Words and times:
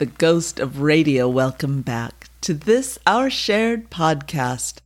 the 0.00 0.06
ghost 0.06 0.58
of 0.58 0.80
radio. 0.80 1.28
Welcome 1.28 1.82
back 1.82 2.30
to 2.40 2.54
this, 2.54 2.98
our 3.06 3.28
shared 3.28 3.90
podcast, 3.90 4.78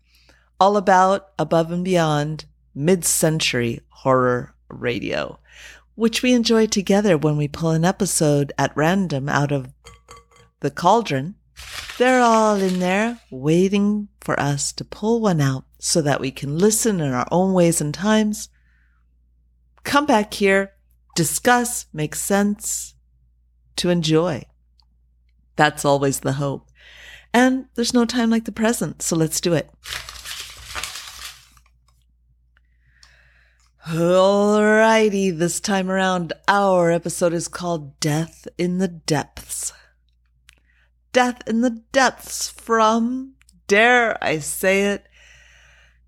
all 0.58 0.76
about 0.76 1.28
above 1.38 1.70
and 1.70 1.84
beyond 1.84 2.46
mid 2.74 3.04
century 3.04 3.80
horror 3.90 4.56
radio, 4.68 5.38
which 5.94 6.20
we 6.20 6.32
enjoy 6.32 6.66
together 6.66 7.16
when 7.16 7.36
we 7.36 7.46
pull 7.46 7.70
an 7.70 7.84
episode 7.84 8.52
at 8.58 8.76
random 8.76 9.28
out 9.28 9.52
of 9.52 9.68
the 10.58 10.70
cauldron. 10.72 11.36
They're 11.96 12.20
all 12.20 12.56
in 12.56 12.80
there 12.80 13.20
waiting 13.30 14.08
for 14.20 14.38
us 14.40 14.72
to 14.72 14.84
pull 14.84 15.20
one 15.20 15.40
out 15.40 15.62
so 15.78 16.02
that 16.02 16.20
we 16.20 16.32
can 16.32 16.58
listen 16.58 17.00
in 17.00 17.12
our 17.12 17.28
own 17.30 17.52
ways 17.52 17.80
and 17.80 17.94
times. 17.94 18.48
Come 19.84 20.06
back 20.06 20.34
here, 20.34 20.72
discuss, 21.14 21.86
make 21.92 22.16
sense, 22.16 22.94
to 23.76 23.90
enjoy. 23.90 24.46
That's 25.56 25.84
always 25.84 26.20
the 26.20 26.34
hope. 26.34 26.68
And 27.32 27.66
there's 27.74 27.94
no 27.94 28.04
time 28.04 28.30
like 28.30 28.44
the 28.44 28.52
present, 28.52 29.02
so 29.02 29.16
let's 29.16 29.40
do 29.40 29.54
it. 29.54 29.70
Alrighty, 33.88 35.36
this 35.36 35.60
time 35.60 35.90
around, 35.90 36.32
our 36.48 36.90
episode 36.90 37.34
is 37.34 37.48
called 37.48 38.00
Death 38.00 38.48
in 38.56 38.78
the 38.78 38.88
Depths. 38.88 39.72
Death 41.12 41.42
in 41.46 41.60
the 41.60 41.82
Depths 41.92 42.48
from, 42.48 43.34
dare 43.66 44.16
I 44.24 44.38
say 44.38 44.84
it, 44.84 45.06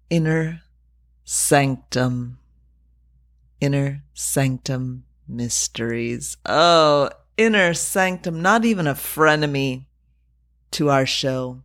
Inner 0.08 0.62
Sanctum. 1.24 2.38
Inner 3.60 4.04
Sanctum 4.14 5.04
Mysteries. 5.28 6.36
Oh, 6.46 7.10
Inner 7.36 7.74
Sanctum, 7.74 8.40
not 8.40 8.64
even 8.64 8.86
a 8.86 8.94
frenemy 8.94 9.84
to 10.70 10.88
our 10.88 11.04
show. 11.04 11.62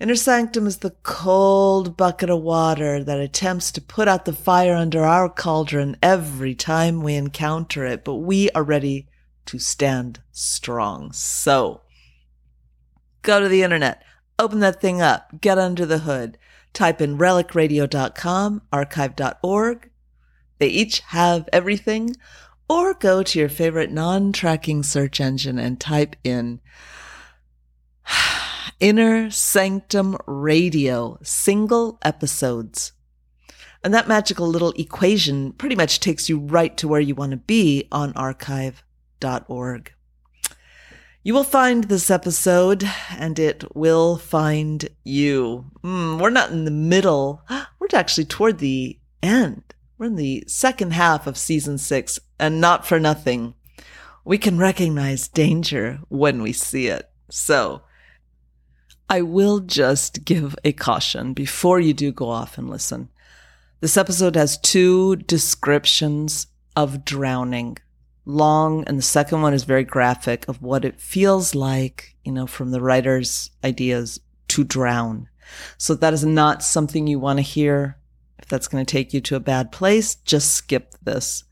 Inner 0.00 0.14
Sanctum 0.14 0.66
is 0.66 0.78
the 0.78 0.94
cold 1.02 1.96
bucket 1.96 2.30
of 2.30 2.40
water 2.40 3.04
that 3.04 3.20
attempts 3.20 3.70
to 3.72 3.82
put 3.82 4.08
out 4.08 4.24
the 4.24 4.32
fire 4.32 4.74
under 4.74 5.04
our 5.04 5.28
cauldron 5.28 5.96
every 6.02 6.54
time 6.54 7.02
we 7.02 7.14
encounter 7.14 7.84
it, 7.84 8.02
but 8.02 8.16
we 8.16 8.50
are 8.50 8.62
ready 8.62 9.06
to 9.46 9.58
stand 9.58 10.20
strong. 10.32 11.12
So, 11.12 11.82
go 13.20 13.40
to 13.40 13.48
the 13.48 13.62
internet, 13.62 14.02
open 14.38 14.60
that 14.60 14.80
thing 14.80 15.02
up, 15.02 15.40
get 15.40 15.58
under 15.58 15.84
the 15.84 15.98
hood, 15.98 16.38
type 16.72 17.02
in 17.02 17.18
relicradio.com, 17.18 18.62
archive.org. 18.72 19.90
They 20.58 20.68
each 20.68 21.00
have 21.00 21.48
everything 21.52 22.16
or 22.68 22.94
go 22.94 23.22
to 23.22 23.38
your 23.38 23.48
favorite 23.48 23.90
non-tracking 23.90 24.82
search 24.82 25.20
engine 25.20 25.58
and 25.58 25.80
type 25.80 26.16
in 26.24 26.60
Inner 28.80 29.30
Sanctum 29.30 30.16
Radio 30.26 31.18
single 31.22 31.98
episodes. 32.02 32.92
And 33.82 33.92
that 33.92 34.08
magical 34.08 34.48
little 34.48 34.72
equation 34.76 35.52
pretty 35.52 35.76
much 35.76 36.00
takes 36.00 36.28
you 36.28 36.38
right 36.38 36.74
to 36.78 36.88
where 36.88 37.00
you 37.00 37.14
want 37.14 37.32
to 37.32 37.36
be 37.36 37.86
on 37.92 38.14
archive.org. 38.14 39.92
You 41.22 41.32
will 41.32 41.44
find 41.44 41.84
this 41.84 42.10
episode 42.10 42.84
and 43.10 43.38
it 43.38 43.64
will 43.74 44.18
find 44.18 44.88
you. 45.04 45.70
Mm, 45.82 46.20
we're 46.20 46.30
not 46.30 46.50
in 46.50 46.64
the 46.64 46.70
middle. 46.70 47.42
We're 47.78 47.88
actually 47.92 48.24
toward 48.24 48.58
the 48.58 48.98
end. 49.22 49.73
We're 49.96 50.06
in 50.06 50.16
the 50.16 50.44
second 50.48 50.92
half 50.92 51.26
of 51.26 51.38
season 51.38 51.78
six, 51.78 52.18
and 52.38 52.60
not 52.60 52.86
for 52.86 52.98
nothing. 52.98 53.54
We 54.24 54.38
can 54.38 54.58
recognize 54.58 55.28
danger 55.28 56.00
when 56.08 56.42
we 56.42 56.52
see 56.52 56.88
it. 56.88 57.10
So, 57.30 57.82
I 59.08 59.22
will 59.22 59.60
just 59.60 60.24
give 60.24 60.56
a 60.64 60.72
caution 60.72 61.32
before 61.32 61.78
you 61.78 61.94
do 61.94 62.10
go 62.10 62.28
off 62.28 62.58
and 62.58 62.68
listen. 62.68 63.08
This 63.80 63.96
episode 63.96 64.34
has 64.34 64.58
two 64.58 65.16
descriptions 65.16 66.48
of 66.74 67.04
drowning 67.04 67.78
long, 68.24 68.82
and 68.88 68.98
the 68.98 69.02
second 69.02 69.42
one 69.42 69.54
is 69.54 69.64
very 69.64 69.84
graphic 69.84 70.48
of 70.48 70.62
what 70.62 70.84
it 70.84 71.00
feels 71.00 71.54
like, 71.54 72.16
you 72.24 72.32
know, 72.32 72.46
from 72.46 72.72
the 72.72 72.80
writer's 72.80 73.50
ideas 73.62 74.18
to 74.48 74.64
drown. 74.64 75.28
So 75.78 75.94
that 75.94 76.14
is 76.14 76.24
not 76.24 76.64
something 76.64 77.06
you 77.06 77.18
want 77.18 77.38
to 77.38 77.42
hear 77.42 77.98
if 78.44 78.48
that's 78.50 78.68
going 78.68 78.84
to 78.84 78.92
take 78.92 79.14
you 79.14 79.22
to 79.22 79.36
a 79.36 79.40
bad 79.40 79.72
place, 79.72 80.16
just 80.16 80.52
skip 80.52 80.94
this. 81.02 81.44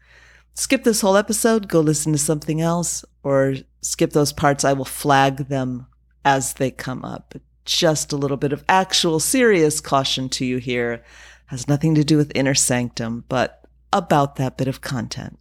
Skip 0.52 0.84
this 0.84 1.00
whole 1.00 1.16
episode, 1.16 1.66
go 1.66 1.80
listen 1.80 2.12
to 2.12 2.18
something 2.18 2.60
else, 2.60 3.02
or 3.22 3.54
skip 3.80 4.12
those 4.12 4.34
parts. 4.34 4.62
I 4.62 4.74
will 4.74 4.84
flag 4.84 5.48
them 5.48 5.86
as 6.22 6.52
they 6.52 6.70
come 6.70 7.02
up. 7.02 7.34
Just 7.64 8.12
a 8.12 8.16
little 8.16 8.36
bit 8.36 8.52
of 8.52 8.62
actual 8.68 9.20
serious 9.20 9.80
caution 9.80 10.28
to 10.30 10.44
you 10.44 10.58
here. 10.58 11.02
Has 11.46 11.66
nothing 11.66 11.94
to 11.94 12.04
do 12.04 12.18
with 12.18 12.30
inner 12.34 12.54
sanctum, 12.54 13.24
but 13.26 13.64
about 13.90 14.36
that 14.36 14.58
bit 14.58 14.68
of 14.68 14.82
content. 14.82 15.38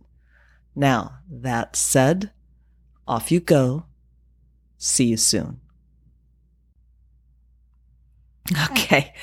Now, 0.73 1.17
that 1.29 1.75
said, 1.75 2.31
off 3.05 3.29
you 3.29 3.41
go. 3.41 3.87
See 4.77 5.05
you 5.05 5.17
soon. 5.17 5.59
Okay. 8.71 9.13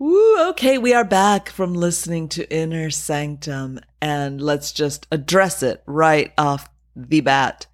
Woo, 0.00 0.48
okay, 0.50 0.78
we 0.78 0.94
are 0.94 1.04
back 1.04 1.48
from 1.48 1.74
listening 1.74 2.28
to 2.28 2.48
Inner 2.54 2.88
Sanctum, 2.88 3.80
and 4.00 4.40
let's 4.40 4.70
just 4.70 5.08
address 5.10 5.60
it 5.60 5.82
right 5.86 6.32
off 6.38 6.68
the 6.94 7.20
bat. 7.20 7.66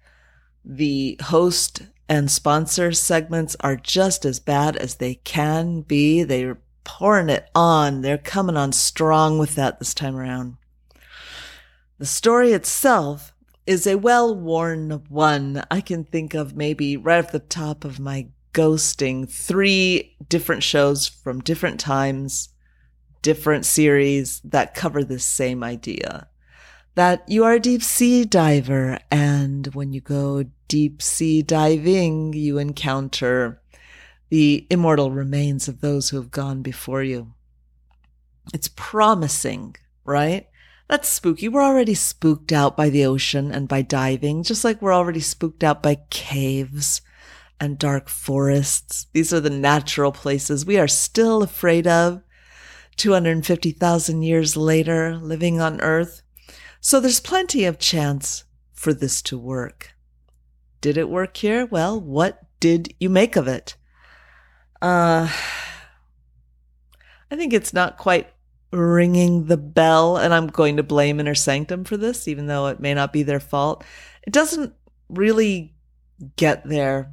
The 0.63 1.19
host 1.21 1.83
and 2.09 2.31
sponsor 2.31 2.93
segments 2.93 3.55
are 3.59 3.75
just 3.75 4.25
as 4.25 4.39
bad 4.39 4.75
as 4.75 4.95
they 4.95 5.15
can 5.23 5.81
be. 5.81 6.23
They're 6.23 6.57
pouring 6.83 7.29
it 7.29 7.47
on. 7.53 8.01
They're 8.01 8.17
coming 8.17 8.57
on 8.57 8.71
strong 8.71 9.37
with 9.37 9.53
that 9.53 9.77
this 9.77 9.93
time 9.93 10.15
around. 10.15 10.57
The 11.99 12.07
story 12.07 12.53
itself 12.53 13.33
is 13.67 13.85
a 13.85 13.99
well 13.99 14.33
worn 14.35 15.03
one. 15.09 15.63
I 15.69 15.79
can 15.79 16.03
think 16.03 16.33
of 16.33 16.55
maybe 16.55 16.97
right 16.97 17.23
off 17.23 17.31
the 17.31 17.37
top 17.37 17.85
of 17.85 17.99
my 17.99 18.29
ghosting 18.55 19.29
three 19.29 20.15
different 20.29 20.63
shows 20.63 21.07
from 21.07 21.41
different 21.41 21.77
times, 21.77 22.49
different 23.21 23.65
series 23.65 24.39
that 24.45 24.73
cover 24.73 25.03
the 25.03 25.19
same 25.19 25.61
idea. 25.61 26.29
That 26.95 27.25
you 27.27 27.43
are 27.43 27.55
a 27.55 27.59
deep 27.59 27.83
sea 27.83 28.23
diver, 28.23 28.97
and 29.11 29.67
when 29.75 29.91
you 29.91 29.99
go 29.99 30.45
deep 30.69 31.01
sea 31.01 31.41
diving, 31.41 32.31
you 32.31 32.57
encounter 32.57 33.61
the 34.29 34.65
immortal 34.69 35.11
remains 35.11 35.67
of 35.67 35.81
those 35.81 36.09
who 36.09 36.17
have 36.17 36.31
gone 36.31 36.61
before 36.61 37.03
you. 37.03 37.33
It's 38.53 38.69
promising, 38.69 39.75
right? 40.05 40.47
That's 40.87 41.09
spooky. 41.09 41.49
We're 41.49 41.61
already 41.61 41.95
spooked 41.95 42.53
out 42.53 42.77
by 42.77 42.89
the 42.89 43.05
ocean 43.05 43.51
and 43.51 43.67
by 43.67 43.81
diving, 43.81 44.43
just 44.43 44.63
like 44.63 44.81
we're 44.81 44.93
already 44.93 45.19
spooked 45.19 45.63
out 45.63 45.83
by 45.83 45.95
caves 46.09 47.01
and 47.59 47.77
dark 47.79 48.09
forests. 48.09 49.07
These 49.13 49.33
are 49.33 49.39
the 49.39 49.49
natural 49.49 50.11
places 50.11 50.65
we 50.65 50.77
are 50.77 50.87
still 50.87 51.43
afraid 51.43 51.87
of 51.87 52.21
250,000 52.97 54.21
years 54.21 54.55
later, 54.55 55.17
living 55.17 55.59
on 55.59 55.81
Earth. 55.81 56.21
So 56.79 56.99
there's 56.99 57.19
plenty 57.19 57.65
of 57.65 57.79
chance 57.79 58.45
for 58.73 58.93
this 58.93 59.21
to 59.23 59.37
work. 59.37 59.93
Did 60.81 60.97
it 60.97 61.09
work 61.09 61.35
here? 61.37 61.65
Well, 61.65 61.99
what 61.99 62.41
did 62.59 62.93
you 62.99 63.09
make 63.09 63.35
of 63.35 63.47
it? 63.47 63.75
Uh, 64.81 65.29
I 67.31 67.35
think 67.35 67.53
it's 67.53 67.73
not 67.73 67.97
quite 67.97 68.29
ringing 68.71 69.45
the 69.45 69.57
bell, 69.57 70.17
and 70.17 70.33
I'm 70.33 70.47
going 70.47 70.77
to 70.77 70.83
blame 70.83 71.19
Inner 71.19 71.35
Sanctum 71.35 71.83
for 71.85 71.97
this, 71.97 72.27
even 72.27 72.47
though 72.47 72.67
it 72.67 72.79
may 72.79 72.93
not 72.93 73.13
be 73.13 73.23
their 73.23 73.39
fault. 73.39 73.83
It 74.27 74.33
doesn't 74.33 74.73
really 75.09 75.73
get 76.35 76.67
there 76.67 77.11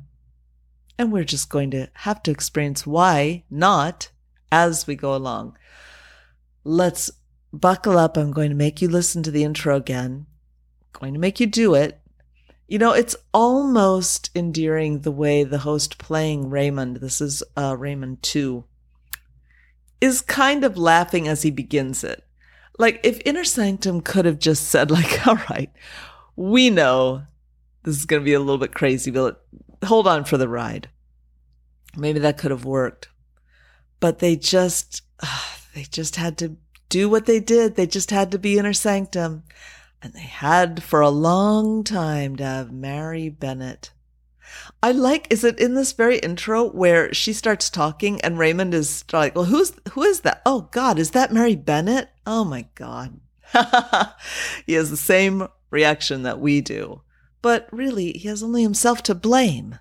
and 1.03 1.13
we're 1.13 1.25
just 1.25 1.51
going 1.51 1.71
to 1.73 1.89
have 1.95 2.23
to 2.23 2.31
experience 2.31 2.87
why 2.87 3.43
not 3.51 4.11
as 4.53 4.87
we 4.87 4.95
go 4.95 5.15
along. 5.15 5.59
Let's 6.63 7.11
buckle 7.53 7.99
up. 7.99 8.17
I'm 8.17 8.31
going 8.31 8.51
to 8.51 8.57
make 8.57 8.81
you 8.81 8.89
listen 8.89 9.25
to 9.25 9.33
the 9.33 9.43
intro 9.43 9.77
again. 9.77 10.27
I'm 10.95 11.01
going 11.01 11.13
to 11.15 11.19
make 11.19 11.41
you 11.41 11.47
do 11.47 11.75
it. 11.75 12.01
You 12.69 12.79
know, 12.79 12.93
it's 12.93 13.17
almost 13.35 14.31
endearing 14.35 15.01
the 15.01 15.11
way 15.11 15.43
the 15.43 15.59
host 15.59 15.99
playing 15.99 16.49
Raymond, 16.51 16.99
this 16.99 17.21
is 17.21 17.43
uh, 17.57 17.77
Raymond 17.77 18.23
2, 18.23 18.65
is 20.01 20.21
kind 20.21 20.63
of 20.63 20.79
laughing 20.79 21.27
as 21.27 21.43
he 21.43 21.51
begins 21.51 22.05
it. 22.05 22.25
Like, 22.79 23.01
if 23.03 23.21
Inner 23.27 23.45
Sanctum 23.45 24.01
could 24.01 24.25
have 24.25 24.39
just 24.39 24.69
said, 24.69 24.91
like, 24.91 25.27
all 25.27 25.41
right, 25.51 25.71
we 26.37 26.71
know 26.71 27.25
this 27.83 27.99
is 27.99 28.05
going 28.07 28.23
to 28.23 28.25
be 28.25 28.35
a 28.35 28.41
little 28.41 28.57
bit 28.57 28.73
crazy, 28.73 29.11
but 29.11 29.45
hold 29.85 30.07
on 30.07 30.25
for 30.25 30.39
the 30.39 30.49
ride. 30.49 30.89
Maybe 31.97 32.19
that 32.21 32.39
could 32.39 32.51
have 32.51 32.65
worked. 32.65 33.09
But 34.01 34.19
they 34.19 34.37
just, 34.37 35.03
uh, 35.21 35.45
they 35.75 35.85
just 35.85 36.17
had 36.17 36.39
to 36.39 36.57
do 36.89 37.09
what 37.09 37.27
they 37.27 37.41
did. 37.41 37.77
They 37.77 37.87
just 37.87 38.11
had 38.11 38.31
to 38.33 38.39
be 38.39 38.59
inner 38.59 38.73
sanctum. 38.73 39.45
And 40.03 40.13
they 40.13 40.21
had 40.21 40.83
for 40.83 41.01
a 41.01 41.11
long 41.11 41.85
time 41.85 42.37
to 42.37 42.45
have 42.45 42.73
Mary 42.73 43.29
Bennett. 43.29 43.93
I 44.83 44.93
like, 44.93 45.27
is 45.31 45.45
it 45.45 45.59
in 45.59 45.75
this 45.75 45.93
very 45.93 46.19
intro 46.19 46.69
where 46.69 47.15
she 47.15 47.33
starts 47.33 47.71
talking 47.71 48.21
and 48.21 48.39
Raymond 48.39 48.75
is 48.75 49.05
like, 49.13 49.35
well, 49.35 49.45
who's, 49.45 49.73
who 49.93 50.03
is 50.03 50.21
that? 50.21 50.43
Oh 50.45 50.69
God, 50.73 50.99
is 50.99 51.13
that 51.13 51.33
Mary 51.33 51.57
Bennett? 51.57 52.09
Oh 52.27 52.45
my 52.45 52.67
God. 52.75 53.21
he 54.67 54.75
has 54.75 54.91
the 54.91 54.97
same 54.97 55.49
reaction 55.71 56.23
that 56.23 56.41
we 56.41 56.61
do, 56.61 57.03
but 57.41 57.69
really 57.71 58.13
he 58.13 58.29
has 58.29 58.43
only 58.43 58.63
himself 58.63 59.03
to 59.05 59.15
blame. 59.15 59.79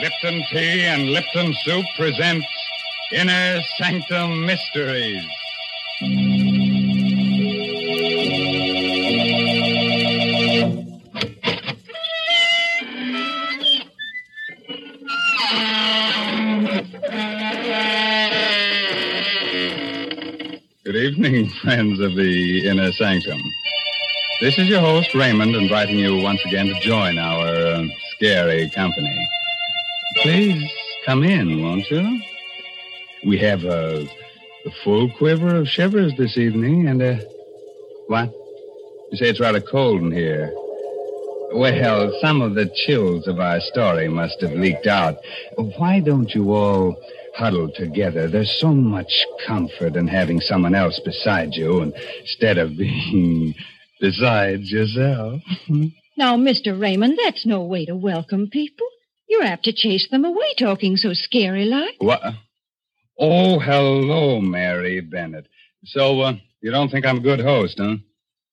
Lipton 0.00 0.44
Tea 0.50 0.86
and 0.86 1.10
Lipton 1.10 1.52
Soup 1.62 1.84
presents 1.96 2.46
Inner 3.12 3.60
Sanctum 3.76 4.46
Mysteries. 4.46 5.22
Evening, 21.14 21.48
friends 21.62 22.00
of 22.00 22.16
the 22.16 22.68
Inner 22.68 22.90
Sanctum. 22.90 23.40
This 24.40 24.58
is 24.58 24.66
your 24.66 24.80
host, 24.80 25.14
Raymond, 25.14 25.54
inviting 25.54 25.96
you 25.96 26.20
once 26.20 26.44
again 26.44 26.66
to 26.66 26.80
join 26.80 27.18
our 27.18 27.46
uh, 27.46 27.84
scary 28.16 28.68
company. 28.70 29.30
Please 30.16 30.68
come 31.06 31.22
in, 31.22 31.62
won't 31.62 31.88
you? 31.88 32.20
We 33.24 33.38
have 33.38 33.62
a, 33.62 34.08
a 34.66 34.70
full 34.82 35.08
quiver 35.12 35.54
of 35.54 35.68
shivers 35.68 36.12
this 36.18 36.36
evening, 36.36 36.88
and 36.88 37.00
uh, 37.00 37.16
what? 38.08 38.32
You 39.12 39.18
say 39.18 39.28
it's 39.28 39.38
rather 39.38 39.60
cold 39.60 40.00
in 40.00 40.10
here. 40.10 40.52
Well, 41.52 42.12
some 42.20 42.42
of 42.42 42.56
the 42.56 42.68
chills 42.86 43.28
of 43.28 43.38
our 43.38 43.60
story 43.60 44.08
must 44.08 44.40
have 44.40 44.54
leaked 44.54 44.88
out. 44.88 45.18
Why 45.78 46.00
don't 46.00 46.34
you 46.34 46.52
all 46.52 46.96
huddle 47.34 47.70
together? 47.74 48.28
There's 48.28 48.58
so 48.60 48.68
much 48.68 49.12
comfort 49.46 49.96
in 49.96 50.06
having 50.06 50.40
someone 50.40 50.74
else 50.74 51.00
beside 51.04 51.54
you 51.54 51.92
instead 52.22 52.58
of 52.58 52.76
being 52.76 53.54
besides 54.00 54.70
yourself. 54.70 55.42
Now, 56.16 56.36
Mr. 56.36 56.80
Raymond, 56.80 57.18
that's 57.20 57.44
no 57.44 57.64
way 57.64 57.86
to 57.86 57.96
welcome 57.96 58.48
people. 58.48 58.86
You're 59.28 59.42
apt 59.42 59.64
to 59.64 59.72
chase 59.72 60.06
them 60.12 60.24
away 60.24 60.54
talking 60.56 60.96
so 60.96 61.12
scary 61.12 61.64
like. 61.64 61.96
What? 61.98 62.22
Oh, 63.18 63.58
hello, 63.58 64.40
Mary 64.40 65.00
Bennett. 65.00 65.48
So, 65.86 66.20
uh, 66.20 66.34
you 66.60 66.70
don't 66.70 66.88
think 66.88 67.04
I'm 67.04 67.18
a 67.18 67.20
good 67.20 67.40
host, 67.40 67.78
huh? 67.78 67.96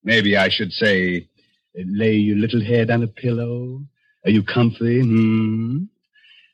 Maybe 0.03 0.35
I 0.35 0.49
should 0.49 0.71
say, 0.71 1.27
lay 1.75 2.13
your 2.13 2.37
little 2.37 2.63
head 2.63 2.89
on 2.89 3.03
a 3.03 3.07
pillow. 3.07 3.83
Are 4.25 4.31
you 4.31 4.43
comfy? 4.43 5.01
Hmm? 5.01 5.83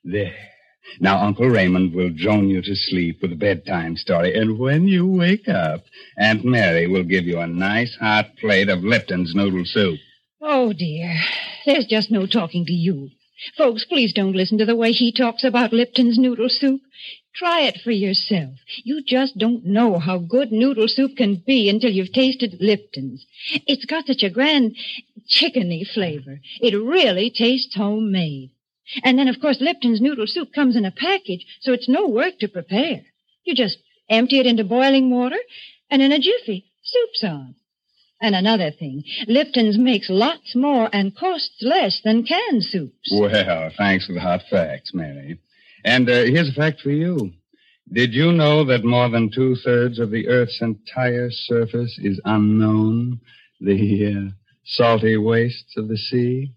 There. 0.03 0.35
Now, 0.99 1.23
Uncle 1.23 1.47
Raymond 1.47 1.93
will 1.93 2.09
drone 2.09 2.49
you 2.49 2.61
to 2.61 2.75
sleep 2.75 3.21
with 3.21 3.31
a 3.31 3.35
bedtime 3.35 3.97
story, 3.97 4.33
and 4.33 4.57
when 4.57 4.87
you 4.87 5.05
wake 5.05 5.47
up, 5.47 5.83
Aunt 6.17 6.43
Mary 6.43 6.87
will 6.87 7.03
give 7.03 7.25
you 7.25 7.39
a 7.39 7.47
nice 7.47 7.95
hot 7.99 8.35
plate 8.37 8.69
of 8.69 8.83
Lipton's 8.83 9.35
noodle 9.35 9.65
soup. 9.65 9.99
Oh, 10.41 10.73
dear. 10.73 11.15
There's 11.65 11.85
just 11.85 12.11
no 12.11 12.25
talking 12.25 12.65
to 12.65 12.73
you. 12.73 13.09
Folks, 13.57 13.85
please 13.85 14.13
don't 14.13 14.35
listen 14.35 14.57
to 14.57 14.65
the 14.65 14.75
way 14.75 14.91
he 14.91 15.11
talks 15.11 15.43
about 15.43 15.73
Lipton's 15.73 16.17
noodle 16.17 16.49
soup. 16.49 16.81
Try 17.35 17.61
it 17.61 17.77
for 17.83 17.91
yourself. 17.91 18.55
You 18.83 19.03
just 19.05 19.37
don't 19.37 19.63
know 19.63 19.99
how 19.99 20.17
good 20.17 20.51
noodle 20.51 20.87
soup 20.87 21.15
can 21.17 21.43
be 21.45 21.69
until 21.69 21.91
you've 21.91 22.11
tasted 22.11 22.57
Lipton's. 22.59 23.27
It's 23.67 23.85
got 23.85 24.07
such 24.07 24.23
a 24.23 24.31
grand 24.31 24.75
chickeny 25.29 25.87
flavor. 25.87 26.39
It 26.61 26.73
really 26.73 27.29
tastes 27.29 27.75
homemade. 27.75 28.49
And 29.03 29.17
then, 29.17 29.27
of 29.27 29.39
course, 29.41 29.57
Lipton's 29.59 30.01
noodle 30.01 30.27
soup 30.27 30.53
comes 30.53 30.75
in 30.75 30.85
a 30.85 30.91
package, 30.91 31.45
so 31.61 31.73
it's 31.73 31.89
no 31.89 32.07
work 32.07 32.39
to 32.39 32.47
prepare. 32.47 33.01
You 33.43 33.55
just 33.55 33.77
empty 34.09 34.39
it 34.39 34.45
into 34.45 34.63
boiling 34.63 35.09
water, 35.09 35.37
and 35.89 36.01
in 36.01 36.11
a 36.11 36.19
jiffy, 36.19 36.65
soup's 36.83 37.23
on. 37.23 37.55
And 38.19 38.35
another 38.35 38.71
thing, 38.71 39.03
Lipton's 39.27 39.77
makes 39.77 40.09
lots 40.09 40.55
more 40.55 40.89
and 40.91 41.15
costs 41.15 41.61
less 41.61 42.01
than 42.03 42.23
canned 42.23 42.63
soups. 42.63 43.11
Well, 43.11 43.29
thanks 43.77 44.07
for 44.07 44.13
the 44.13 44.21
hot 44.21 44.41
facts, 44.49 44.91
Mary. 44.93 45.39
And 45.83 46.09
uh, 46.09 46.23
here's 46.23 46.49
a 46.49 46.53
fact 46.53 46.81
for 46.81 46.89
you. 46.89 47.33
Did 47.91 48.13
you 48.13 48.31
know 48.31 48.65
that 48.65 48.83
more 48.83 49.07
than 49.09 49.31
two 49.31 49.55
thirds 49.63 49.99
of 49.99 50.11
the 50.11 50.27
Earth's 50.27 50.61
entire 50.61 51.29
surface 51.31 51.97
is 52.01 52.19
unknown? 52.25 53.21
The 53.61 54.29
uh, 54.29 54.31
salty 54.65 55.15
wastes 55.15 55.77
of 55.77 55.87
the 55.87 55.97
sea? 55.97 56.53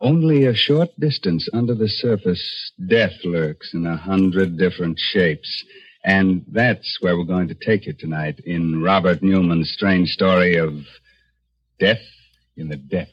Only 0.00 0.44
a 0.44 0.54
short 0.54 0.90
distance 1.00 1.48
under 1.54 1.74
the 1.74 1.88
surface, 1.88 2.72
death 2.86 3.14
lurks 3.24 3.72
in 3.72 3.86
a 3.86 3.96
hundred 3.96 4.58
different 4.58 4.98
shapes. 4.98 5.64
And 6.04 6.44
that's 6.52 6.98
where 7.00 7.16
we're 7.16 7.24
going 7.24 7.48
to 7.48 7.54
take 7.54 7.86
you 7.86 7.94
tonight 7.94 8.40
in 8.44 8.82
Robert 8.82 9.22
Newman's 9.22 9.70
strange 9.70 10.10
story 10.10 10.56
of 10.56 10.84
death 11.80 12.02
in 12.56 12.68
the 12.68 12.76
depths. 12.76 13.12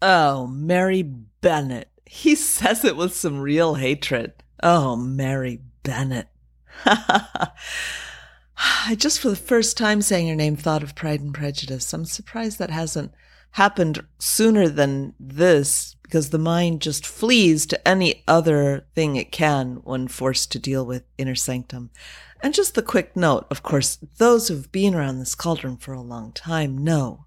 Oh, 0.00 0.46
Mary 0.46 1.02
Bennett. 1.02 1.88
He 2.04 2.34
says 2.36 2.84
it 2.84 2.96
with 2.96 3.14
some 3.14 3.40
real 3.40 3.74
hatred. 3.74 4.34
Oh, 4.62 4.94
Mary 4.94 5.60
Bennett. 5.82 6.28
I 6.84 7.50
just 8.96 9.20
for 9.20 9.28
the 9.28 9.36
first 9.36 9.76
time 9.76 10.02
saying 10.02 10.26
your 10.26 10.36
name 10.36 10.56
thought 10.56 10.82
of 10.82 10.94
Pride 10.94 11.20
and 11.20 11.34
Prejudice. 11.34 11.92
I'm 11.92 12.04
surprised 12.04 12.58
that 12.58 12.70
hasn't 12.70 13.12
happened 13.52 14.04
sooner 14.18 14.68
than 14.68 15.14
this 15.18 15.96
because 16.02 16.30
the 16.30 16.38
mind 16.38 16.80
just 16.80 17.06
flees 17.06 17.66
to 17.66 17.88
any 17.88 18.24
other 18.26 18.86
thing 18.94 19.16
it 19.16 19.30
can 19.30 19.76
when 19.84 20.08
forced 20.08 20.50
to 20.52 20.58
deal 20.58 20.84
with 20.84 21.04
inner 21.18 21.34
sanctum. 21.34 21.90
And 22.40 22.54
just 22.54 22.74
the 22.74 22.82
quick 22.82 23.16
note, 23.16 23.46
of 23.50 23.62
course, 23.62 23.98
those 24.18 24.48
who've 24.48 24.70
been 24.72 24.94
around 24.94 25.18
this 25.18 25.34
cauldron 25.34 25.76
for 25.76 25.92
a 25.92 26.00
long 26.00 26.32
time 26.32 26.78
know 26.78 27.26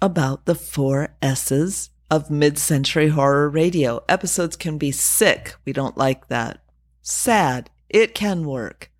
about 0.00 0.44
the 0.44 0.54
four 0.54 1.14
S's 1.22 1.90
of 2.10 2.30
mid-century 2.30 3.08
horror 3.08 3.48
radio. 3.48 4.02
Episodes 4.08 4.56
can 4.56 4.78
be 4.78 4.92
sick. 4.92 5.56
We 5.64 5.72
don't 5.72 5.96
like 5.96 6.28
that. 6.28 6.62
Sad. 7.00 7.70
It 7.94 8.12
can 8.12 8.44
work. 8.44 8.90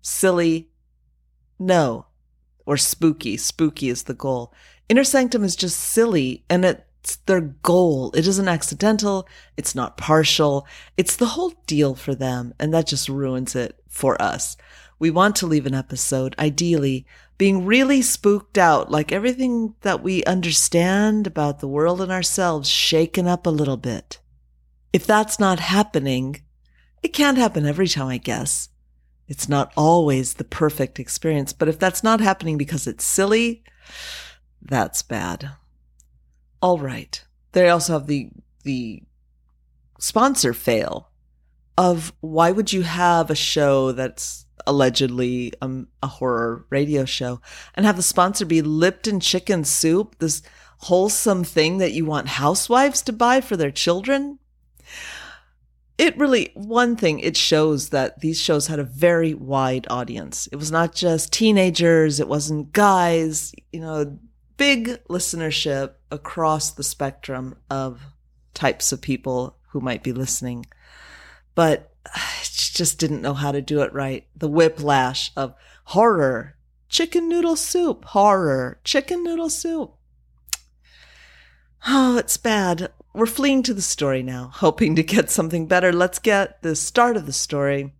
Silly. 0.00 0.68
No. 1.58 2.06
Or 2.64 2.76
spooky. 2.76 3.36
Spooky 3.36 3.88
is 3.88 4.04
the 4.04 4.14
goal. 4.14 4.54
Inner 4.88 5.02
Sanctum 5.02 5.42
is 5.42 5.56
just 5.56 5.76
silly 5.76 6.44
and 6.48 6.64
it's 6.64 7.16
their 7.26 7.40
goal. 7.40 8.12
It 8.12 8.28
isn't 8.28 8.46
accidental. 8.46 9.26
It's 9.56 9.74
not 9.74 9.96
partial. 9.96 10.68
It's 10.96 11.16
the 11.16 11.26
whole 11.34 11.54
deal 11.66 11.96
for 11.96 12.14
them. 12.14 12.54
And 12.60 12.72
that 12.72 12.86
just 12.86 13.08
ruins 13.08 13.56
it 13.56 13.82
for 13.88 14.22
us. 14.22 14.56
We 15.00 15.10
want 15.10 15.34
to 15.36 15.48
leave 15.48 15.66
an 15.66 15.74
episode, 15.74 16.36
ideally, 16.38 17.06
being 17.36 17.66
really 17.66 18.02
spooked 18.02 18.56
out, 18.56 18.88
like 18.88 19.10
everything 19.10 19.74
that 19.80 20.00
we 20.00 20.22
understand 20.26 21.26
about 21.26 21.58
the 21.58 21.66
world 21.66 22.00
and 22.00 22.12
ourselves 22.12 22.68
shaken 22.68 23.26
up 23.26 23.48
a 23.48 23.50
little 23.50 23.76
bit. 23.76 24.20
If 24.92 25.08
that's 25.08 25.40
not 25.40 25.58
happening, 25.58 26.44
it 27.04 27.12
can't 27.12 27.36
happen 27.36 27.66
every 27.66 27.86
time, 27.86 28.08
I 28.08 28.16
guess. 28.16 28.70
It's 29.28 29.46
not 29.46 29.72
always 29.76 30.34
the 30.34 30.44
perfect 30.44 30.98
experience, 30.98 31.52
but 31.52 31.68
if 31.68 31.78
that's 31.78 32.02
not 32.02 32.20
happening 32.20 32.56
because 32.56 32.86
it's 32.86 33.04
silly, 33.04 33.62
that's 34.62 35.02
bad. 35.02 35.50
All 36.62 36.78
right. 36.78 37.22
They 37.52 37.68
also 37.68 37.92
have 37.92 38.06
the, 38.06 38.30
the 38.64 39.02
sponsor 39.98 40.54
fail 40.54 41.10
of 41.76 42.14
why 42.20 42.50
would 42.50 42.72
you 42.72 42.82
have 42.82 43.30
a 43.30 43.34
show 43.34 43.92
that's 43.92 44.46
allegedly 44.66 45.52
um, 45.60 45.88
a 46.02 46.06
horror 46.06 46.64
radio 46.70 47.04
show 47.04 47.38
and 47.74 47.84
have 47.84 47.96
the 47.96 48.02
sponsor 48.02 48.46
be 48.46 48.62
Lipton 48.62 49.20
chicken 49.20 49.64
soup, 49.64 50.16
this 50.20 50.40
wholesome 50.78 51.44
thing 51.44 51.76
that 51.78 51.92
you 51.92 52.06
want 52.06 52.28
housewives 52.28 53.02
to 53.02 53.12
buy 53.12 53.42
for 53.42 53.58
their 53.58 53.70
children? 53.70 54.38
It 55.96 56.18
really, 56.18 56.50
one 56.54 56.96
thing, 56.96 57.20
it 57.20 57.36
shows 57.36 57.90
that 57.90 58.20
these 58.20 58.40
shows 58.40 58.66
had 58.66 58.80
a 58.80 58.84
very 58.84 59.32
wide 59.32 59.86
audience. 59.88 60.48
It 60.50 60.56
was 60.56 60.72
not 60.72 60.92
just 60.92 61.32
teenagers, 61.32 62.18
it 62.18 62.28
wasn't 62.28 62.72
guys, 62.72 63.54
you 63.72 63.80
know, 63.80 64.18
big 64.56 64.98
listenership 65.08 65.92
across 66.10 66.72
the 66.72 66.82
spectrum 66.82 67.56
of 67.70 68.00
types 68.54 68.92
of 68.92 69.00
people 69.00 69.56
who 69.68 69.80
might 69.80 70.02
be 70.02 70.12
listening. 70.12 70.66
But 71.54 71.92
I 72.14 72.40
just 72.42 72.98
didn't 72.98 73.22
know 73.22 73.34
how 73.34 73.52
to 73.52 73.62
do 73.62 73.82
it 73.82 73.92
right. 73.92 74.26
The 74.36 74.48
whiplash 74.48 75.30
of 75.36 75.54
horror, 75.84 76.56
chicken 76.88 77.28
noodle 77.28 77.56
soup, 77.56 78.04
horror, 78.06 78.80
chicken 78.84 79.22
noodle 79.22 79.50
soup. 79.50 79.94
Oh, 81.86 82.16
it's 82.16 82.36
bad. 82.36 82.90
We're 83.14 83.26
fleeing 83.26 83.62
to 83.62 83.74
the 83.74 83.80
story 83.80 84.24
now, 84.24 84.50
hoping 84.52 84.96
to 84.96 85.04
get 85.04 85.30
something 85.30 85.68
better. 85.68 85.92
Let's 85.92 86.18
get 86.18 86.60
the 86.62 86.74
start 86.74 87.16
of 87.16 87.26
the 87.26 87.32
story 87.32 87.92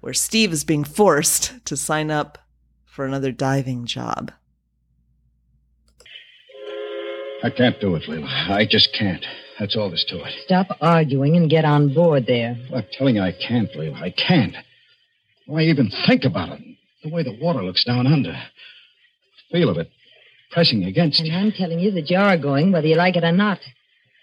where 0.00 0.12
Steve 0.12 0.52
is 0.52 0.64
being 0.64 0.82
forced 0.82 1.64
to 1.64 1.76
sign 1.76 2.10
up 2.10 2.38
for 2.84 3.06
another 3.06 3.30
diving 3.30 3.86
job. 3.86 4.32
I 7.44 7.50
can't 7.50 7.80
do 7.80 7.94
it, 7.94 8.08
Leila. 8.08 8.26
I 8.26 8.66
just 8.68 8.92
can't. 8.92 9.24
That's 9.60 9.76
all 9.76 9.90
there's 9.90 10.04
to 10.06 10.24
it. 10.24 10.32
Stop 10.44 10.76
arguing 10.80 11.36
and 11.36 11.48
get 11.48 11.64
on 11.64 11.94
board 11.94 12.26
there. 12.26 12.56
I'm 12.74 12.84
telling 12.90 13.14
you, 13.14 13.22
I 13.22 13.30
can't, 13.30 13.72
Leila. 13.76 14.00
I 14.00 14.10
can't. 14.10 14.56
Why 15.46 15.62
even 15.62 15.92
think 16.04 16.24
about 16.24 16.48
it? 16.58 16.60
The 17.04 17.10
way 17.10 17.22
the 17.22 17.38
water 17.40 17.62
looks 17.62 17.84
down 17.84 18.08
under. 18.08 18.32
The 18.32 19.58
Feel 19.58 19.68
of 19.68 19.78
it 19.78 19.88
pressing 20.50 20.82
against 20.82 21.20
And 21.20 21.28
you. 21.28 21.34
I'm 21.34 21.52
telling 21.52 21.78
you 21.78 21.92
that 21.92 22.10
you're 22.10 22.36
going 22.38 22.72
whether 22.72 22.88
you 22.88 22.96
like 22.96 23.14
it 23.14 23.22
or 23.22 23.30
not. 23.30 23.60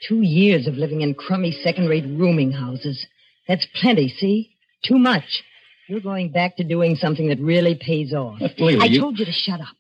Two 0.07 0.21
years 0.21 0.67
of 0.67 0.75
living 0.75 1.01
in 1.01 1.13
crummy 1.13 1.51
second-rate 1.51 2.05
rooming 2.05 2.51
houses. 2.51 3.05
That's 3.47 3.65
plenty, 3.79 4.09
see? 4.09 4.55
Too 4.83 4.97
much. 4.97 5.43
You're 5.87 6.01
going 6.01 6.31
back 6.31 6.57
to 6.57 6.63
doing 6.63 6.95
something 6.95 7.29
that 7.29 7.39
really 7.39 7.75
pays 7.75 8.13
off. 8.13 8.37
But, 8.39 8.59
Leila, 8.59 8.83
I 8.83 8.87
you... 8.87 8.99
told 8.99 9.19
you 9.19 9.25
to 9.25 9.31
shut 9.31 9.61
up. 9.61 9.75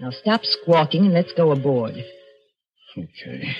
Now 0.00 0.10
stop 0.10 0.44
squawking 0.44 1.06
and 1.06 1.14
let's 1.14 1.32
go 1.32 1.52
aboard. 1.52 1.94
Okay. 2.96 3.56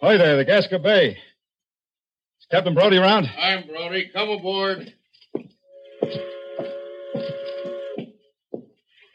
Hi 0.00 0.16
there, 0.16 0.36
the 0.36 0.44
Gasca 0.44 0.82
Bay. 0.82 1.10
Is 1.10 2.46
Captain 2.50 2.74
Brody 2.74 2.98
around? 2.98 3.28
I'm 3.38 3.66
Brody. 3.66 4.10
Come 4.12 4.30
aboard. 4.30 4.92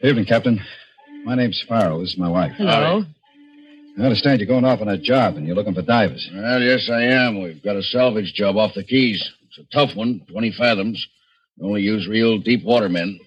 Evening, 0.02 0.24
Captain. 0.24 0.60
My 1.24 1.34
name's 1.34 1.64
Farrell. 1.68 2.00
This 2.00 2.12
is 2.12 2.18
my 2.18 2.28
wife. 2.28 2.52
Hello. 2.56 3.04
I 3.98 4.02
understand 4.02 4.40
you're 4.40 4.46
going 4.46 4.64
off 4.64 4.80
on 4.80 4.88
a 4.88 4.96
job 4.96 5.36
and 5.36 5.44
you're 5.44 5.56
looking 5.56 5.74
for 5.74 5.82
divers. 5.82 6.30
Well, 6.32 6.60
yes, 6.60 6.88
I 6.88 7.02
am. 7.02 7.42
We've 7.42 7.62
got 7.62 7.74
a 7.74 7.82
salvage 7.82 8.32
job 8.32 8.56
off 8.56 8.74
the 8.74 8.84
Keys. 8.84 9.28
It's 9.48 9.58
a 9.58 9.64
tough 9.76 9.96
one, 9.96 10.22
20 10.30 10.52
fathoms. 10.52 11.04
We 11.56 11.66
only 11.66 11.82
use 11.82 12.06
real 12.06 12.38
deep 12.38 12.64
water 12.64 12.88
men. 12.88 13.18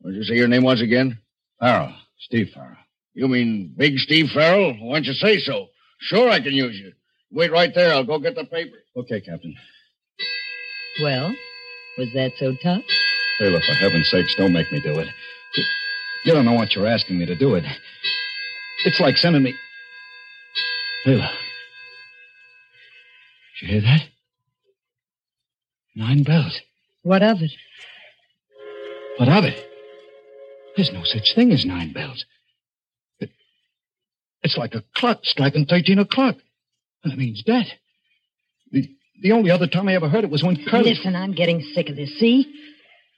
What 0.00 0.12
did 0.12 0.16
you 0.16 0.24
say 0.24 0.36
your 0.36 0.48
name 0.48 0.62
was 0.62 0.80
again? 0.80 1.18
Farrell. 1.60 1.94
Steve 2.18 2.50
Farrell. 2.54 2.78
You 3.12 3.28
mean 3.28 3.74
Big 3.76 3.98
Steve 3.98 4.30
Farrell? 4.32 4.72
Why 4.80 4.94
don't 4.96 5.04
you 5.04 5.12
say 5.12 5.38
so? 5.38 5.68
Sure, 6.00 6.30
I 6.30 6.40
can 6.40 6.54
use 6.54 6.78
you. 6.78 6.92
Wait 7.30 7.52
right 7.52 7.74
there. 7.74 7.92
I'll 7.92 8.04
go 8.04 8.18
get 8.18 8.36
the 8.36 8.44
paper. 8.44 8.76
Okay, 8.96 9.20
Captain. 9.20 9.54
Well, 11.02 11.34
was 11.98 12.08
that 12.14 12.32
so 12.38 12.54
tough? 12.62 12.82
Leila, 13.38 13.60
for 13.60 13.74
heaven's 13.74 14.08
sakes, 14.10 14.34
don't 14.36 14.52
make 14.52 14.72
me 14.72 14.80
do 14.80 14.98
it. 14.98 15.08
You 16.24 16.32
don't 16.32 16.46
know 16.46 16.54
what 16.54 16.74
you're 16.74 16.86
asking 16.86 17.18
me 17.18 17.26
to 17.26 17.34
do 17.34 17.54
it. 17.54 17.64
It's 18.86 18.98
like 18.98 19.18
sending 19.18 19.42
me. 19.42 19.54
Leila. 21.06 21.30
Did 23.60 23.66
you 23.66 23.68
hear 23.68 23.80
that? 23.82 24.00
Nine 25.94 26.22
bells. 26.22 26.60
What 27.02 27.22
of 27.22 27.40
it? 27.40 27.52
What 29.18 29.28
of 29.28 29.44
it? 29.44 29.64
There's 30.76 30.92
no 30.92 31.02
such 31.04 31.34
thing 31.34 31.52
as 31.52 31.64
nine 31.64 31.92
bells. 31.92 32.24
It, 33.20 33.30
it's 34.42 34.56
like 34.56 34.74
a 34.74 34.82
clock 34.96 35.20
striking 35.22 35.66
13 35.66 35.98
o'clock. 36.00 36.36
That 37.04 37.16
means 37.16 37.42
death. 37.42 37.68
The, 38.72 38.90
the 39.22 39.32
only 39.32 39.50
other 39.50 39.68
time 39.68 39.88
I 39.88 39.94
ever 39.94 40.08
heard 40.08 40.24
it 40.24 40.30
was 40.30 40.42
when 40.42 40.64
Curly. 40.64 40.94
Listen, 40.94 41.14
I'm 41.14 41.32
getting 41.32 41.60
sick 41.74 41.90
of 41.90 41.96
this, 41.96 42.18
see? 42.18 42.52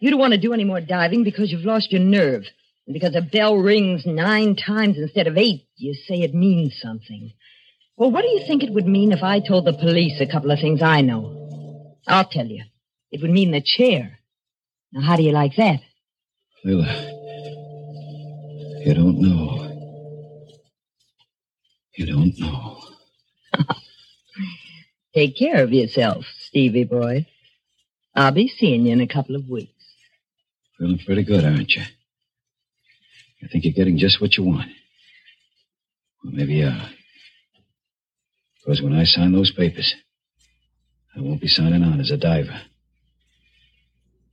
You 0.00 0.10
don't 0.10 0.20
want 0.20 0.34
to 0.34 0.40
do 0.40 0.52
any 0.52 0.64
more 0.64 0.80
diving 0.80 1.24
because 1.24 1.50
you've 1.50 1.64
lost 1.64 1.92
your 1.92 2.02
nerve. 2.02 2.44
And 2.86 2.92
because 2.94 3.16
a 3.16 3.22
bell 3.22 3.56
rings 3.56 4.04
nine 4.04 4.54
times 4.56 4.98
instead 4.98 5.26
of 5.26 5.38
eight, 5.38 5.66
you 5.76 5.94
say 5.94 6.16
it 6.16 6.34
means 6.34 6.78
something. 6.80 7.32
Well, 7.96 8.10
what 8.10 8.22
do 8.22 8.28
you 8.28 8.44
think 8.46 8.62
it 8.62 8.72
would 8.72 8.86
mean 8.86 9.12
if 9.12 9.22
I 9.22 9.40
told 9.40 9.64
the 9.64 9.72
police 9.72 10.20
a 10.20 10.26
couple 10.26 10.50
of 10.50 10.60
things 10.60 10.82
I 10.82 11.00
know? 11.00 11.96
I'll 12.06 12.28
tell 12.28 12.46
you. 12.46 12.64
It 13.10 13.22
would 13.22 13.30
mean 13.30 13.52
the 13.52 13.62
chair. 13.62 14.18
Now, 14.92 15.00
how 15.00 15.16
do 15.16 15.22
you 15.22 15.32
like 15.32 15.56
that? 15.56 15.80
Leila, 16.62 16.86
you 18.84 18.94
don't 18.94 19.18
know. 19.18 19.62
You 21.96 22.06
don't 22.06 22.38
know. 22.38 22.82
Take 25.14 25.38
care 25.38 25.62
of 25.62 25.72
yourself, 25.72 26.26
Stevie 26.40 26.84
boy. 26.84 27.26
I'll 28.14 28.32
be 28.32 28.48
seeing 28.48 28.84
you 28.84 28.92
in 28.92 29.00
a 29.00 29.06
couple 29.06 29.36
of 29.36 29.48
weeks. 29.48 29.72
Feeling 30.78 30.98
pretty 30.98 31.22
good, 31.22 31.44
aren't 31.44 31.70
you? 31.70 31.82
You 33.40 33.48
think 33.48 33.64
you're 33.64 33.72
getting 33.72 33.96
just 33.96 34.20
what 34.20 34.36
you 34.36 34.44
want. 34.44 34.70
Well, 36.22 36.34
maybe 36.34 36.54
you 36.56 36.66
are. 36.66 36.90
Because 38.66 38.82
when 38.82 38.94
I 38.94 39.04
sign 39.04 39.30
those 39.30 39.52
papers, 39.52 39.94
I 41.16 41.20
won't 41.20 41.40
be 41.40 41.46
signing 41.46 41.84
on 41.84 42.00
as 42.00 42.10
a 42.10 42.16
diver. 42.16 42.62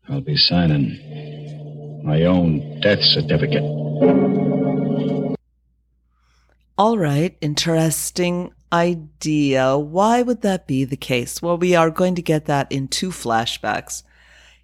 I'll 0.10 0.22
be 0.22 0.38
signing 0.38 2.02
my 2.04 2.24
own 2.24 2.80
death 2.82 3.04
certificate. 3.04 3.62
All 6.80 6.98
right, 6.98 7.38
interesting 7.42 8.52
idea. 8.74 9.78
Why 9.78 10.24
would 10.24 10.42
that 10.42 10.66
be 10.66 10.84
the 10.84 10.98
case? 10.98 11.40
Well, 11.40 11.60
we 11.60 11.76
are 11.76 11.92
going 11.92 12.16
to 12.16 12.24
get 12.24 12.46
that 12.46 12.72
in 12.72 12.88
two 12.88 13.12
flashbacks. 13.12 14.02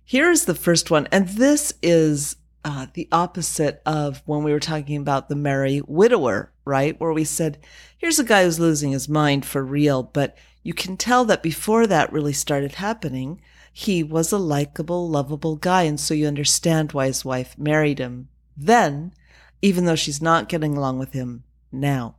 Here's 0.04 0.46
the 0.46 0.56
first 0.56 0.90
one, 0.90 1.08
and 1.12 1.30
this 1.30 1.74
is 1.84 2.38
uh, 2.70 2.86
the 2.94 3.08
opposite 3.12 3.82
of 3.84 4.22
when 4.28 4.44
we 4.44 4.52
were 4.52 4.60
talking 4.60 4.98
about 4.98 5.28
the 5.28 5.36
merry 5.36 5.82
widower, 5.88 6.52
right? 6.66 7.00
Where 7.00 7.12
we 7.12 7.24
said, 7.24 7.58
here's 7.98 8.20
a 8.20 8.24
guy 8.24 8.44
who's 8.44 8.60
losing 8.60 8.92
his 8.92 9.10
mind 9.10 9.44
for 9.44 9.66
real, 9.66 10.04
but 10.04 10.38
you 10.62 10.76
can 10.76 10.96
tell 10.96 11.26
that 11.26 11.42
before 11.42 11.88
that 11.88 12.14
really 12.14 12.32
started 12.32 12.74
happening, 12.74 13.42
he 13.74 14.04
was 14.04 14.32
a 14.32 14.38
likable, 14.38 15.10
lovable 15.10 15.56
guy, 15.56 15.82
and 15.84 16.00
so 16.00 16.14
you 16.14 16.28
understand 16.28 16.92
why 16.92 17.08
his 17.08 17.26
wife 17.26 17.58
married 17.58 17.98
him 17.98 18.30
then, 18.56 19.16
even 19.64 19.86
though 19.86 19.96
she's 19.96 20.22
not 20.22 20.48
getting 20.48 20.78
along 20.78 21.00
with 21.00 21.14
him 21.14 21.44
now. 21.72 22.18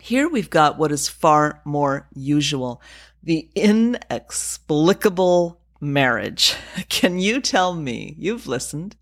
Here 0.00 0.28
we've 0.28 0.50
got 0.50 0.76
what 0.76 0.90
is 0.90 1.08
far 1.08 1.62
more 1.64 2.08
usual 2.14 2.82
the 3.22 3.48
inexplicable 3.54 5.60
marriage. 5.80 6.56
Can 6.88 7.20
you 7.20 7.40
tell 7.40 7.74
me, 7.74 8.16
you've 8.18 8.48
listened, 8.48 8.96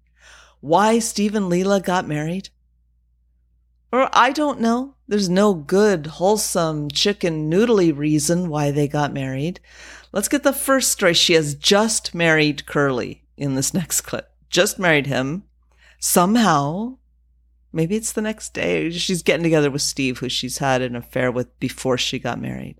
why 0.60 0.98
Steve 0.98 1.34
and 1.34 1.50
Leela 1.50 1.82
got 1.82 2.08
married? 2.08 2.50
Or 3.92 4.08
I 4.12 4.32
don't 4.32 4.60
know. 4.60 4.94
There's 5.06 5.28
no 5.28 5.54
good, 5.54 6.06
wholesome, 6.06 6.90
chicken 6.90 7.50
noodly 7.50 7.96
reason 7.96 8.50
why 8.50 8.70
they 8.70 8.86
got 8.86 9.12
married. 9.12 9.60
Let's 10.12 10.28
get 10.28 10.42
the 10.42 10.52
first 10.52 10.90
story. 10.90 11.14
She 11.14 11.34
has 11.34 11.54
just 11.54 12.14
married 12.14 12.66
Curly 12.66 13.22
in 13.36 13.54
this 13.54 13.72
next 13.74 14.02
clip. 14.02 14.30
Just 14.50 14.78
married 14.78 15.06
him. 15.06 15.44
Somehow, 15.98 16.98
maybe 17.72 17.96
it's 17.96 18.12
the 18.12 18.20
next 18.20 18.54
day, 18.54 18.90
she's 18.90 19.22
getting 19.22 19.42
together 19.42 19.70
with 19.70 19.82
Steve, 19.82 20.18
who 20.18 20.28
she's 20.28 20.58
had 20.58 20.82
an 20.82 20.94
affair 20.94 21.30
with 21.30 21.58
before 21.58 21.98
she 21.98 22.18
got 22.18 22.40
married. 22.40 22.76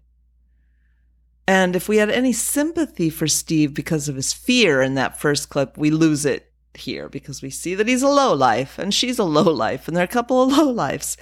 And 1.47 1.75
if 1.75 1.89
we 1.89 1.97
had 1.97 2.11
any 2.11 2.35
sympathy 2.35 3.09
for 3.09 3.27
Steve 3.27 3.73
because 3.73 4.09
of 4.09 4.17
his 4.17 4.35
fear 4.35 4.83
in 4.83 4.95
that 4.95 5.19
first 5.19 5.49
clip, 5.49 5.79
we 5.79 5.91
lose 5.91 6.27
it 6.27 6.48
here 6.75 7.09
because 7.09 7.43
we 7.43 7.51
see 7.51 7.75
that 7.75 7.89
he's 7.89 8.03
a 8.03 8.09
low 8.09 8.35
life 8.35 8.79
and 8.79 8.93
she's 8.93 9.19
a 9.19 9.25
low 9.25 9.51
life 9.51 9.89
and 9.89 9.97
they're 9.97 10.05
a 10.05 10.09
couple 10.09 10.43
of 10.43 10.53
low 10.57 10.71
lives. 10.71 11.17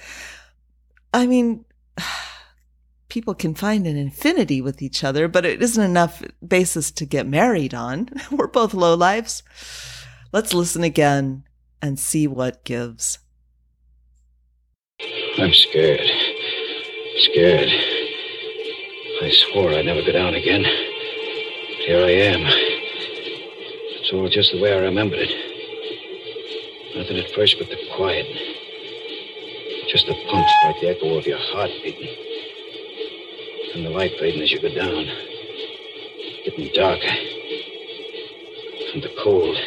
I 1.13 1.27
mean, 1.27 1.65
people 3.09 3.33
can 3.33 3.55
find 3.55 3.87
an 3.87 3.97
infinity 3.97 4.61
with 4.61 4.81
each 4.81 5.03
other, 5.03 5.27
but 5.27 5.45
it 5.45 5.61
isn't 5.61 5.83
enough 5.83 6.21
basis 6.45 6.91
to 6.91 7.05
get 7.05 7.27
married 7.27 7.73
on. 7.73 8.09
We're 8.31 8.47
both 8.47 8.73
low 8.73 8.95
lives. 8.95 9.43
Let's 10.31 10.53
listen 10.53 10.83
again 10.83 11.43
and 11.81 11.99
see 11.99 12.27
what 12.27 12.63
gives. 12.63 13.19
I'm 15.37 15.53
scared. 15.53 16.09
Scared. 17.17 17.69
I 19.21 19.31
swore 19.31 19.73
I'd 19.73 19.85
never 19.85 20.01
go 20.01 20.11
down 20.11 20.35
again. 20.35 20.63
Here 21.85 22.03
I 22.03 22.11
am. 22.11 22.66
It's 24.07 24.13
all 24.13 24.29
just 24.29 24.53
the 24.53 24.61
way 24.61 24.71
I 24.71 24.77
remembered 24.77 25.19
it. 25.19 25.31
Nothing 26.95 27.17
at 27.17 27.29
first 27.35 27.57
but 27.59 27.67
the 27.67 27.75
quiet. 27.97 28.25
Just 29.89 30.07
the 30.07 30.13
pumps 30.31 30.53
like 30.63 30.79
the 30.79 30.91
echo 30.91 31.17
of 31.17 31.27
your 31.27 31.37
heart 31.37 31.71
beating. 31.83 32.15
And 33.75 33.85
the 33.85 33.89
light 33.89 34.13
fading 34.17 34.41
as 34.41 34.49
you 34.49 34.61
go 34.61 34.73
down. 34.73 35.11
Getting 36.45 36.73
darker. 36.73 37.05
And 38.93 39.03
the 39.03 39.11
cold. 39.21 39.57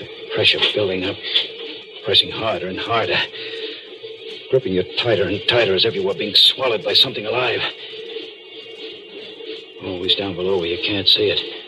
The 0.00 0.08
pressure 0.34 0.58
building 0.74 1.04
up. 1.04 1.16
Pressing 2.04 2.32
harder 2.32 2.66
and 2.66 2.80
harder. 2.80 3.20
Gripping 4.50 4.72
you 4.72 4.82
tighter 4.98 5.28
and 5.28 5.40
tighter 5.46 5.76
as 5.76 5.84
if 5.84 5.94
you 5.94 6.02
were 6.04 6.14
being 6.14 6.34
swallowed 6.34 6.82
by 6.82 6.94
something 6.94 7.24
alive. 7.24 7.60
Always 9.84 10.16
down 10.16 10.34
below 10.34 10.58
where 10.58 10.66
you 10.66 10.84
can't 10.84 11.06
see 11.06 11.30
it. 11.30 11.65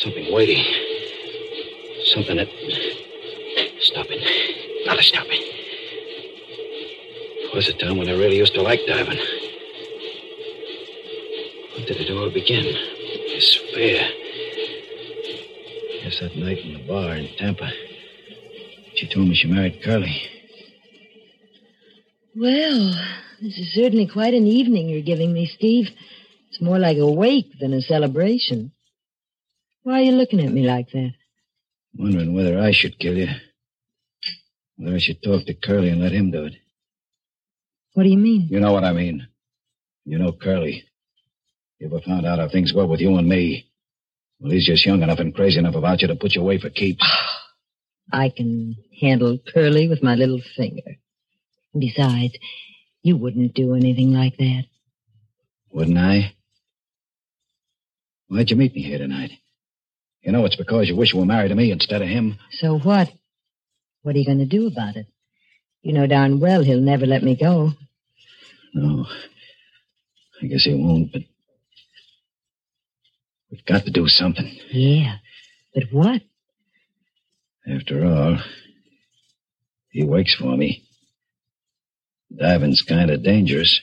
Something 0.00 0.32
waiting. 0.32 0.64
Something 2.06 2.36
that. 2.38 2.48
Stop 3.80 4.06
it. 4.08 4.86
Gotta 4.86 5.02
stop 5.02 5.26
it. 5.28 5.50
was 7.54 7.68
a 7.68 7.74
time 7.74 7.98
when 7.98 8.08
I 8.08 8.12
really 8.12 8.38
used 8.38 8.54
to 8.54 8.62
like 8.62 8.80
diving. 8.86 9.18
When 11.76 11.84
did 11.86 11.98
it 12.00 12.10
all 12.10 12.30
begin? 12.30 12.64
This 12.64 13.58
Despair. 13.58 14.08
Yes, 16.02 16.18
that 16.20 16.34
night 16.34 16.58
in 16.58 16.74
the 16.74 16.86
bar 16.88 17.16
in 17.16 17.28
Tampa. 17.36 17.70
She 18.94 19.06
told 19.06 19.28
me 19.28 19.34
she 19.34 19.48
married 19.48 19.82
Curly. 19.82 20.22
Well, 22.34 22.94
this 23.42 23.58
is 23.58 23.74
certainly 23.74 24.06
quite 24.06 24.32
an 24.32 24.46
evening 24.46 24.88
you're 24.88 25.02
giving 25.02 25.32
me, 25.34 25.46
Steve. 25.46 25.90
It's 26.48 26.62
more 26.62 26.78
like 26.78 26.96
a 26.96 27.10
wake 27.10 27.58
than 27.60 27.74
a 27.74 27.82
celebration. 27.82 28.72
Why 29.82 30.00
are 30.00 30.02
you 30.02 30.12
looking 30.12 30.40
at 30.40 30.52
me 30.52 30.66
like 30.66 30.90
that? 30.92 31.12
Wondering 31.96 32.34
whether 32.34 32.58
I 32.58 32.72
should 32.72 32.98
kill 32.98 33.16
you. 33.16 33.28
Whether 34.76 34.96
I 34.96 34.98
should 34.98 35.22
talk 35.22 35.46
to 35.46 35.54
Curly 35.54 35.88
and 35.88 36.00
let 36.00 36.12
him 36.12 36.30
do 36.30 36.44
it. 36.44 36.54
What 37.94 38.04
do 38.04 38.08
you 38.08 38.18
mean? 38.18 38.48
You 38.50 38.60
know 38.60 38.72
what 38.72 38.84
I 38.84 38.92
mean. 38.92 39.26
You 40.04 40.18
know 40.18 40.32
Curly. 40.32 40.84
You 41.78 41.86
ever 41.86 42.00
found 42.00 42.26
out 42.26 42.38
how 42.38 42.48
things 42.48 42.72
were 42.72 42.86
with 42.86 43.00
you 43.00 43.16
and 43.16 43.28
me? 43.28 43.70
Well, 44.38 44.52
he's 44.52 44.66
just 44.66 44.84
young 44.84 45.02
enough 45.02 45.18
and 45.18 45.34
crazy 45.34 45.58
enough 45.58 45.74
about 45.74 46.02
you 46.02 46.08
to 46.08 46.14
put 46.14 46.34
you 46.34 46.42
away 46.42 46.58
for 46.58 46.70
keeps. 46.70 47.06
I 48.12 48.28
can 48.28 48.76
handle 49.00 49.38
Curly 49.52 49.88
with 49.88 50.02
my 50.02 50.14
little 50.14 50.40
finger. 50.56 50.96
Besides, 51.78 52.34
you 53.02 53.16
wouldn't 53.16 53.54
do 53.54 53.74
anything 53.74 54.12
like 54.12 54.36
that. 54.38 54.64
Wouldn't 55.70 55.98
I? 55.98 56.34
Why'd 58.28 58.50
you 58.50 58.56
meet 58.56 58.74
me 58.74 58.82
here 58.82 58.98
tonight? 58.98 59.30
You 60.22 60.32
know 60.32 60.44
it's 60.44 60.56
because 60.56 60.88
you 60.88 60.96
wish 60.96 61.12
you 61.12 61.20
were 61.20 61.26
married 61.26 61.48
to 61.48 61.54
me 61.54 61.72
instead 61.72 62.02
of 62.02 62.08
him. 62.08 62.38
So 62.52 62.78
what? 62.78 63.10
What 64.02 64.14
are 64.14 64.18
you 64.18 64.26
going 64.26 64.38
to 64.38 64.46
do 64.46 64.66
about 64.66 64.96
it? 64.96 65.06
You 65.82 65.92
know 65.92 66.06
darn 66.06 66.40
well 66.40 66.62
he'll 66.62 66.80
never 66.80 67.06
let 67.06 67.22
me 67.22 67.36
go. 67.36 67.72
No. 68.74 69.06
I 70.42 70.46
guess 70.46 70.64
he 70.64 70.74
won't, 70.74 71.12
but 71.12 71.22
we've 73.50 73.64
got 73.64 73.84
to 73.84 73.90
do 73.90 74.08
something. 74.08 74.50
Yeah, 74.70 75.16
but 75.74 75.84
what? 75.92 76.22
After 77.70 78.06
all, 78.06 78.38
he 79.90 80.04
works 80.04 80.34
for 80.34 80.56
me. 80.56 80.84
Diving's 82.34 82.82
kind 82.82 83.10
of 83.10 83.22
dangerous. 83.22 83.82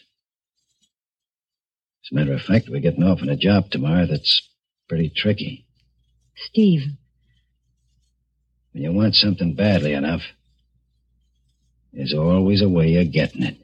As 2.03 2.11
a 2.11 2.15
matter 2.15 2.33
of 2.33 2.41
fact, 2.41 2.69
we're 2.69 2.79
getting 2.79 3.03
off 3.03 3.21
on 3.21 3.29
a 3.29 3.35
job 3.35 3.69
tomorrow 3.69 4.07
that's 4.07 4.41
pretty 4.89 5.11
tricky. 5.15 5.66
Steve, 6.45 6.83
When 8.73 8.83
you 8.83 8.91
want 8.91 9.15
something 9.15 9.55
badly 9.55 9.93
enough, 9.93 10.21
there's 11.91 12.13
always 12.13 12.61
a 12.61 12.69
way 12.69 12.95
of 12.97 13.11
getting 13.11 13.43
it. 13.43 13.57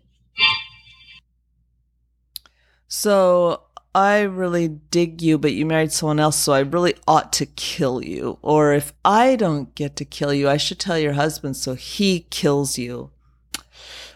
So 2.88 3.62
I 3.94 4.22
really 4.22 4.68
dig 4.68 5.22
you, 5.22 5.38
but 5.38 5.54
you 5.54 5.66
married 5.68 5.92
someone 5.92 6.20
else, 6.20 6.38
so 6.38 6.54
I 6.54 6.60
really 6.60 6.96
ought 7.08 7.32
to 7.34 7.46
kill 7.46 8.04
you. 8.04 8.40
Or 8.42 8.74
if 8.74 8.94
I 9.06 9.36
don't 9.36 9.76
get 9.76 9.96
to 9.98 10.06
kill 10.06 10.34
you, 10.34 10.50
I 10.50 10.58
should 10.58 10.80
tell 10.80 10.98
your 10.98 11.14
husband 11.14 11.58
so 11.58 11.76
he 11.76 12.22
kills 12.32 12.78
you. 12.78 13.12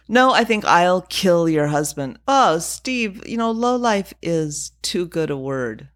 No, 0.08 0.32
I 0.32 0.44
think 0.44 0.66
I'll 0.66 1.02
kill 1.02 1.48
your 1.50 1.68
husband. 1.68 2.18
Oh, 2.28 2.60
Steve, 2.60 3.28
you 3.28 3.38
know, 3.38 3.52
low 3.52 3.76
life 3.76 4.14
is 4.22 4.72
too 4.82 5.06
good 5.06 5.30
a 5.30 5.38
word. 5.38 5.90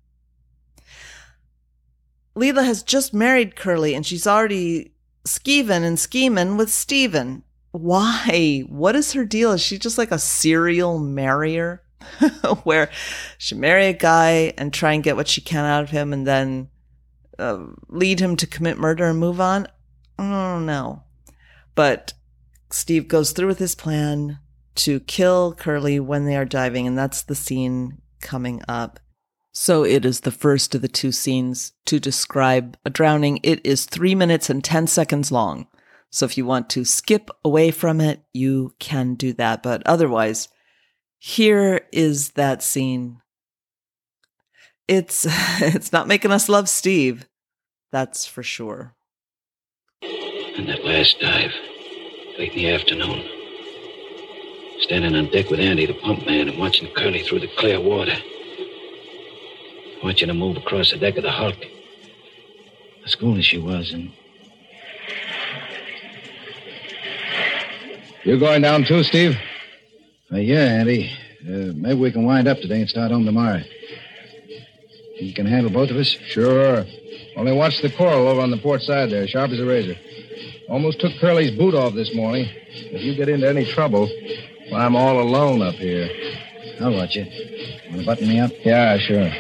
Leela 2.36 2.66
has 2.66 2.84
just 2.84 3.14
married 3.14 3.56
Curly 3.56 3.94
and 3.94 4.06
she's 4.06 4.28
already 4.28 4.94
skeeving 5.26 5.84
and 5.84 6.00
scheming 6.00 6.58
with 6.58 6.72
Steven. 6.72 7.44
Why? 7.72 8.64
What 8.68 8.96
is 8.96 9.14
her 9.14 9.26
deal? 9.26 9.52
Is 9.52 9.62
she 9.62 9.78
just 9.78 9.98
like 9.98 10.12
a 10.12 10.20
serial 10.20 11.00
marrier? 11.00 11.84
Where 12.64 12.90
she 13.38 13.56
marry 13.56 13.88
a 13.88 13.94
guy 13.94 14.54
and 14.58 14.74
try 14.74 14.94
and 14.94 15.04
get 15.04 15.16
what 15.16 15.28
she 15.28 15.42
can 15.42 15.66
out 15.66 15.84
of 15.84 15.92
him 15.92 16.14
and 16.14 16.26
then 16.26 16.70
uh, 17.38 17.66
lead 17.88 18.20
him 18.20 18.36
to 18.38 18.48
commit 18.48 18.78
murder 18.78 19.06
and 19.06 19.20
move 19.20 19.40
on? 19.40 19.68
I 20.18 20.54
don't 20.54 20.66
know. 20.66 21.04
But 21.76 22.14
Steve 22.72 23.08
goes 23.08 23.32
through 23.32 23.48
with 23.48 23.60
his 23.60 23.76
plan 23.76 24.40
to 24.76 25.00
kill 25.02 25.54
Curly 25.54 26.00
when 26.00 26.26
they 26.26 26.36
are 26.36 26.46
diving, 26.46 26.88
and 26.88 26.98
that's 26.98 27.22
the 27.22 27.36
scene 27.36 28.02
coming 28.20 28.62
up. 28.68 29.00
So 29.54 29.84
it 29.84 30.06
is 30.06 30.22
the 30.22 30.32
first 30.32 30.74
of 30.76 30.82
the 30.82 30.88
two 30.88 31.12
scenes 31.12 31.74
to 31.86 32.00
describe 32.00 32.78
a 32.86 32.90
drowning. 32.90 33.40
It 33.44 33.66
is 33.66 33.86
three 33.86 34.16
minutes 34.16 34.50
and 34.50 34.64
10 34.64 34.88
seconds 34.88 35.32
long. 35.32 35.68
So 36.10 36.26
if 36.26 36.38
you 36.38 36.46
want 36.46 36.70
to 36.72 36.86
skip 36.86 37.30
away 37.44 37.72
from 37.72 38.00
it, 38.00 38.22
you 38.34 38.76
can 38.80 39.16
do 39.16 39.34
that. 39.34 39.62
But 39.62 39.82
otherwise, 39.86 40.48
here 41.20 41.82
is 41.92 42.32
that 42.32 42.64
scene. 42.64 43.22
It's, 44.88 45.26
it's 45.62 45.92
not 45.92 46.08
making 46.08 46.32
us 46.32 46.50
love 46.50 46.70
Steve. 46.70 47.28
That's 47.92 48.26
for 48.26 48.44
sure. 48.44 48.94
And 50.02 50.68
that 50.68 50.86
last 50.86 51.20
dive, 51.20 51.52
late 52.38 52.54
in 52.54 52.58
the 52.58 52.72
afternoon. 52.72 53.28
Standing 54.80 55.16
on 55.16 55.30
deck 55.32 55.50
with 55.50 55.60
Andy, 55.60 55.86
the 55.86 55.94
pump 55.94 56.26
man, 56.26 56.50
and 56.50 56.58
watching 56.58 56.92
Curly 56.94 57.24
through 57.24 57.40
the 57.40 57.52
clear 57.58 57.80
water. 57.80 58.16
Watching 60.04 60.30
her 60.30 60.34
move 60.34 60.58
across 60.58 60.92
the 60.92 60.98
deck 60.98 61.18
of 61.18 61.24
the 61.24 61.32
Hulk. 61.32 61.58
As 63.06 63.16
cool 63.16 63.38
as 63.38 63.46
she 63.46 63.58
was, 63.58 63.92
and 63.92 64.12
You 68.24 68.38
going 68.38 68.62
down 68.62 68.84
too, 68.84 69.02
Steve? 69.02 69.36
Uh, 70.32 70.38
yeah, 70.38 70.60
Andy. 70.60 71.12
Uh, 71.44 71.74
maybe 71.74 72.00
we 72.00 72.12
can 72.12 72.24
wind 72.24 72.48
up 72.48 72.60
today 72.60 72.80
and 72.80 72.88
start 72.88 73.10
home 73.10 73.26
tomorrow. 73.26 73.64
You 75.20 75.34
can 75.34 75.48
handle 75.48 75.72
both 75.72 75.90
of 75.90 75.98
us? 75.98 76.08
Sure. 76.08 76.86
Only 77.36 77.52
watch 77.52 77.82
the 77.82 77.90
coral 77.90 78.28
over 78.28 78.42
on 78.42 78.52
the 78.52 78.58
port 78.58 78.84
side 78.84 79.10
there, 79.10 79.28
sharp 79.28 79.50
as 79.50 79.60
a 79.60 79.66
razor. 79.66 79.96
Almost 80.70 81.00
took 81.00 81.14
Curly's 81.20 81.58
boot 81.58 81.74
off 81.74 81.96
this 81.96 82.14
morning. 82.14 82.48
If 82.68 83.02
you 83.02 83.16
get 83.16 83.28
into 83.28 83.50
any 83.50 83.66
trouble, 83.66 84.08
well, 84.72 84.82
I'm 84.82 84.96
all 84.96 85.20
alone 85.20 85.64
up 85.64 85.76
here. 85.76 86.08
I'll 86.80 86.94
watch 86.94 87.16
you. 87.16 87.26
Want 87.88 88.02
to 88.02 88.06
button 88.06 88.28
me 88.28 88.40
up? 88.40 88.52
Yeah, 88.64 89.00
sure. 89.00 89.32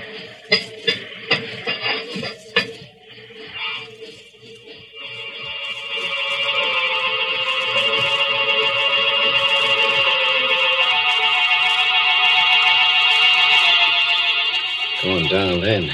Then. 15.71 15.91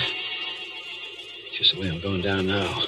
Just 1.53 1.75
the 1.75 1.79
way 1.79 1.87
I'm 1.87 1.99
going 1.99 2.21
down 2.21 2.47
now. 2.47 2.81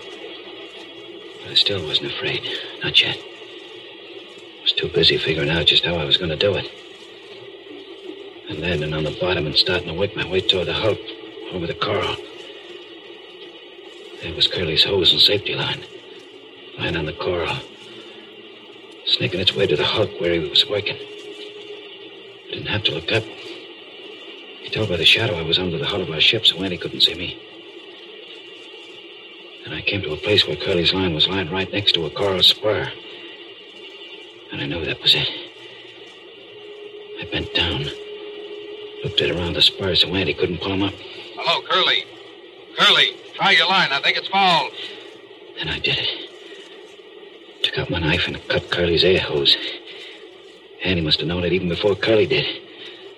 But 1.41 1.51
I 1.51 1.53
still 1.53 1.85
wasn't 1.85 2.11
afraid. 2.11 2.41
Not 2.83 2.99
yet. 2.99 3.15
I 3.15 4.61
Was 4.63 4.73
too 4.73 4.89
busy 4.89 5.17
figuring 5.19 5.51
out 5.51 5.67
just 5.67 5.85
how 5.85 5.95
I 5.95 6.05
was 6.05 6.17
going 6.17 6.31
to 6.31 6.35
do 6.35 6.55
it. 6.55 6.67
And 8.49 8.59
landing 8.59 8.95
on 8.95 9.03
the 9.03 9.15
bottom 9.21 9.45
and 9.45 9.55
starting 9.55 9.87
to 9.87 9.93
work 9.93 10.15
my 10.15 10.27
way 10.27 10.41
toward 10.41 10.67
the 10.67 10.73
hulk 10.73 10.97
over 11.51 11.67
the 11.67 11.75
coral. 11.75 12.15
There 14.23 14.33
was 14.33 14.47
Curly's 14.47 14.83
hose 14.83 15.11
and 15.11 15.21
safety 15.21 15.53
line. 15.53 15.83
Lying 16.79 16.97
on 16.97 17.05
the 17.05 17.13
coral. 17.13 17.55
Snaking 19.05 19.41
its 19.41 19.53
way 19.53 19.67
to 19.67 19.75
the 19.75 19.85
hulk 19.85 20.09
where 20.19 20.33
he 20.33 20.39
was 20.39 20.67
working. 20.67 20.97
I 20.97 22.51
didn't 22.51 22.67
have 22.67 22.83
to 22.85 22.93
look 22.93 23.11
up. 23.11 23.23
Told 24.71 24.89
by 24.89 24.97
the 24.97 25.05
shadow 25.05 25.35
I 25.35 25.41
was 25.41 25.57
under 25.57 25.79
the 25.79 25.85
hull 25.85 26.01
of 26.01 26.11
our 26.11 26.21
ship, 26.21 26.45
so 26.45 26.61
Andy 26.61 26.77
couldn't 26.77 27.01
see 27.01 27.15
me. 27.15 27.41
And 29.65 29.73
I 29.73 29.81
came 29.81 30.03
to 30.03 30.13
a 30.13 30.17
place 30.17 30.47
where 30.47 30.55
Curly's 30.55 30.93
line 30.93 31.15
was 31.15 31.27
lying 31.27 31.49
right 31.49 31.71
next 31.73 31.93
to 31.93 32.05
a 32.05 32.09
coral 32.11 32.43
spur. 32.43 32.91
And 34.51 34.61
I 34.61 34.67
knew 34.67 34.85
that 34.85 35.01
was 35.01 35.15
it. 35.15 35.27
I 37.19 37.25
bent 37.31 37.53
down, 37.55 37.85
looked 39.03 39.19
it 39.21 39.31
around 39.31 39.53
the 39.53 39.61
spur 39.63 39.95
so 39.95 40.13
Andy 40.13 40.35
couldn't 40.35 40.61
pull 40.61 40.73
him 40.73 40.83
up. 40.83 40.93
Hello, 41.35 41.65
Curly. 41.67 42.05
Curly, 42.77 43.15
try 43.33 43.51
your 43.51 43.67
line. 43.67 43.91
I 43.91 43.99
think 44.01 44.17
it's 44.17 44.27
fouled. 44.27 44.71
And 45.59 45.69
I 45.71 45.79
did 45.79 45.97
it. 45.97 46.29
Took 47.63 47.79
out 47.79 47.89
my 47.89 47.99
knife 47.99 48.27
and 48.27 48.39
cut 48.47 48.69
Curly's 48.69 49.03
air 49.03 49.19
hose. 49.19 49.57
Andy 50.83 51.01
must 51.01 51.19
have 51.19 51.27
known 51.27 51.43
it 51.43 51.53
even 51.53 51.69
before 51.69 51.95
Curly 51.95 52.27
did. 52.27 52.45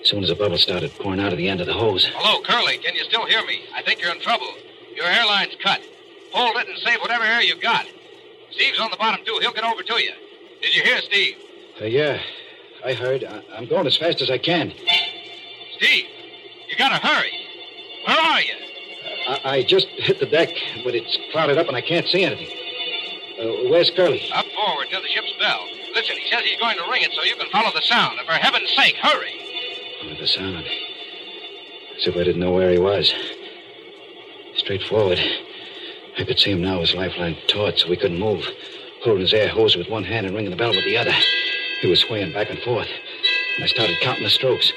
As 0.01 0.07
soon 0.09 0.23
as 0.23 0.29
the 0.29 0.35
bubble 0.35 0.57
started 0.57 0.91
pouring 0.99 1.19
out 1.19 1.31
of 1.31 1.37
the 1.37 1.47
end 1.47 1.61
of 1.61 1.67
the 1.67 1.73
hose. 1.73 2.09
Hello, 2.15 2.41
Curly. 2.43 2.77
Can 2.79 2.95
you 2.95 3.03
still 3.03 3.25
hear 3.25 3.45
me? 3.45 3.61
I 3.75 3.81
think 3.83 4.01
you're 4.01 4.11
in 4.11 4.19
trouble. 4.21 4.51
Your 4.95 5.05
airline's 5.05 5.55
cut. 5.63 5.81
Hold 6.33 6.55
it 6.57 6.67
and 6.67 6.77
save 6.79 6.99
whatever 7.01 7.23
air 7.23 7.41
you've 7.41 7.61
got. 7.61 7.85
Steve's 8.51 8.79
on 8.79 8.89
the 8.91 8.97
bottom, 8.97 9.23
too. 9.25 9.37
He'll 9.41 9.53
get 9.53 9.63
over 9.63 9.83
to 9.83 9.93
you. 10.03 10.11
Did 10.61 10.75
you 10.75 10.81
hear, 10.83 10.97
Steve? 11.01 11.35
Uh, 11.79 11.85
yeah, 11.85 12.19
I 12.83 12.93
heard. 12.93 13.23
I- 13.23 13.43
I'm 13.55 13.67
going 13.67 13.85
as 13.87 13.95
fast 13.97 14.21
as 14.21 14.29
I 14.31 14.37
can. 14.37 14.73
Steve, 15.77 16.05
you 16.69 16.75
gotta 16.77 16.95
hurry. 17.05 17.31
Where 18.07 18.17
are 18.19 18.41
you? 18.41 18.53
I, 19.27 19.39
I 19.57 19.63
just 19.63 19.87
hit 19.87 20.19
the 20.19 20.25
deck, 20.25 20.49
but 20.83 20.95
it's 20.95 21.17
clouded 21.31 21.57
up 21.57 21.67
and 21.67 21.77
I 21.77 21.81
can't 21.81 22.07
see 22.07 22.23
anything. 22.23 22.47
Uh, 23.39 23.69
where's 23.69 23.89
Curly? 23.91 24.21
Up 24.33 24.45
forward 24.55 24.87
near 24.91 25.01
the 25.01 25.07
ship's 25.07 25.33
bell. 25.39 25.67
Listen, 25.93 26.17
he 26.17 26.29
says 26.29 26.41
he's 26.43 26.59
going 26.59 26.77
to 26.77 26.83
ring 26.89 27.03
it 27.03 27.11
so 27.13 27.23
you 27.23 27.35
can 27.35 27.49
follow 27.51 27.71
the 27.73 27.81
sound. 27.81 28.17
And 28.19 28.27
for 28.27 28.33
heaven's 28.33 28.69
sake, 28.75 28.95
hurry. 28.97 29.33
Follow 30.01 30.15
the 30.15 30.25
sound. 30.25 30.65
As 31.95 32.07
if 32.07 32.15
I 32.15 32.23
didn't 32.23 32.39
know 32.39 32.51
where 32.51 32.71
he 32.71 32.79
was. 32.79 33.13
Straightforward. 34.55 35.19
I 36.17 36.23
could 36.23 36.39
see 36.39 36.51
him 36.51 36.61
now, 36.61 36.79
his 36.79 36.95
lifeline 36.95 37.37
taut, 37.47 37.77
so 37.77 37.87
he 37.87 37.97
couldn't 37.97 38.19
move. 38.19 38.43
Holding 39.03 39.21
his 39.21 39.33
air 39.33 39.49
hose 39.49 39.75
with 39.75 39.89
one 39.89 40.03
hand 40.03 40.25
and 40.25 40.35
ringing 40.35 40.49
the 40.49 40.57
bell 40.57 40.71
with 40.71 40.85
the 40.85 40.97
other. 40.97 41.13
He 41.81 41.87
was 41.87 41.99
swaying 41.99 42.33
back 42.33 42.49
and 42.49 42.57
forth. 42.59 42.87
And 43.55 43.63
I 43.63 43.67
started 43.67 43.95
counting 44.01 44.23
the 44.23 44.31
strokes. 44.31 44.73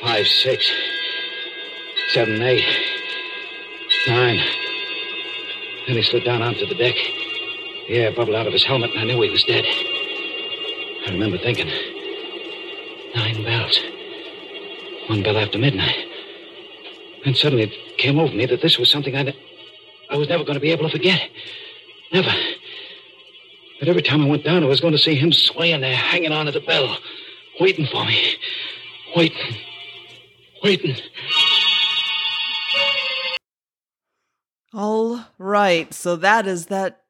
Five, 0.00 0.26
six, 0.26 0.68
seven, 2.12 2.42
eight, 2.42 2.64
nine. 4.08 4.40
Then 5.86 5.96
he 5.96 6.02
slid 6.02 6.24
down 6.24 6.42
onto 6.42 6.66
the 6.66 6.74
deck. 6.74 6.96
The 7.86 7.98
air 7.98 8.12
bubbled 8.12 8.34
out 8.34 8.48
of 8.48 8.52
his 8.52 8.64
helmet, 8.64 8.90
and 8.90 9.00
I 9.00 9.04
knew 9.04 9.20
he 9.22 9.30
was 9.30 9.44
dead. 9.44 9.64
I 11.06 11.12
remember 11.12 11.38
thinking, 11.38 11.70
nine 13.14 13.44
bells. 13.44 13.80
One 15.10 15.24
bell 15.24 15.38
after 15.38 15.58
midnight. 15.58 16.06
And 17.26 17.36
suddenly 17.36 17.64
it 17.64 17.98
came 17.98 18.20
over 18.20 18.32
me 18.32 18.46
that 18.46 18.62
this 18.62 18.78
was 18.78 18.88
something 18.88 19.16
I, 19.16 19.34
I 20.08 20.16
was 20.16 20.28
never 20.28 20.44
going 20.44 20.54
to 20.54 20.60
be 20.60 20.70
able 20.70 20.84
to 20.84 20.96
forget. 20.96 21.28
Never. 22.12 22.30
But 23.80 23.88
every 23.88 24.02
time 24.02 24.22
I 24.22 24.28
went 24.28 24.44
down, 24.44 24.62
I 24.62 24.66
was 24.66 24.80
going 24.80 24.92
to 24.92 24.98
see 25.00 25.16
him 25.16 25.32
swaying 25.32 25.80
there, 25.80 25.96
hanging 25.96 26.30
on 26.30 26.46
to 26.46 26.52
the 26.52 26.60
bell, 26.60 26.96
waiting 27.58 27.88
for 27.88 28.04
me. 28.04 28.36
Waiting. 29.16 29.56
Waiting. 30.62 30.96
All 34.72 35.24
right. 35.38 35.92
So 35.92 36.14
that 36.14 36.46
is 36.46 36.66
that 36.66 37.02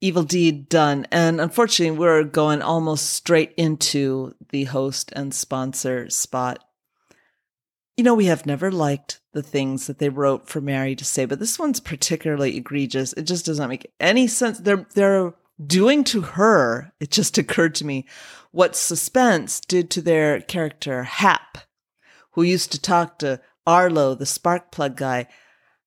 evil 0.00 0.22
deed 0.22 0.70
done. 0.70 1.06
And 1.12 1.42
unfortunately, 1.42 1.98
we're 1.98 2.24
going 2.24 2.62
almost 2.62 3.10
straight 3.10 3.52
into 3.58 4.34
the 4.48 4.64
host 4.64 5.12
and 5.14 5.34
sponsor 5.34 6.08
spot. 6.08 6.64
You 7.96 8.02
know, 8.02 8.14
we 8.14 8.26
have 8.26 8.44
never 8.44 8.72
liked 8.72 9.20
the 9.32 9.42
things 9.42 9.86
that 9.86 9.98
they 9.98 10.08
wrote 10.08 10.48
for 10.48 10.60
Mary 10.60 10.96
to 10.96 11.04
say, 11.04 11.26
but 11.26 11.38
this 11.38 11.58
one's 11.58 11.78
particularly 11.78 12.56
egregious. 12.56 13.12
It 13.12 13.22
just 13.22 13.46
doesn't 13.46 13.68
make 13.68 13.92
any 14.00 14.26
sense. 14.26 14.58
They're, 14.58 14.86
they're 14.94 15.32
doing 15.64 16.02
to 16.04 16.22
her, 16.22 16.92
it 16.98 17.10
just 17.10 17.38
occurred 17.38 17.74
to 17.76 17.86
me, 17.86 18.06
what 18.50 18.76
suspense 18.76 19.60
did 19.60 19.90
to 19.90 20.02
their 20.02 20.40
character, 20.40 21.04
Hap, 21.04 21.58
who 22.32 22.42
used 22.42 22.72
to 22.72 22.80
talk 22.80 23.18
to 23.18 23.40
Harlow, 23.66 24.14
the 24.14 24.26
spark 24.26 24.70
plug 24.72 24.96
guy. 24.96 25.26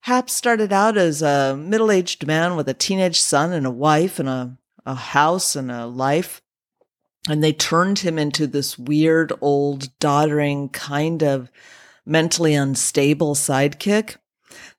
Hap 0.02 0.30
started 0.30 0.72
out 0.72 0.98
as 0.98 1.22
a 1.22 1.58
middle 1.58 1.92
aged 1.92 2.26
man 2.26 2.56
with 2.56 2.70
a 2.70 2.74
teenage 2.74 3.20
son 3.20 3.52
and 3.52 3.66
a 3.66 3.72
wife 3.72 4.20
and 4.20 4.30
a, 4.30 4.58
a 4.86 4.96
house 4.96 5.56
and 5.56 5.70
a 5.70 5.86
life. 5.86 6.42
And 7.30 7.44
they 7.44 7.52
turned 7.52 8.00
him 8.00 8.18
into 8.18 8.48
this 8.48 8.80
weird, 8.80 9.34
old, 9.42 9.90
doddering, 10.00 10.70
kind 10.70 11.22
of 11.24 11.52
mentally 12.08 12.56
unstable 12.56 13.36
sidekick. 13.36 14.16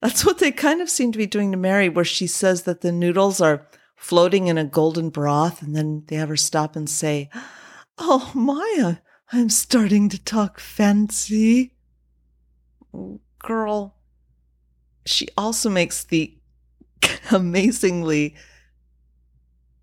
That's 0.00 0.24
what 0.24 0.38
they 0.38 0.50
kind 0.50 0.80
of 0.80 0.88
seem 0.88 1.12
to 1.12 1.18
be 1.18 1.26
doing 1.26 1.52
to 1.52 1.58
Mary, 1.58 1.88
where 1.88 2.04
she 2.04 2.26
says 2.26 2.62
that 2.62 2.80
the 2.80 2.90
noodles 2.90 3.40
are 3.40 3.68
floating 3.96 4.46
in 4.46 4.56
a 4.56 4.64
golden 4.64 5.10
broth, 5.10 5.62
and 5.62 5.76
then 5.76 6.04
they 6.06 6.16
have 6.16 6.30
her 6.30 6.36
stop 6.36 6.74
and 6.74 6.88
say, 6.88 7.28
Oh, 7.98 8.32
Maya, 8.34 8.96
I'm 9.32 9.50
starting 9.50 10.08
to 10.08 10.22
talk 10.22 10.58
fancy. 10.58 11.74
Girl, 13.40 13.96
she 15.04 15.28
also 15.36 15.68
makes 15.68 16.04
the 16.04 16.36
amazingly 17.30 18.34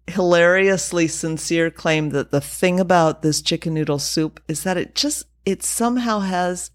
hilariously 0.08 1.08
sincere 1.08 1.72
claim 1.72 2.10
that 2.10 2.32
the 2.32 2.42
thing 2.42 2.80
about 2.80 3.22
this 3.22 3.42
chicken 3.42 3.74
noodle 3.74 4.00
soup 4.00 4.40
is 4.48 4.64
that 4.64 4.78
it 4.78 4.96
just 4.96 5.26
it 5.46 5.64
somehow 5.64 6.20
has 6.20 6.72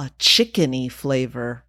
a 0.00 0.10
chickeny 0.18 0.90
flavor. 0.90 1.64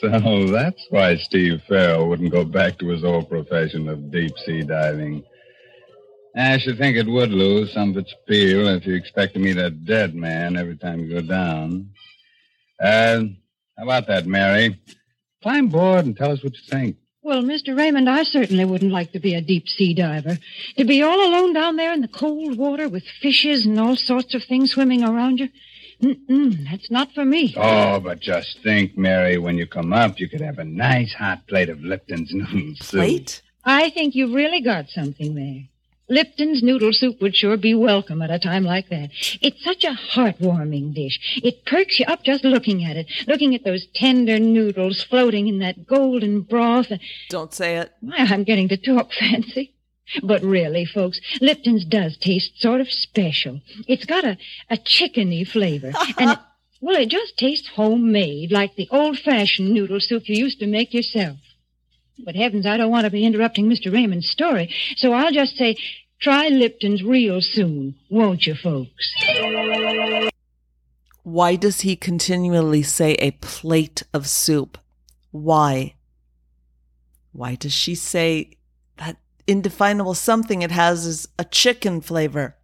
So 0.00 0.46
that's 0.46 0.86
why 0.90 1.16
Steve 1.16 1.62
Farrell 1.68 2.08
wouldn't 2.08 2.30
go 2.30 2.44
back 2.44 2.78
to 2.78 2.88
his 2.88 3.04
old 3.04 3.28
profession 3.28 3.88
of 3.88 4.10
deep 4.12 4.32
sea 4.44 4.62
diving. 4.62 5.24
I 6.36 6.58
should 6.58 6.78
think 6.78 6.96
it 6.96 7.06
would 7.06 7.32
lose 7.32 7.72
some 7.72 7.90
of 7.90 7.96
its 7.96 8.12
appeal 8.12 8.68
if 8.68 8.86
you 8.86 8.94
expect 8.94 9.34
to 9.34 9.40
meet 9.40 9.56
a 9.56 9.70
dead 9.70 10.14
man 10.14 10.56
every 10.56 10.76
time 10.76 11.00
you 11.00 11.20
go 11.20 11.26
down. 11.26 11.90
Uh, 12.80 13.22
how 13.76 13.82
about 13.82 14.06
that, 14.06 14.26
Mary? 14.26 14.78
Climb 15.42 15.66
aboard 15.66 16.04
and 16.04 16.16
tell 16.16 16.30
us 16.30 16.44
what 16.44 16.54
you 16.54 16.62
think. 16.68 16.96
Well, 17.22 17.42
Mr. 17.42 17.76
Raymond, 17.76 18.08
I 18.08 18.22
certainly 18.22 18.64
wouldn't 18.64 18.92
like 18.92 19.12
to 19.12 19.20
be 19.20 19.34
a 19.34 19.40
deep 19.40 19.68
sea 19.68 19.94
diver. 19.94 20.38
To 20.76 20.84
be 20.84 21.02
all 21.02 21.20
alone 21.20 21.52
down 21.52 21.76
there 21.76 21.92
in 21.92 22.00
the 22.00 22.08
cold 22.08 22.56
water 22.56 22.88
with 22.88 23.04
fishes 23.20 23.66
and 23.66 23.78
all 23.78 23.96
sorts 23.96 24.34
of 24.34 24.44
things 24.44 24.70
swimming 24.70 25.02
around 25.02 25.40
you. 25.40 25.48
Mm-mm, 26.02 26.64
that's 26.70 26.90
not 26.90 27.12
for 27.12 27.24
me. 27.24 27.54
Oh, 27.56 27.98
but 28.00 28.20
just 28.20 28.60
think, 28.62 28.96
Mary, 28.96 29.36
when 29.38 29.58
you 29.58 29.66
come 29.66 29.92
up, 29.92 30.20
you 30.20 30.28
could 30.28 30.40
have 30.40 30.58
a 30.58 30.64
nice 30.64 31.12
hot 31.12 31.46
plate 31.48 31.68
of 31.68 31.80
Lipton's 31.80 32.32
noodle 32.32 32.74
soup. 32.76 33.00
Plate? 33.00 33.42
I 33.64 33.90
think 33.90 34.14
you've 34.14 34.32
really 34.32 34.60
got 34.60 34.88
something 34.90 35.34
there. 35.34 35.64
Lipton's 36.10 36.62
noodle 36.62 36.92
soup 36.92 37.20
would 37.20 37.36
sure 37.36 37.56
be 37.58 37.74
welcome 37.74 38.22
at 38.22 38.30
a 38.30 38.38
time 38.38 38.64
like 38.64 38.88
that. 38.88 39.10
It's 39.42 39.62
such 39.62 39.84
a 39.84 39.98
heartwarming 40.14 40.94
dish. 40.94 41.40
It 41.42 41.66
perks 41.66 41.98
you 42.00 42.06
up 42.06 42.22
just 42.22 42.44
looking 42.44 42.84
at 42.84 42.96
it, 42.96 43.10
looking 43.26 43.54
at 43.54 43.64
those 43.64 43.86
tender 43.94 44.38
noodles 44.38 45.02
floating 45.02 45.48
in 45.48 45.58
that 45.58 45.86
golden 45.86 46.42
broth. 46.42 46.90
Don't 47.28 47.52
say 47.52 47.76
it. 47.76 47.92
Why, 48.00 48.16
I'm 48.18 48.44
getting 48.44 48.68
to 48.68 48.76
talk 48.78 49.12
fancy. 49.20 49.74
But 50.22 50.42
really, 50.42 50.84
folks, 50.84 51.20
Lipton's 51.40 51.84
does 51.84 52.16
taste 52.16 52.60
sort 52.60 52.80
of 52.80 52.90
special. 52.90 53.60
It's 53.86 54.04
got 54.04 54.24
a, 54.24 54.38
a 54.70 54.76
chickeny 54.76 55.46
flavor. 55.46 55.92
and, 56.18 56.30
it, 56.30 56.38
well, 56.80 56.96
it 56.96 57.08
just 57.08 57.36
tastes 57.36 57.68
homemade, 57.68 58.52
like 58.52 58.76
the 58.76 58.88
old-fashioned 58.90 59.70
noodle 59.70 60.00
soup 60.00 60.28
you 60.28 60.36
used 60.36 60.60
to 60.60 60.66
make 60.66 60.94
yourself. 60.94 61.38
But 62.24 62.36
heavens, 62.36 62.66
I 62.66 62.76
don't 62.76 62.90
want 62.90 63.04
to 63.04 63.10
be 63.10 63.24
interrupting 63.24 63.68
Mr. 63.68 63.92
Raymond's 63.92 64.28
story, 64.28 64.74
so 64.96 65.12
I'll 65.12 65.32
just 65.32 65.56
say, 65.56 65.76
try 66.20 66.48
Lipton's 66.48 67.02
real 67.02 67.40
soon, 67.40 67.94
won't 68.10 68.46
you, 68.46 68.54
folks? 68.54 69.14
Why 71.22 71.56
does 71.56 71.82
he 71.82 71.94
continually 71.94 72.82
say 72.82 73.14
a 73.14 73.32
plate 73.32 74.02
of 74.14 74.26
soup? 74.26 74.78
Why? 75.30 75.94
Why 77.32 77.54
does 77.54 77.72
she 77.72 77.94
say 77.94 78.44
that 78.44 78.57
indefinable 79.48 80.14
something 80.14 80.62
it 80.62 80.70
has 80.70 81.06
is 81.06 81.28
a 81.38 81.44
chicken 81.44 82.00
flavor? 82.00 82.56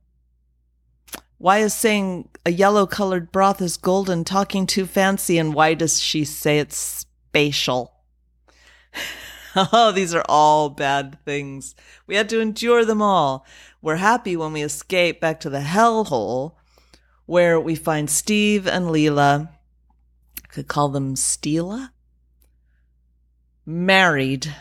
Why 1.38 1.58
is 1.58 1.74
saying 1.74 2.28
a 2.46 2.52
yellow 2.52 2.86
colored 2.86 3.32
broth 3.32 3.60
is 3.60 3.76
golden 3.76 4.24
talking 4.24 4.66
too 4.66 4.86
fancy? 4.86 5.38
And 5.38 5.52
why 5.52 5.74
does 5.74 6.00
she 6.00 6.24
say 6.24 6.58
it's 6.58 6.76
spatial? 6.76 7.92
oh, 9.56 9.92
these 9.92 10.14
are 10.14 10.24
all 10.28 10.70
bad 10.70 11.18
things. 11.24 11.74
We 12.06 12.16
had 12.16 12.28
to 12.28 12.40
endure 12.40 12.84
them 12.84 13.02
all. 13.02 13.44
We're 13.82 13.96
happy 13.96 14.36
when 14.36 14.52
we 14.52 14.62
escape 14.62 15.20
back 15.20 15.40
to 15.40 15.50
the 15.50 15.60
hellhole 15.60 16.54
where 17.26 17.58
we 17.58 17.74
find 17.74 18.08
Steve 18.08 18.66
and 18.66 18.86
Leela. 18.86 19.48
I 20.42 20.46
could 20.48 20.68
call 20.68 20.88
them 20.88 21.14
Steela. 21.14 21.90
Married. 23.66 24.54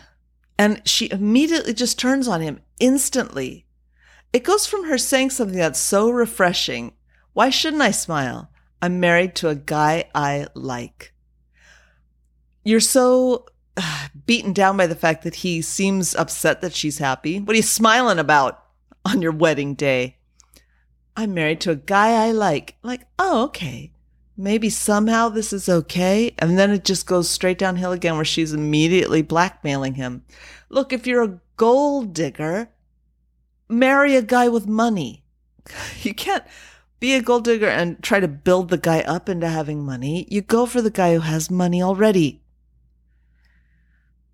And 0.57 0.81
she 0.87 1.09
immediately 1.11 1.73
just 1.73 1.97
turns 1.97 2.27
on 2.27 2.41
him 2.41 2.61
instantly. 2.79 3.65
It 4.31 4.43
goes 4.43 4.65
from 4.65 4.85
her 4.85 4.97
saying 4.97 5.29
something 5.29 5.57
that's 5.57 5.79
so 5.79 6.09
refreshing. 6.09 6.93
Why 7.33 7.49
shouldn't 7.49 7.81
I 7.81 7.91
smile? 7.91 8.51
I'm 8.81 8.99
married 8.99 9.35
to 9.35 9.49
a 9.49 9.55
guy 9.55 10.09
I 10.13 10.47
like. 10.53 11.13
You're 12.65 12.81
so 12.81 13.45
uh, 13.77 14.07
beaten 14.25 14.51
down 14.51 14.75
by 14.75 14.87
the 14.87 14.95
fact 14.95 15.23
that 15.23 15.35
he 15.35 15.61
seems 15.61 16.15
upset 16.15 16.61
that 16.61 16.73
she's 16.73 16.97
happy. 16.97 17.39
What 17.39 17.53
are 17.53 17.57
you 17.57 17.63
smiling 17.63 18.19
about 18.19 18.63
on 19.05 19.21
your 19.21 19.31
wedding 19.31 19.73
day? 19.73 20.17
I'm 21.15 21.33
married 21.33 21.61
to 21.61 21.71
a 21.71 21.75
guy 21.75 22.27
I 22.27 22.31
like. 22.31 22.75
Like, 22.83 23.07
oh, 23.17 23.43
okay. 23.45 23.92
Maybe 24.35 24.69
somehow 24.69 25.29
this 25.29 25.53
is 25.53 25.69
okay. 25.69 26.33
And 26.39 26.57
then 26.57 26.71
it 26.71 26.83
just 26.83 27.05
goes 27.05 27.29
straight 27.29 27.57
downhill 27.57 27.91
again 27.91 28.15
where 28.15 28.25
she's 28.25 28.53
immediately 28.53 29.21
blackmailing 29.21 29.95
him. 29.95 30.23
Look, 30.69 30.91
if 30.91 31.05
you're 31.05 31.23
a 31.23 31.39
gold 31.55 32.13
digger, 32.13 32.69
marry 33.69 34.15
a 34.15 34.21
guy 34.21 34.49
with 34.49 34.67
money. 34.67 35.23
You 36.01 36.13
can't 36.13 36.43
be 36.99 37.13
a 37.15 37.21
gold 37.21 37.45
digger 37.45 37.69
and 37.69 38.01
try 38.01 38.19
to 38.19 38.27
build 38.27 38.69
the 38.69 38.77
guy 38.77 39.01
up 39.01 39.29
into 39.29 39.47
having 39.47 39.85
money. 39.85 40.27
You 40.29 40.41
go 40.41 40.65
for 40.65 40.81
the 40.81 40.89
guy 40.89 41.13
who 41.13 41.19
has 41.21 41.49
money 41.49 41.81
already. 41.81 42.41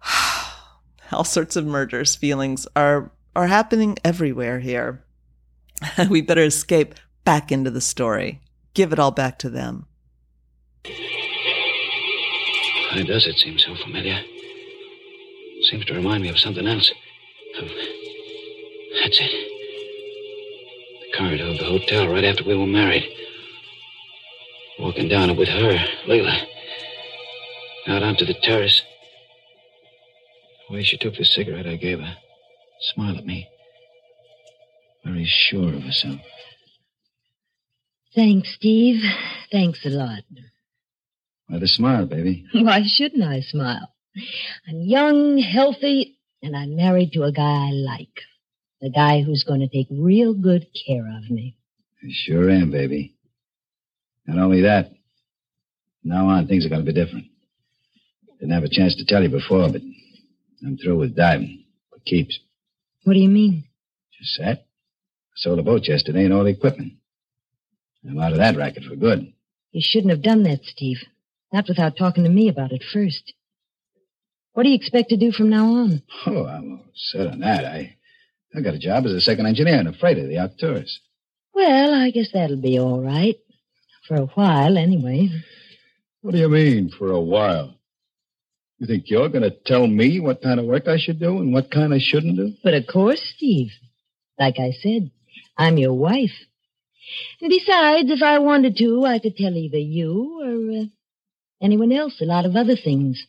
All 1.11 1.23
sorts 1.23 1.55
of 1.55 1.65
murders 1.65 2.15
feelings 2.15 2.67
are 2.75 3.11
are 3.35 3.47
happening 3.47 3.97
everywhere 4.03 4.59
here. 4.59 5.03
we 6.09 6.21
better 6.21 6.43
escape 6.43 6.95
back 7.23 7.51
into 7.51 7.71
the 7.71 7.81
story. 7.81 8.41
Give 8.73 8.93
it 8.93 8.99
all 8.99 9.11
back 9.11 9.39
to 9.39 9.49
them. 9.49 9.85
Why 12.91 13.03
does 13.05 13.27
it 13.27 13.37
seem 13.37 13.57
so 13.57 13.75
familiar? 13.75 14.21
Seems 15.63 15.85
to 15.85 15.93
remind 15.93 16.23
me 16.23 16.29
of 16.29 16.39
something 16.39 16.65
else. 16.67 16.91
Of... 17.59 17.67
That's 19.01 19.19
it. 19.19 19.31
The 21.01 21.17
corridor 21.17 21.45
of 21.45 21.57
the 21.57 21.65
hotel 21.65 22.07
right 22.07 22.23
after 22.23 22.43
we 22.43 22.55
were 22.55 22.65
married. 22.65 23.03
Walking 24.79 25.09
down 25.09 25.29
it 25.29 25.37
with 25.37 25.49
her, 25.49 25.85
Leila. 26.07 26.47
Out 27.87 28.03
onto 28.03 28.25
the 28.25 28.33
terrace. 28.33 28.81
The 30.67 30.75
way 30.75 30.83
she 30.83 30.97
took 30.97 31.15
the 31.15 31.25
cigarette 31.25 31.67
I 31.67 31.75
gave 31.75 31.99
her. 31.99 32.15
Smiled 32.93 33.17
at 33.17 33.25
me. 33.25 33.49
Very 35.03 35.25
sure 35.25 35.73
of 35.73 35.83
herself. 35.83 36.21
Thanks, 38.15 38.53
Steve. 38.55 39.03
Thanks 39.51 39.85
a 39.85 39.89
lot. 39.89 40.23
Why 41.49 41.57
the 41.57 41.67
smile, 41.67 42.05
baby? 42.05 42.45
Why 42.53 42.83
shouldn't 42.85 43.23
I 43.23 43.41
smile? 43.41 43.91
I'm 44.67 44.81
young, 44.81 45.39
healthy, 45.39 46.19
and 46.43 46.55
I'm 46.55 46.75
married 46.75 47.11
to 47.13 47.23
a 47.23 47.31
guy 47.31 47.69
I 47.69 47.71
like. 47.71 48.21
The 48.81 48.91
guy 48.91 49.23
who's 49.23 49.43
going 49.47 49.61
to 49.61 49.67
take 49.67 49.87
real 49.91 50.33
good 50.33 50.67
care 50.85 51.07
of 51.17 51.29
me. 51.31 51.57
I 52.03 52.07
sure 52.11 52.49
am, 52.51 52.71
baby. 52.71 53.15
Not 54.27 54.37
only 54.37 54.61
that, 54.61 54.91
now 56.03 56.27
on, 56.27 56.47
things 56.47 56.65
are 56.65 56.69
going 56.69 56.85
to 56.85 56.91
be 56.91 56.93
different. 56.93 57.25
Didn't 58.39 58.53
have 58.53 58.63
a 58.63 58.69
chance 58.69 58.95
to 58.97 59.05
tell 59.05 59.23
you 59.23 59.29
before, 59.29 59.69
but 59.71 59.81
I'm 60.65 60.77
through 60.77 60.99
with 60.99 61.15
diving. 61.15 61.65
For 61.89 61.99
keeps. 62.05 62.39
What 63.03 63.13
do 63.13 63.19
you 63.19 63.27
mean? 63.27 63.65
Just 64.17 64.39
that. 64.39 64.59
I 64.59 65.35
sold 65.35 65.59
a 65.59 65.63
boat 65.63 65.87
yesterday 65.87 66.25
and 66.25 66.33
all 66.33 66.43
the 66.43 66.51
equipment. 66.51 66.93
I'm 68.07 68.19
out 68.19 68.33
of 68.33 68.37
that 68.37 68.55
racket 68.55 68.83
for 68.83 68.95
good. 68.95 69.33
You 69.71 69.81
shouldn't 69.83 70.11
have 70.11 70.21
done 70.21 70.43
that, 70.43 70.63
Steve. 70.63 70.99
Not 71.51 71.67
without 71.67 71.97
talking 71.97 72.23
to 72.23 72.29
me 72.29 72.49
about 72.49 72.71
it 72.71 72.83
first. 72.93 73.33
What 74.53 74.63
do 74.63 74.69
you 74.69 74.75
expect 74.75 75.09
to 75.09 75.17
do 75.17 75.31
from 75.31 75.49
now 75.49 75.65
on? 75.65 76.03
Oh, 76.25 76.45
I'm 76.45 76.71
all 76.73 76.85
set 76.95 77.27
on 77.27 77.39
that. 77.39 77.65
I, 77.65 77.95
I 78.55 78.61
got 78.61 78.73
a 78.73 78.79
job 78.79 79.05
as 79.05 79.13
a 79.13 79.21
second 79.21 79.45
engineer 79.45 79.79
in 79.79 79.87
a 79.87 79.93
freighter, 79.93 80.27
the 80.27 80.39
Arcturus. 80.39 80.99
Well, 81.53 81.93
I 81.93 82.11
guess 82.11 82.31
that'll 82.33 82.61
be 82.61 82.79
all 82.79 83.01
right. 83.01 83.35
For 84.07 84.15
a 84.15 84.25
while, 84.25 84.77
anyway. 84.77 85.29
What 86.21 86.31
do 86.31 86.39
you 86.39 86.49
mean, 86.49 86.89
for 86.89 87.11
a 87.11 87.21
while? 87.21 87.75
You 88.79 88.87
think 88.87 89.09
you're 89.09 89.29
going 89.29 89.43
to 89.43 89.55
tell 89.65 89.87
me 89.87 90.19
what 90.19 90.41
kind 90.41 90.59
of 90.59 90.65
work 90.65 90.87
I 90.87 90.97
should 90.97 91.19
do 91.19 91.37
and 91.37 91.53
what 91.53 91.69
kind 91.69 91.93
I 91.93 91.99
shouldn't 91.99 92.37
do? 92.37 92.53
But 92.63 92.73
of 92.73 92.87
course, 92.87 93.21
Steve. 93.35 93.71
Like 94.39 94.57
I 94.57 94.71
said, 94.71 95.11
I'm 95.57 95.77
your 95.77 95.93
wife. 95.93 96.31
And 97.41 97.49
besides, 97.49 98.09
if 98.09 98.21
I 98.21 98.39
wanted 98.39 98.77
to, 98.77 99.05
I 99.05 99.19
could 99.19 99.35
tell 99.35 99.53
either 99.53 99.77
you 99.77 100.41
or 100.41 100.81
uh, 100.81 100.85
anyone 101.61 101.91
else 101.91 102.19
a 102.21 102.25
lot 102.25 102.45
of 102.45 102.55
other 102.55 102.75
things. 102.75 103.25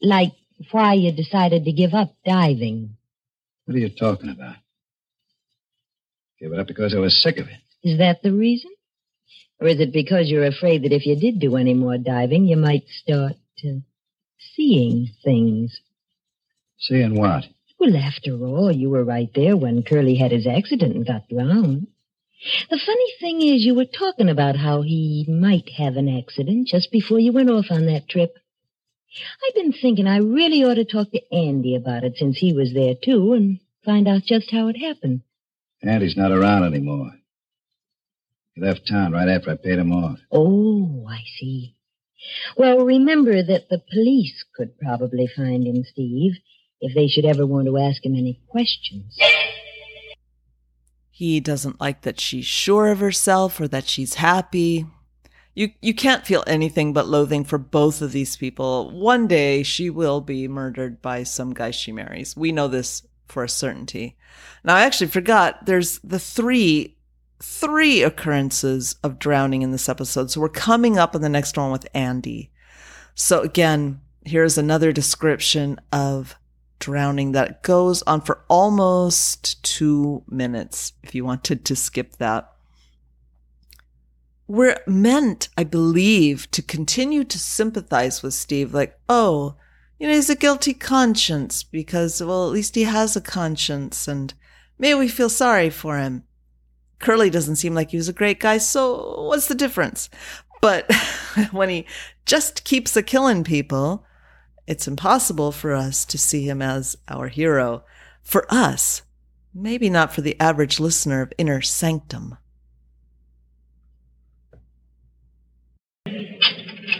Like 0.00 0.32
why 0.70 0.94
you 0.94 1.12
decided 1.12 1.64
to 1.64 1.72
give 1.72 1.94
up 1.94 2.14
diving. 2.24 2.96
What 3.64 3.76
are 3.76 3.80
you 3.80 3.90
talking 3.90 4.30
about? 4.30 4.56
Give 6.38 6.52
it 6.52 6.58
up 6.58 6.66
because 6.66 6.94
I 6.94 6.98
was 6.98 7.22
sick 7.22 7.38
of 7.38 7.48
it. 7.48 7.60
Is 7.82 7.98
that 7.98 8.22
the 8.22 8.32
reason? 8.32 8.70
Or 9.60 9.68
is 9.68 9.80
it 9.80 9.92
because 9.92 10.28
you're 10.28 10.46
afraid 10.46 10.82
that 10.82 10.92
if 10.92 11.06
you 11.06 11.16
did 11.16 11.40
do 11.40 11.56
any 11.56 11.72
more 11.72 11.96
diving, 11.96 12.44
you 12.44 12.56
might 12.56 12.84
start 12.88 13.36
uh, 13.64 13.78
seeing 14.54 15.08
things? 15.24 15.80
Seeing 16.78 17.18
what? 17.18 17.44
Well, 17.78 17.96
after 17.96 18.32
all, 18.32 18.70
you 18.70 18.90
were 18.90 19.04
right 19.04 19.30
there 19.34 19.56
when 19.56 19.82
Curly 19.82 20.16
had 20.16 20.30
his 20.30 20.46
accident 20.46 20.94
and 20.94 21.06
got 21.06 21.28
drowned. 21.28 21.88
The 22.70 22.78
funny 22.78 23.12
thing 23.20 23.42
is, 23.42 23.64
you 23.64 23.74
were 23.74 23.86
talking 23.86 24.28
about 24.28 24.56
how 24.56 24.82
he 24.82 25.24
might 25.28 25.70
have 25.76 25.96
an 25.96 26.08
accident 26.08 26.68
just 26.68 26.90
before 26.92 27.18
you 27.18 27.32
went 27.32 27.50
off 27.50 27.66
on 27.70 27.86
that 27.86 28.08
trip. 28.08 28.36
I've 29.46 29.54
been 29.54 29.72
thinking 29.72 30.06
I 30.06 30.18
really 30.18 30.62
ought 30.62 30.74
to 30.74 30.84
talk 30.84 31.10
to 31.12 31.34
Andy 31.34 31.74
about 31.74 32.04
it 32.04 32.16
since 32.16 32.38
he 32.38 32.52
was 32.52 32.74
there 32.74 32.94
too 32.94 33.32
and 33.32 33.60
find 33.84 34.06
out 34.06 34.24
just 34.24 34.50
how 34.50 34.68
it 34.68 34.76
happened. 34.76 35.22
Andy's 35.82 36.16
not 36.16 36.32
around 36.32 36.64
anymore. 36.64 37.12
He 38.54 38.60
left 38.60 38.88
town 38.88 39.12
right 39.12 39.28
after 39.28 39.50
I 39.50 39.56
paid 39.56 39.78
him 39.78 39.92
off. 39.92 40.18
Oh, 40.30 41.06
I 41.08 41.20
see. 41.38 41.74
Well, 42.56 42.84
remember 42.84 43.42
that 43.42 43.68
the 43.68 43.82
police 43.92 44.44
could 44.54 44.78
probably 44.78 45.28
find 45.34 45.66
him, 45.66 45.84
Steve, 45.84 46.32
if 46.80 46.94
they 46.94 47.08
should 47.08 47.24
ever 47.24 47.46
want 47.46 47.66
to 47.66 47.78
ask 47.78 48.04
him 48.04 48.14
any 48.14 48.40
questions. 48.48 49.16
He 51.16 51.40
doesn't 51.40 51.80
like 51.80 52.02
that 52.02 52.20
she's 52.20 52.44
sure 52.44 52.88
of 52.88 52.98
herself 52.98 53.58
or 53.58 53.66
that 53.68 53.88
she's 53.88 54.16
happy. 54.16 54.84
You 55.54 55.70
you 55.80 55.94
can't 55.94 56.26
feel 56.26 56.44
anything 56.46 56.92
but 56.92 57.08
loathing 57.08 57.42
for 57.42 57.56
both 57.56 58.02
of 58.02 58.12
these 58.12 58.36
people. 58.36 58.90
One 58.90 59.26
day 59.26 59.62
she 59.62 59.88
will 59.88 60.20
be 60.20 60.46
murdered 60.46 61.00
by 61.00 61.22
some 61.22 61.54
guy 61.54 61.70
she 61.70 61.90
marries. 61.90 62.36
We 62.36 62.52
know 62.52 62.68
this 62.68 63.02
for 63.28 63.42
a 63.42 63.48
certainty. 63.48 64.18
Now 64.62 64.76
I 64.76 64.82
actually 64.82 65.06
forgot 65.06 65.64
there's 65.64 66.00
the 66.00 66.18
three 66.18 66.98
three 67.40 68.02
occurrences 68.02 68.96
of 69.02 69.18
drowning 69.18 69.62
in 69.62 69.72
this 69.72 69.88
episode. 69.88 70.30
So 70.30 70.42
we're 70.42 70.50
coming 70.50 70.98
up 70.98 71.14
on 71.14 71.22
the 71.22 71.30
next 71.30 71.56
one 71.56 71.72
with 71.72 71.88
Andy. 71.94 72.50
So 73.14 73.40
again, 73.40 74.02
here's 74.26 74.58
another 74.58 74.92
description 74.92 75.80
of 75.90 76.36
drowning 76.78 77.32
that 77.32 77.62
goes 77.62 78.02
on 78.02 78.20
for 78.20 78.44
almost 78.48 79.62
two 79.62 80.22
minutes 80.28 80.92
if 81.02 81.14
you 81.14 81.24
wanted 81.24 81.64
to 81.64 81.76
skip 81.76 82.16
that. 82.16 82.52
We're 84.48 84.78
meant, 84.86 85.48
I 85.56 85.64
believe, 85.64 86.50
to 86.52 86.62
continue 86.62 87.24
to 87.24 87.38
sympathize 87.38 88.22
with 88.22 88.34
Steve, 88.34 88.72
like, 88.72 88.96
oh, 89.08 89.56
you 89.98 90.06
know, 90.06 90.14
he's 90.14 90.30
a 90.30 90.36
guilty 90.36 90.74
conscience 90.74 91.62
because, 91.62 92.22
well, 92.22 92.46
at 92.46 92.52
least 92.52 92.74
he 92.74 92.84
has 92.84 93.16
a 93.16 93.20
conscience 93.20 94.06
and 94.06 94.34
maybe 94.78 94.98
we 94.98 95.08
feel 95.08 95.30
sorry 95.30 95.70
for 95.70 95.98
him. 95.98 96.22
Curly 96.98 97.28
doesn't 97.28 97.56
seem 97.56 97.74
like 97.74 97.90
he 97.90 97.96
was 97.96 98.08
a 98.08 98.14
great 98.14 98.40
guy, 98.40 98.58
so 98.58 99.24
what's 99.26 99.48
the 99.48 99.54
difference? 99.54 100.08
But 100.62 100.90
when 101.50 101.68
he 101.68 101.86
just 102.24 102.64
keeps 102.64 102.96
a 102.96 103.02
killing 103.02 103.42
people, 103.42 104.05
it's 104.66 104.88
impossible 104.88 105.52
for 105.52 105.72
us 105.72 106.04
to 106.06 106.18
see 106.18 106.48
him 106.48 106.60
as 106.60 106.96
our 107.08 107.28
hero. 107.28 107.84
For 108.22 108.46
us, 108.52 109.02
maybe 109.54 109.88
not 109.88 110.14
for 110.14 110.20
the 110.20 110.38
average 110.40 110.80
listener 110.80 111.22
of 111.22 111.32
Inner 111.38 111.62
Sanctum. 111.62 112.36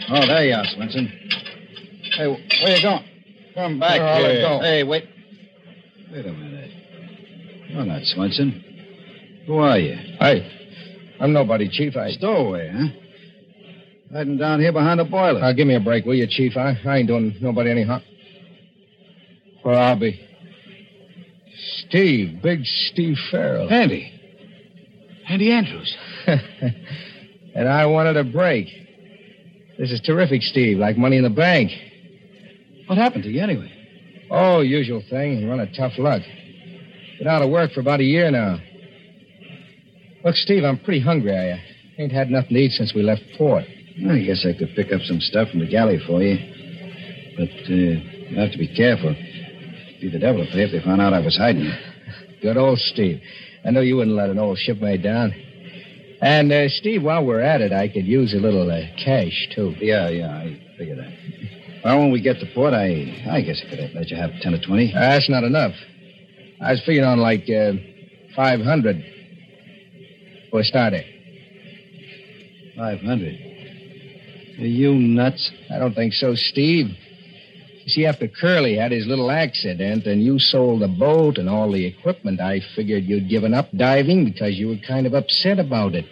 Oh, 0.09 0.25
there 0.25 0.45
you 0.45 0.53
are, 0.55 0.65
Swenson. 0.73 1.11
Hey, 2.15 2.27
where 2.27 2.75
you 2.77 2.81
going? 2.81 3.03
Come 3.55 3.79
back 3.79 3.99
Where 3.99 4.31
here. 4.31 4.41
go. 4.41 4.59
Hey, 4.59 4.83
wait. 4.83 5.05
Wait 6.11 6.25
a 6.25 6.31
minute. 6.31 6.71
You're 7.69 7.85
not 7.85 8.01
Swenson. 8.03 8.63
Who 9.47 9.57
are 9.57 9.77
you? 9.77 9.95
Hey, 10.19 10.49
I'm 11.19 11.33
nobody, 11.33 11.67
Chief. 11.69 11.97
I. 11.97 12.11
Stowaway, 12.11 12.69
huh? 12.73 13.06
Hiding 14.11 14.37
down 14.37 14.61
here 14.61 14.71
behind 14.71 14.99
the 14.99 15.03
boiler. 15.03 15.43
Uh, 15.43 15.51
give 15.51 15.67
me 15.67 15.75
a 15.75 15.81
break, 15.81 16.05
will 16.05 16.15
you, 16.15 16.27
Chief? 16.29 16.55
I, 16.55 16.77
I 16.85 16.97
ain't 16.97 17.07
doing 17.07 17.35
nobody 17.41 17.71
any 17.71 17.83
harm. 17.83 18.01
Where 19.63 19.75
I'll 19.75 19.99
be. 19.99 20.25
Steve, 21.87 22.41
big 22.41 22.63
Steve 22.63 23.17
Farrell. 23.29 23.69
Andy. 23.69 24.13
Andy 25.27 25.51
Andrews. 25.51 25.95
and 27.55 27.67
I 27.67 27.85
wanted 27.87 28.15
a 28.15 28.23
break. 28.23 28.67
This 29.77 29.91
is 29.91 29.99
terrific, 30.01 30.41
Steve, 30.41 30.77
like 30.77 30.97
money 30.97 31.17
in 31.17 31.23
the 31.23 31.29
bank. 31.29 31.71
What 32.87 32.97
happened 32.97 33.23
to 33.23 33.29
you 33.29 33.41
anyway? 33.41 33.71
Oh, 34.31 34.61
usual 34.61 35.03
thing. 35.09 35.49
Run 35.49 35.59
a 35.59 35.71
tough 35.75 35.93
luck. 35.97 36.21
Been 37.19 37.27
out 37.27 37.41
of 37.41 37.49
work 37.49 37.71
for 37.73 37.81
about 37.81 37.99
a 37.99 38.05
year 38.05 38.31
now. 38.31 38.59
Look, 40.23 40.35
Steve, 40.35 40.63
I'm 40.63 40.79
pretty 40.79 41.01
hungry. 41.01 41.33
I 41.33 41.61
ain't 41.99 42.11
had 42.11 42.31
nothing 42.31 42.53
to 42.53 42.59
eat 42.59 42.71
since 42.71 42.93
we 42.93 43.03
left 43.03 43.21
port. 43.37 43.65
I 44.05 44.19
guess 44.19 44.45
I 44.45 44.57
could 44.57 44.75
pick 44.75 44.93
up 44.93 45.01
some 45.01 45.19
stuff 45.19 45.49
from 45.49 45.59
the 45.59 45.67
galley 45.67 45.99
for 46.05 46.21
you. 46.21 46.37
But 47.35 47.49
uh, 47.49 47.73
you 47.73 48.35
have 48.37 48.51
to 48.51 48.57
be 48.57 48.67
careful. 48.75 49.09
It'd 49.09 50.01
Be 50.01 50.09
the 50.09 50.19
devil 50.19 50.45
to 50.45 50.51
pay 50.51 50.63
if 50.63 50.71
they 50.71 50.81
found 50.81 51.01
out 51.01 51.13
I 51.13 51.19
was 51.19 51.35
hiding. 51.37 51.71
Good 52.41 52.57
old 52.57 52.79
Steve. 52.79 53.21
I 53.65 53.71
know 53.71 53.81
you 53.81 53.95
wouldn't 53.95 54.15
let 54.15 54.29
an 54.29 54.37
old 54.37 54.57
shipmate 54.59 55.01
down. 55.01 55.33
And, 56.21 56.51
uh, 56.51 56.69
Steve, 56.69 57.03
while 57.03 57.25
we're 57.25 57.41
at 57.41 57.61
it, 57.61 57.71
I 57.71 57.87
could 57.89 58.05
use 58.05 58.33
a 58.33 58.37
little 58.37 58.69
uh, 58.69 58.81
cash, 59.03 59.49
too. 59.53 59.75
Yeah, 59.79 60.09
yeah, 60.09 60.29
I 60.29 60.61
figured 60.77 60.99
that. 60.99 61.11
Well, 61.83 61.99
when 61.99 62.11
we 62.11 62.21
get 62.21 62.39
to 62.39 62.45
port, 62.53 62.73
I 62.73 63.25
I 63.29 63.41
guess 63.41 63.61
I 63.65 63.69
could 63.69 63.93
let 63.93 64.09
you 64.09 64.17
have 64.17 64.31
10 64.41 64.53
or 64.53 64.59
20. 64.59 64.93
Uh, 64.93 64.99
that's 64.99 65.29
not 65.29 65.43
enough. 65.43 65.73
I 66.59 66.71
was 66.71 66.81
figuring 66.85 67.07
on 67.07 67.19
like 67.19 67.47
uh, 67.49 67.73
500 68.35 69.03
for 70.49 70.61
a 70.61 70.63
starter. 70.63 71.03
500. 72.75 73.46
Are 74.59 74.65
you 74.65 74.93
nuts? 74.95 75.51
I 75.71 75.77
don't 75.77 75.93
think 75.93 76.13
so, 76.13 76.33
Steve. 76.33 76.87
You 76.87 77.89
see, 77.89 78.05
after 78.05 78.27
Curly 78.27 78.75
had 78.75 78.91
his 78.91 79.05
little 79.05 79.29
accident 79.29 80.05
and 80.07 80.21
you 80.21 80.39
sold 80.39 80.81
the 80.81 80.87
boat 80.87 81.37
and 81.37 81.47
all 81.47 81.71
the 81.71 81.85
equipment, 81.85 82.41
I 82.41 82.61
figured 82.75 83.03
you'd 83.03 83.29
given 83.29 83.53
up 83.53 83.71
diving 83.71 84.25
because 84.25 84.55
you 84.55 84.69
were 84.69 84.77
kind 84.85 85.05
of 85.05 85.13
upset 85.13 85.59
about 85.59 85.93
it. 85.95 86.05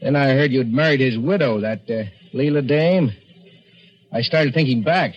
Then 0.00 0.16
I 0.16 0.28
heard 0.28 0.52
you'd 0.52 0.72
married 0.72 1.00
his 1.00 1.18
widow, 1.18 1.60
that 1.60 1.82
uh, 1.90 2.04
Leela 2.34 2.66
Dame. 2.66 3.12
I 4.12 4.22
started 4.22 4.54
thinking 4.54 4.82
back. 4.82 5.14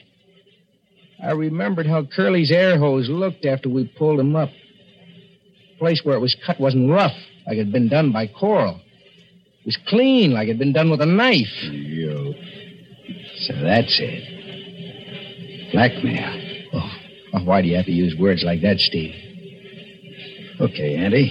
I 1.23 1.32
remembered 1.32 1.86
how 1.86 2.03
Curly's 2.03 2.51
air 2.51 2.80
hose 2.80 3.10
looked 3.10 3.45
after 3.45 3.69
we 3.69 3.88
pulled 3.97 4.19
him 4.19 4.36
up. 4.36 4.49
The 4.49 5.77
place 5.80 6.01
where 6.03 6.15
it 6.15 6.21
was 6.21 6.36
cut 6.45 6.60
wasn't 6.60 6.89
rough. 6.89 7.15
like 7.45 7.58
it'd 7.58 7.71
been 7.71 7.89
done 7.89 8.12
by 8.12 8.27
Coral. 8.27 8.82
It 9.67 9.75
was 9.75 9.89
clean, 9.89 10.32
like 10.32 10.47
it'd 10.47 10.60
been 10.60 10.71
done 10.71 10.89
with 10.89 11.01
a 11.01 11.06
knife. 11.06 11.62
You. 11.63 12.34
So 13.39 13.53
that's 13.53 13.99
it. 13.99 15.73
Blackmail. 15.73 16.69
Oh, 16.71 16.89
oh, 17.34 17.43
why 17.43 17.62
do 17.62 17.67
you 17.67 17.75
have 17.75 17.88
to 17.88 17.91
use 17.91 18.15
words 18.17 18.43
like 18.45 18.62
that, 18.62 18.80
Steve? 18.80 19.13
Okay, 20.62 20.95
Andy. 20.95 21.27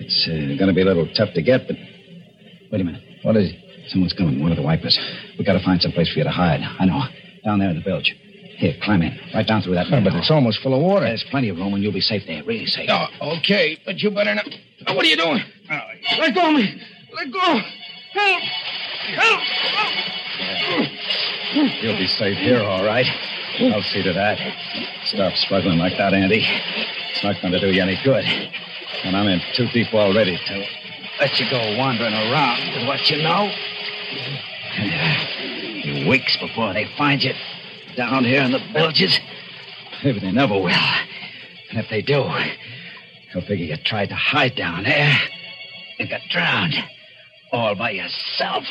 It's 0.00 0.26
uh, 0.26 0.56
going 0.56 0.68
to 0.68 0.72
be 0.72 0.80
a 0.80 0.86
little 0.86 1.06
tough 1.12 1.34
to 1.34 1.42
get, 1.42 1.66
but. 1.66 1.76
Wait 2.72 2.80
a 2.80 2.84
minute. 2.84 3.02
What 3.24 3.36
is 3.36 3.50
it? 3.50 3.56
Someone's 3.88 4.14
coming. 4.14 4.40
One 4.40 4.50
of 4.50 4.56
the 4.56 4.62
wipers. 4.62 4.98
we 5.38 5.44
got 5.44 5.52
to 5.52 5.62
find 5.62 5.82
some 5.82 5.92
place 5.92 6.10
for 6.10 6.16
you 6.18 6.24
to 6.24 6.30
hide. 6.30 6.62
I 6.62 6.86
know. 6.86 7.02
Down 7.44 7.58
there 7.58 7.68
in 7.68 7.76
the 7.76 7.84
bilge. 7.84 8.16
Here, 8.56 8.74
climb 8.82 9.02
in. 9.02 9.20
Right 9.34 9.46
down 9.46 9.60
through 9.60 9.74
that. 9.74 9.88
Oh, 9.92 10.00
but 10.02 10.14
it's 10.14 10.30
almost 10.30 10.62
full 10.62 10.72
of 10.72 10.80
water. 10.80 11.04
There's 11.04 11.26
plenty 11.30 11.50
of 11.50 11.58
room, 11.58 11.74
and 11.74 11.82
you'll 11.82 11.92
be 11.92 12.00
safe 12.00 12.22
there. 12.26 12.42
Really 12.44 12.64
safe. 12.64 12.88
Oh, 12.90 13.36
okay, 13.36 13.78
but 13.84 13.98
you 13.98 14.10
better 14.10 14.34
not. 14.34 14.48
Oh, 14.86 14.94
what 14.94 15.04
are 15.04 15.08
you 15.08 15.16
doing? 15.18 15.42
Let 16.18 16.34
go 16.34 16.48
of 16.48 16.56
me. 16.56 16.80
Let 17.14 17.30
go. 17.30 17.40
Help. 17.40 18.42
Help. 19.18 19.42
You'll 21.82 21.98
be 21.98 22.06
safe 22.06 22.38
here, 22.38 22.62
all 22.62 22.84
right. 22.84 23.06
I'll 23.60 23.82
see 23.82 24.02
to 24.02 24.14
that. 24.14 24.38
Stop 25.04 25.34
struggling 25.34 25.78
like 25.78 25.98
that, 25.98 26.14
Andy. 26.14 26.42
It's 27.10 27.22
not 27.22 27.40
going 27.42 27.52
to 27.52 27.60
do 27.60 27.70
you 27.70 27.82
any 27.82 28.00
good. 28.02 28.24
And 29.04 29.14
I'm 29.14 29.28
in 29.28 29.42
too 29.54 29.68
deep 29.68 29.92
already 29.92 30.38
to 30.38 30.64
let 31.20 31.38
you 31.38 31.50
go 31.50 31.76
wandering 31.76 32.14
around 32.14 32.74
with 32.74 32.88
what 32.88 33.10
you 33.10 33.22
know. 33.22 33.52
You 35.84 36.04
uh, 36.04 36.08
weeks 36.08 36.36
before 36.38 36.72
they 36.72 36.88
find 36.96 37.22
you 37.22 37.34
down 37.94 38.24
here 38.24 38.42
in 38.42 38.52
the 38.52 38.60
bilges. 38.72 39.20
Maybe 40.02 40.18
they 40.20 40.32
never 40.32 40.54
will. 40.54 40.70
And 40.70 41.78
if 41.78 41.90
they 41.90 42.00
do, 42.00 42.24
they'll 43.32 43.42
figure 43.42 43.66
you 43.66 43.76
tried 43.76 44.08
to 44.08 44.14
hide 44.14 44.54
down 44.56 44.84
there 44.84 45.18
and 45.98 46.08
got 46.08 46.22
drowned 46.30 46.74
all 47.52 47.74
by 47.74 47.90
yourself. 47.90 48.64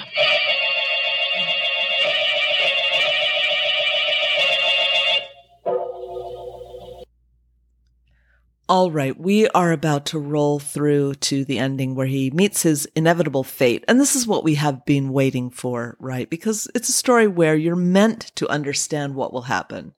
All 8.67 8.89
right, 8.89 9.19
we 9.19 9.49
are 9.49 9.73
about 9.73 10.05
to 10.07 10.19
roll 10.19 10.57
through 10.57 11.15
to 11.15 11.43
the 11.43 11.59
ending 11.59 11.93
where 11.93 12.07
he 12.07 12.31
meets 12.31 12.63
his 12.63 12.87
inevitable 12.95 13.43
fate. 13.43 13.83
And 13.87 13.99
this 13.99 14.15
is 14.15 14.25
what 14.25 14.45
we 14.45 14.55
have 14.55 14.85
been 14.85 15.11
waiting 15.11 15.49
for, 15.49 15.97
right? 15.99 16.29
Because 16.29 16.69
it's 16.73 16.87
a 16.87 16.93
story 16.93 17.27
where 17.27 17.53
you're 17.53 17.75
meant 17.75 18.31
to 18.35 18.47
understand 18.47 19.13
what 19.13 19.33
will 19.33 19.41
happen. 19.41 19.93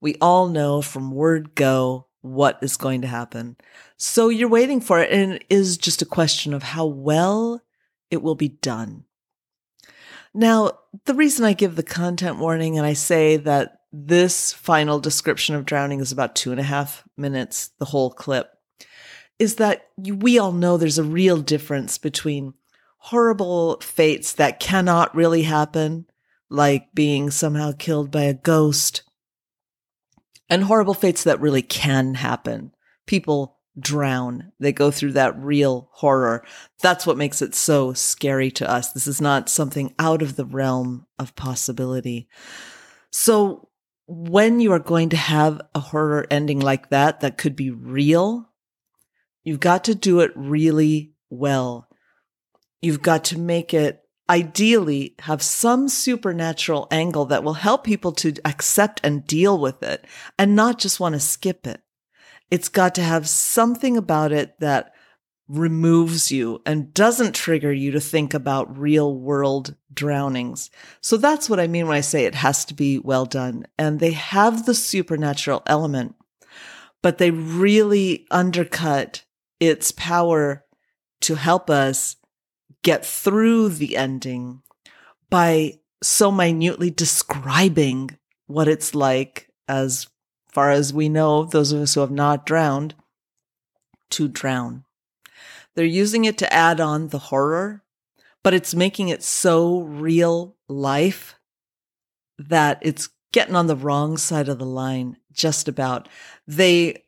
We 0.00 0.14
all 0.20 0.46
know 0.48 0.82
from 0.82 1.10
word 1.10 1.56
go 1.56 2.06
what 2.20 2.60
is 2.62 2.76
going 2.76 3.00
to 3.02 3.08
happen. 3.08 3.56
So 3.96 4.28
you're 4.28 4.48
waiting 4.48 4.80
for 4.80 5.00
it, 5.00 5.10
and 5.10 5.32
it 5.32 5.44
is 5.50 5.76
just 5.76 6.00
a 6.00 6.06
question 6.06 6.54
of 6.54 6.62
how 6.62 6.86
well 6.86 7.60
it 8.12 8.22
will 8.22 8.36
be 8.36 8.48
done. 8.48 9.04
Now, 10.34 10.78
the 11.06 11.14
reason 11.14 11.44
I 11.44 11.54
give 11.54 11.74
the 11.74 11.82
content 11.82 12.38
warning 12.38 12.78
and 12.78 12.86
I 12.86 12.92
say 12.92 13.38
that 13.38 13.78
this 13.90 14.52
final 14.52 15.00
description 15.00 15.54
of 15.54 15.64
drowning 15.64 16.00
is 16.00 16.12
about 16.12 16.36
two 16.36 16.52
and 16.52 16.60
a 16.60 16.64
half 16.64 17.02
minutes, 17.16 17.70
the 17.78 17.86
whole 17.86 18.10
clip, 18.10 18.50
is 19.38 19.56
that 19.56 19.88
we 19.98 20.38
all 20.38 20.52
know 20.52 20.76
there's 20.76 20.98
a 20.98 21.04
real 21.04 21.38
difference 21.38 21.98
between 21.98 22.54
horrible 22.98 23.80
fates 23.80 24.34
that 24.34 24.60
cannot 24.60 25.14
really 25.14 25.42
happen, 25.42 26.06
like 26.48 26.94
being 26.94 27.30
somehow 27.30 27.72
killed 27.78 28.10
by 28.10 28.22
a 28.22 28.34
ghost, 28.34 29.02
and 30.48 30.64
horrible 30.64 30.94
fates 30.94 31.24
that 31.24 31.40
really 31.40 31.62
can 31.62 32.14
happen. 32.14 32.72
People 33.06 33.58
drown. 33.78 34.52
They 34.60 34.72
go 34.72 34.90
through 34.90 35.12
that 35.12 35.38
real 35.38 35.88
horror. 35.92 36.44
That's 36.80 37.06
what 37.06 37.16
makes 37.16 37.40
it 37.42 37.54
so 37.54 37.92
scary 37.92 38.50
to 38.52 38.70
us. 38.70 38.92
This 38.92 39.06
is 39.06 39.20
not 39.20 39.48
something 39.48 39.94
out 39.98 40.22
of 40.22 40.36
the 40.36 40.44
realm 40.44 41.06
of 41.18 41.34
possibility. 41.36 42.28
So 43.10 43.68
when 44.06 44.60
you 44.60 44.72
are 44.72 44.78
going 44.78 45.08
to 45.10 45.16
have 45.16 45.60
a 45.74 45.80
horror 45.80 46.26
ending 46.30 46.60
like 46.60 46.90
that, 46.90 47.20
that 47.20 47.38
could 47.38 47.56
be 47.56 47.70
real, 47.70 48.50
you've 49.44 49.60
got 49.60 49.84
to 49.84 49.94
do 49.94 50.20
it 50.20 50.32
really 50.34 51.14
well. 51.30 51.88
You've 52.80 53.02
got 53.02 53.24
to 53.24 53.38
make 53.38 53.72
it 53.72 54.00
ideally 54.28 55.14
have 55.20 55.42
some 55.42 55.88
supernatural 55.88 56.88
angle 56.90 57.26
that 57.26 57.44
will 57.44 57.54
help 57.54 57.84
people 57.84 58.12
to 58.12 58.32
accept 58.44 59.00
and 59.04 59.26
deal 59.26 59.58
with 59.58 59.82
it 59.82 60.04
and 60.38 60.56
not 60.56 60.78
just 60.78 61.00
want 61.00 61.14
to 61.14 61.20
skip 61.20 61.66
it. 61.66 61.80
It's 62.52 62.68
got 62.68 62.94
to 62.96 63.02
have 63.02 63.30
something 63.30 63.96
about 63.96 64.30
it 64.30 64.60
that 64.60 64.92
removes 65.48 66.30
you 66.30 66.60
and 66.66 66.92
doesn't 66.92 67.34
trigger 67.34 67.72
you 67.72 67.92
to 67.92 67.98
think 68.00 68.34
about 68.34 68.78
real 68.78 69.16
world 69.16 69.74
drownings. 69.94 70.68
So 71.00 71.16
that's 71.16 71.48
what 71.48 71.58
I 71.58 71.66
mean 71.66 71.86
when 71.86 71.96
I 71.96 72.02
say 72.02 72.26
it 72.26 72.34
has 72.34 72.66
to 72.66 72.74
be 72.74 72.98
well 72.98 73.24
done. 73.24 73.64
And 73.78 74.00
they 74.00 74.10
have 74.10 74.66
the 74.66 74.74
supernatural 74.74 75.62
element, 75.66 76.14
but 77.00 77.16
they 77.16 77.30
really 77.30 78.26
undercut 78.30 79.24
its 79.58 79.90
power 79.90 80.66
to 81.22 81.36
help 81.36 81.70
us 81.70 82.16
get 82.82 83.02
through 83.02 83.70
the 83.70 83.96
ending 83.96 84.60
by 85.30 85.78
so 86.02 86.30
minutely 86.30 86.90
describing 86.90 88.10
what 88.46 88.68
it's 88.68 88.94
like 88.94 89.48
as 89.68 90.06
far 90.52 90.70
as 90.70 90.92
we 90.92 91.08
know, 91.08 91.44
those 91.44 91.72
of 91.72 91.80
us 91.80 91.94
who 91.94 92.00
have 92.00 92.10
not 92.10 92.46
drowned, 92.46 92.94
to 94.10 94.28
drown. 94.28 94.84
They're 95.74 95.84
using 95.84 96.24
it 96.24 96.38
to 96.38 96.52
add 96.52 96.80
on 96.80 97.08
the 97.08 97.18
horror, 97.18 97.82
but 98.42 98.54
it's 98.54 98.74
making 98.74 99.08
it 99.08 99.22
so 99.22 99.80
real 99.80 100.56
life 100.68 101.36
that 102.38 102.78
it's 102.82 103.08
getting 103.32 103.56
on 103.56 103.66
the 103.66 103.76
wrong 103.76 104.18
side 104.18 104.48
of 104.48 104.58
the 104.58 104.66
line 104.66 105.16
just 105.32 105.68
about. 105.68 106.08
They 106.46 107.04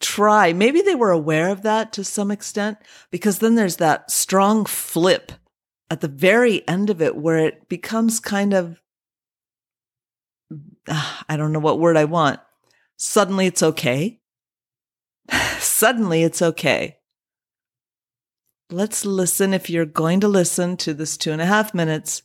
try, 0.00 0.54
maybe 0.54 0.80
they 0.80 0.94
were 0.94 1.10
aware 1.10 1.50
of 1.50 1.62
that 1.62 1.92
to 1.92 2.04
some 2.04 2.30
extent, 2.30 2.78
because 3.10 3.38
then 3.38 3.54
there's 3.54 3.76
that 3.76 4.10
strong 4.10 4.64
flip 4.64 5.32
at 5.90 6.00
the 6.00 6.08
very 6.08 6.66
end 6.66 6.88
of 6.88 7.02
it 7.02 7.16
where 7.16 7.38
it 7.38 7.68
becomes 7.68 8.20
kind 8.20 8.54
of, 8.54 8.80
I 10.88 11.36
don't 11.36 11.52
know 11.52 11.58
what 11.58 11.78
word 11.80 11.98
I 11.98 12.04
want. 12.04 12.40
Suddenly 13.02 13.46
it's 13.46 13.62
okay. 13.62 14.20
Suddenly 15.58 16.22
it's 16.22 16.42
okay. 16.42 16.98
Let's 18.70 19.06
listen 19.06 19.54
if 19.54 19.70
you're 19.70 19.86
going 19.86 20.20
to 20.20 20.28
listen 20.28 20.76
to 20.76 20.92
this 20.92 21.16
two 21.16 21.32
and 21.32 21.40
a 21.40 21.46
half 21.46 21.72
minutes 21.72 22.20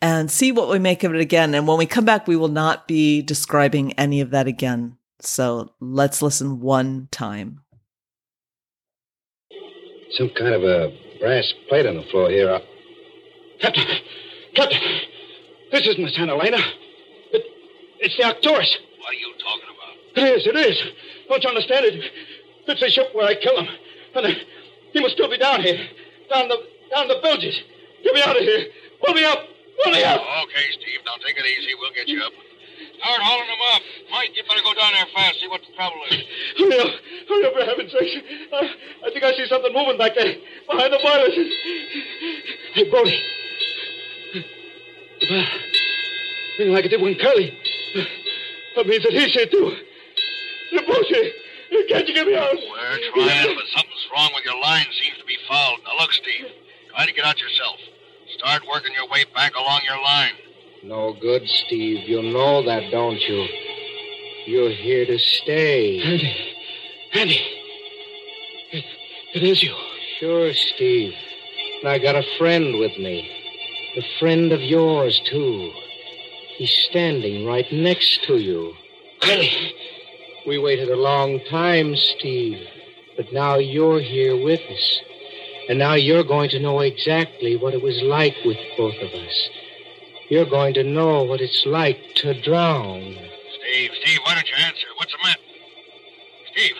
and 0.00 0.30
see 0.30 0.52
what 0.52 0.70
we 0.70 0.78
make 0.78 1.04
of 1.04 1.14
it 1.14 1.20
again. 1.20 1.54
And 1.54 1.68
when 1.68 1.76
we 1.76 1.84
come 1.84 2.06
back, 2.06 2.26
we 2.26 2.34
will 2.34 2.48
not 2.48 2.88
be 2.88 3.20
describing 3.20 3.92
any 3.98 4.22
of 4.22 4.30
that 4.30 4.46
again. 4.46 4.96
So 5.20 5.74
let's 5.80 6.22
listen 6.22 6.60
one 6.60 7.08
time. 7.10 7.60
Some 10.12 10.30
kind 10.30 10.54
of 10.54 10.62
a 10.62 10.96
brass 11.20 11.52
plate 11.68 11.84
on 11.84 11.96
the 11.96 12.04
floor 12.10 12.30
here. 12.30 12.50
Uh, 12.50 12.60
Captain! 13.60 13.84
Captain! 14.54 14.80
This 15.72 15.86
isn't 15.86 16.02
the 16.02 16.10
Santa 16.12 16.32
Elena. 16.32 16.56
It, 17.32 17.44
it's 17.98 18.16
the 18.16 18.24
Arcturus. 18.24 18.78
What 18.98 19.10
are 19.10 19.14
you 19.14 19.32
talking 19.38 19.64
about? 19.64 19.79
It 20.20 20.36
is, 20.36 20.46
it 20.46 20.56
is. 20.56 20.76
Don't 21.28 21.42
you 21.42 21.48
understand 21.48 21.86
it? 21.86 21.96
It's 22.68 22.80
the 22.80 22.90
ship 22.90 23.08
where 23.14 23.24
I 23.24 23.34
killed 23.40 23.64
him. 23.64 23.72
And 24.14 24.26
uh, 24.26 24.30
he 24.92 25.00
must 25.00 25.14
still 25.14 25.30
be 25.30 25.38
down 25.38 25.62
here. 25.62 25.80
Down 26.28 26.48
the 26.48 26.60
down 26.92 27.08
the 27.08 27.18
bilges. 27.22 27.56
Get 28.04 28.12
me 28.12 28.20
out 28.20 28.36
of 28.36 28.42
here. 28.42 28.68
Pull 29.00 29.14
me 29.14 29.24
up. 29.24 29.40
Pull 29.82 29.92
me 29.92 30.04
up. 30.04 30.20
Okay, 30.20 30.66
Steve. 30.76 31.00
Now 31.06 31.16
take 31.24 31.38
it 31.38 31.46
easy. 31.46 31.72
We'll 31.80 31.96
get 31.96 32.06
you 32.06 32.20
up. 32.20 32.32
Start 33.00 33.22
hauling 33.22 33.48
them 33.48 33.64
up. 33.72 33.82
Mike, 34.12 34.36
you 34.36 34.42
better 34.44 34.60
go 34.60 34.74
down 34.74 34.92
there 34.92 35.06
fast, 35.14 35.40
see 35.40 35.48
what 35.48 35.62
the 35.64 35.72
trouble 35.72 36.04
is. 36.10 36.20
Hurry 36.58 36.80
up. 36.80 36.92
Hurry 37.28 37.44
up, 37.46 37.52
for 37.54 37.64
heaven's 37.64 37.92
sake. 37.92 38.24
I, 38.52 39.08
I 39.08 39.10
think 39.10 39.24
I 39.24 39.32
see 39.32 39.46
something 39.48 39.72
moving 39.72 39.96
back 39.96 40.12
there. 40.14 40.36
Behind 40.68 40.92
the 40.92 41.00
boilers. 41.00 41.32
Hey, 42.74 42.90
Brody. 42.90 43.20
Bell. 45.28 45.46
Ringing 46.58 46.74
like 46.74 46.84
it 46.84 46.88
did 46.88 47.00
when 47.00 47.14
Curly. 47.16 47.56
That 48.76 48.86
means 48.86 49.02
that 49.04 49.12
he's 49.12 49.32
here, 49.32 49.46
too. 49.46 49.76
The 50.72 50.82
boat's 50.82 51.08
here. 51.08 51.32
Can't 51.88 52.08
you 52.08 52.14
get 52.14 52.26
me 52.26 52.36
out? 52.36 52.52
We're 52.52 52.98
trying, 53.14 53.54
but 53.54 53.64
something's 53.74 54.06
wrong 54.12 54.30
with 54.34 54.44
your 54.44 54.60
line. 54.60 54.86
Seems 55.02 55.18
to 55.18 55.24
be 55.24 55.36
fouled. 55.48 55.80
Now 55.84 55.98
look, 56.00 56.12
Steve. 56.12 56.46
Try 56.90 57.06
to 57.06 57.12
get 57.12 57.24
out 57.24 57.40
yourself. 57.40 57.76
Start 58.36 58.62
working 58.68 58.92
your 58.94 59.08
way 59.08 59.24
back 59.34 59.54
along 59.54 59.80
your 59.86 60.02
line. 60.02 60.32
No 60.82 61.12
good, 61.12 61.46
Steve. 61.46 62.08
You 62.08 62.22
know 62.22 62.62
that, 62.64 62.90
don't 62.90 63.20
you? 63.20 63.46
You're 64.46 64.70
here 64.70 65.06
to 65.06 65.18
stay. 65.18 66.00
Andy. 66.00 66.36
Andy. 67.12 67.40
It, 68.72 68.84
it 69.34 69.42
is 69.42 69.62
you. 69.62 69.74
Sure, 70.18 70.52
Steve. 70.52 71.12
And 71.80 71.88
I 71.88 71.98
got 71.98 72.16
a 72.16 72.24
friend 72.38 72.78
with 72.78 72.96
me. 72.98 73.30
A 73.96 74.02
friend 74.18 74.52
of 74.52 74.60
yours, 74.60 75.20
too. 75.30 75.72
He's 76.56 76.72
standing 76.90 77.46
right 77.46 77.70
next 77.72 78.24
to 78.24 78.38
you. 78.38 78.74
Curly. 79.20 79.74
We 80.46 80.58
waited 80.58 80.88
a 80.88 80.96
long 80.96 81.40
time, 81.50 81.94
Steve. 81.96 82.66
But 83.16 83.32
now 83.32 83.56
you're 83.56 84.00
here 84.00 84.42
with 84.42 84.60
us. 84.60 85.00
And 85.68 85.78
now 85.78 85.94
you're 85.94 86.24
going 86.24 86.50
to 86.50 86.58
know 86.58 86.80
exactly 86.80 87.56
what 87.56 87.74
it 87.74 87.82
was 87.82 88.00
like 88.02 88.34
with 88.44 88.56
both 88.76 88.96
of 88.96 89.10
us. 89.12 89.48
You're 90.28 90.48
going 90.48 90.74
to 90.74 90.84
know 90.84 91.22
what 91.24 91.40
it's 91.40 91.64
like 91.66 92.14
to 92.16 92.40
drown. 92.40 93.16
Steve, 93.60 93.90
Steve, 94.02 94.18
why 94.24 94.34
don't 94.34 94.48
you 94.48 94.56
answer? 94.64 94.86
What's 94.96 95.12
the 95.12 95.18
matter? 95.22 95.40
Steve, 96.52 96.76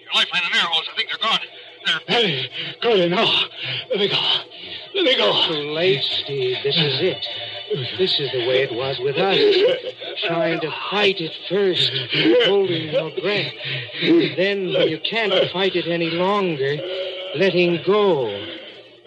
your 0.00 0.10
lifeline 0.14 0.42
and 0.44 0.54
air 0.54 0.62
hose, 0.62 0.88
I 0.92 0.96
think 0.96 1.08
they're 1.08 1.30
gone. 1.30 1.40
They're. 1.86 2.00
Hey, 2.08 2.50
there 2.82 3.08
now. 3.08 3.44
Let 3.90 3.98
me 3.98 4.08
go. 4.08 4.20
Let 4.94 5.04
me 5.04 5.16
go. 5.16 5.46
Too 5.46 5.70
late, 5.72 6.02
Steve. 6.02 6.56
This 6.62 6.76
is 6.76 7.00
it. 7.00 7.26
This 7.70 8.18
is 8.18 8.32
the 8.32 8.46
way 8.46 8.62
it 8.62 8.72
was 8.72 8.98
with 8.98 9.16
us. 9.16 9.38
Trying 10.26 10.60
to 10.60 10.70
fight 10.90 11.20
it 11.20 11.32
first, 11.48 11.90
holding 12.46 12.92
your 12.92 13.10
breath. 13.20 13.52
Then, 14.36 14.72
when 14.72 14.88
you 14.88 14.98
can't 15.00 15.50
fight 15.50 15.76
it 15.76 15.86
any 15.86 16.10
longer, 16.10 16.76
letting 17.36 17.82
go. 17.84 18.28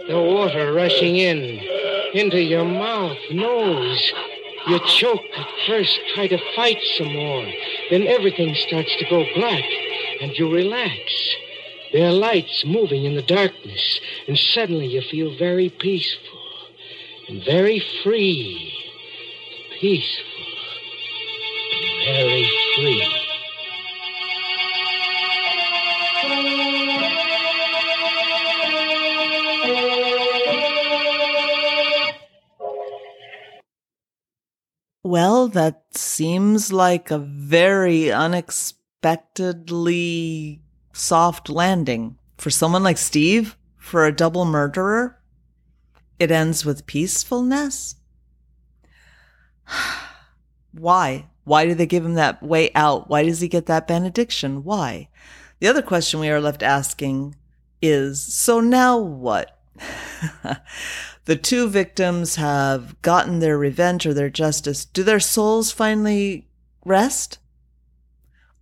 The 0.07 0.19
water 0.19 0.73
rushing 0.73 1.17
in, 1.17 1.59
into 2.13 2.39
your 2.39 2.65
mouth, 2.65 3.17
nose. 3.31 4.13
You 4.67 4.79
choke 4.85 5.21
at 5.35 5.47
first, 5.65 5.99
try 6.13 6.27
to 6.27 6.39
fight 6.55 6.77
some 6.97 7.13
more. 7.13 7.47
Then 7.89 8.05
everything 8.05 8.53
starts 8.53 8.95
to 8.97 9.05
go 9.09 9.25
black, 9.33 9.63
and 10.21 10.37
you 10.37 10.53
relax. 10.53 11.35
There 11.93 12.07
are 12.07 12.13
lights 12.13 12.63
moving 12.65 13.05
in 13.05 13.15
the 13.15 13.23
darkness, 13.23 13.99
and 14.27 14.37
suddenly 14.37 14.85
you 14.85 15.01
feel 15.01 15.35
very 15.35 15.69
peaceful 15.69 16.40
very 17.29 17.81
free. 18.03 18.73
Peaceful 19.79 20.31
very 22.05 22.49
free. 22.75 23.03
Well, 35.03 35.47
that 35.49 35.83
seems 35.91 36.71
like 36.71 37.11
a 37.11 37.17
very 37.17 38.09
unexpectedly 38.11 40.61
soft 40.93 41.49
landing 41.49 42.17
for 42.37 42.49
someone 42.49 42.83
like 42.83 42.97
Steve, 42.97 43.57
for 43.77 44.05
a 44.05 44.15
double 44.15 44.45
murderer. 44.45 45.20
It 46.21 46.29
ends 46.29 46.63
with 46.63 46.85
peacefulness. 46.85 47.95
Why? 50.71 51.29
Why 51.45 51.65
do 51.65 51.73
they 51.73 51.87
give 51.87 52.05
him 52.05 52.13
that 52.13 52.43
way 52.43 52.69
out? 52.75 53.09
Why 53.09 53.23
does 53.23 53.41
he 53.41 53.47
get 53.47 53.65
that 53.65 53.87
benediction? 53.87 54.63
Why? 54.63 55.09
The 55.57 55.67
other 55.67 55.81
question 55.81 56.19
we 56.19 56.29
are 56.29 56.39
left 56.39 56.61
asking 56.61 57.37
is 57.81 58.21
so 58.21 58.59
now 58.59 58.99
what? 58.99 59.57
the 61.25 61.35
two 61.35 61.67
victims 61.67 62.35
have 62.35 63.01
gotten 63.01 63.39
their 63.39 63.57
revenge 63.57 64.05
or 64.05 64.13
their 64.13 64.29
justice. 64.29 64.85
Do 64.85 65.03
their 65.03 65.19
souls 65.19 65.71
finally 65.71 66.47
rest? 66.85 67.39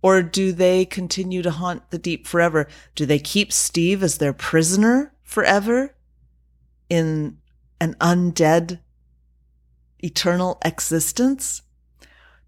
Or 0.00 0.22
do 0.22 0.52
they 0.52 0.86
continue 0.86 1.42
to 1.42 1.50
haunt 1.50 1.90
the 1.90 1.98
deep 1.98 2.26
forever? 2.26 2.68
Do 2.94 3.04
they 3.04 3.18
keep 3.18 3.52
Steve 3.52 4.02
as 4.02 4.16
their 4.16 4.32
prisoner 4.32 5.12
forever 5.22 5.94
in 6.88 7.36
an 7.80 7.94
undead 8.00 8.80
eternal 10.00 10.58
existence? 10.64 11.62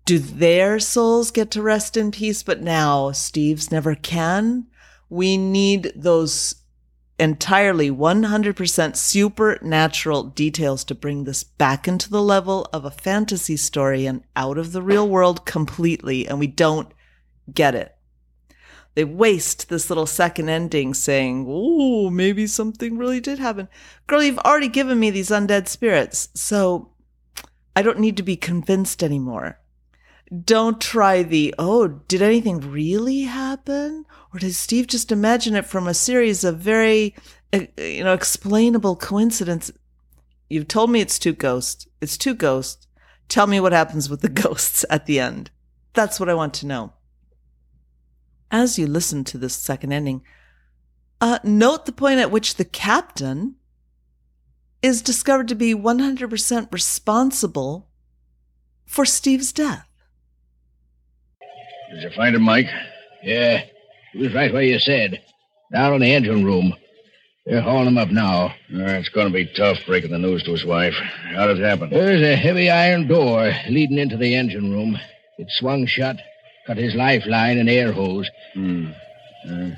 Do 0.04 0.18
their 0.18 0.78
souls 0.80 1.30
get 1.30 1.50
to 1.52 1.62
rest 1.62 1.96
in 1.96 2.10
peace, 2.10 2.42
but 2.42 2.60
now 2.60 3.12
Steve's 3.12 3.70
never 3.70 3.94
can? 3.94 4.66
We 5.08 5.36
need 5.36 5.92
those 5.94 6.56
entirely 7.18 7.88
100% 7.88 8.96
supernatural 8.96 10.24
details 10.24 10.82
to 10.82 10.94
bring 10.94 11.22
this 11.22 11.44
back 11.44 11.86
into 11.86 12.10
the 12.10 12.22
level 12.22 12.66
of 12.72 12.84
a 12.84 12.90
fantasy 12.90 13.56
story 13.56 14.06
and 14.06 14.24
out 14.34 14.58
of 14.58 14.72
the 14.72 14.82
real 14.82 15.08
world 15.08 15.46
completely. 15.46 16.26
And 16.26 16.40
we 16.40 16.48
don't 16.48 16.92
get 17.52 17.76
it. 17.76 17.94
They 18.94 19.04
waste 19.04 19.68
this 19.68 19.88
little 19.88 20.06
second 20.06 20.48
ending 20.48 20.92
saying, 20.94 21.46
Oh, 21.48 22.10
maybe 22.10 22.46
something 22.46 22.98
really 22.98 23.20
did 23.20 23.38
happen. 23.38 23.68
Girl, 24.06 24.22
you've 24.22 24.38
already 24.38 24.68
given 24.68 25.00
me 25.00 25.10
these 25.10 25.30
undead 25.30 25.68
spirits, 25.68 26.28
so 26.34 26.90
I 27.74 27.82
don't 27.82 28.00
need 28.00 28.18
to 28.18 28.22
be 28.22 28.36
convinced 28.36 29.02
anymore. 29.02 29.58
Don't 30.44 30.80
try 30.80 31.22
the, 31.22 31.54
oh, 31.58 31.88
did 31.88 32.22
anything 32.22 32.60
really 32.60 33.22
happen? 33.22 34.04
Or 34.32 34.38
did 34.38 34.54
Steve 34.54 34.86
just 34.86 35.12
imagine 35.12 35.54
it 35.56 35.66
from 35.66 35.86
a 35.86 35.94
series 35.94 36.44
of 36.44 36.58
very, 36.58 37.14
you 37.52 38.04
know, 38.04 38.14
explainable 38.14 38.96
coincidences? 38.96 39.76
You've 40.48 40.68
told 40.68 40.90
me 40.90 41.00
it's 41.00 41.18
two 41.18 41.32
ghosts. 41.32 41.86
It's 42.02 42.18
two 42.18 42.34
ghosts. 42.34 42.86
Tell 43.28 43.46
me 43.46 43.60
what 43.60 43.72
happens 43.72 44.10
with 44.10 44.20
the 44.20 44.28
ghosts 44.42 44.84
at 44.90 45.06
the 45.06 45.18
end. 45.18 45.50
That's 45.94 46.20
what 46.20 46.28
I 46.28 46.34
want 46.34 46.52
to 46.54 46.66
know. 46.66 46.92
As 48.52 48.78
you 48.78 48.86
listen 48.86 49.24
to 49.24 49.38
this 49.38 49.56
second 49.56 49.92
ending, 49.92 50.22
uh, 51.22 51.38
note 51.42 51.86
the 51.86 51.92
point 51.92 52.20
at 52.20 52.30
which 52.30 52.56
the 52.56 52.64
captain 52.64 53.56
is 54.82 55.00
discovered 55.00 55.48
to 55.48 55.54
be 55.54 55.74
100% 55.74 56.72
responsible 56.72 57.88
for 58.84 59.06
Steve's 59.06 59.52
death. 59.52 59.88
Did 61.94 62.02
you 62.02 62.10
find 62.10 62.36
him, 62.36 62.42
Mike? 62.42 62.68
Yeah. 63.22 63.64
He 64.12 64.18
was 64.18 64.34
right 64.34 64.52
where 64.52 64.62
you 64.62 64.78
said. 64.78 65.22
Down 65.72 65.94
in 65.94 66.00
the 66.02 66.12
engine 66.12 66.44
room. 66.44 66.74
They're 67.46 67.60
hauling 67.60 67.88
him 67.88 67.98
up 67.98 68.10
now. 68.10 68.46
Uh, 68.72 68.98
it's 68.98 69.08
going 69.08 69.26
to 69.26 69.32
be 69.32 69.46
tough 69.56 69.78
breaking 69.86 70.10
the 70.10 70.18
news 70.18 70.42
to 70.44 70.52
his 70.52 70.64
wife. 70.64 70.94
How 71.34 71.46
did 71.46 71.58
it 71.58 71.64
happen? 71.64 71.90
There's 71.90 72.22
a 72.22 72.36
heavy 72.36 72.70
iron 72.70 73.08
door 73.08 73.52
leading 73.68 73.98
into 73.98 74.16
the 74.16 74.34
engine 74.34 74.70
room. 74.70 74.98
It 75.38 75.50
swung 75.50 75.86
shut, 75.86 76.18
cut 76.66 76.76
his 76.76 76.94
lifeline 76.94 77.58
and 77.58 77.68
air 77.68 77.92
hose. 77.92 78.30
Hmm. 78.54 78.90
Uh, 79.48 79.70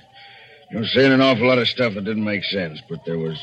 you're 0.71 0.87
saying 0.87 1.13
an 1.13 1.21
awful 1.21 1.47
lot 1.47 1.59
of 1.59 1.69
stuff 1.69 1.95
that 1.95 2.05
didn't 2.05 2.25
make 2.25 2.45
sense, 2.45 2.81
but 2.89 3.05
there 3.05 3.19
was, 3.19 3.39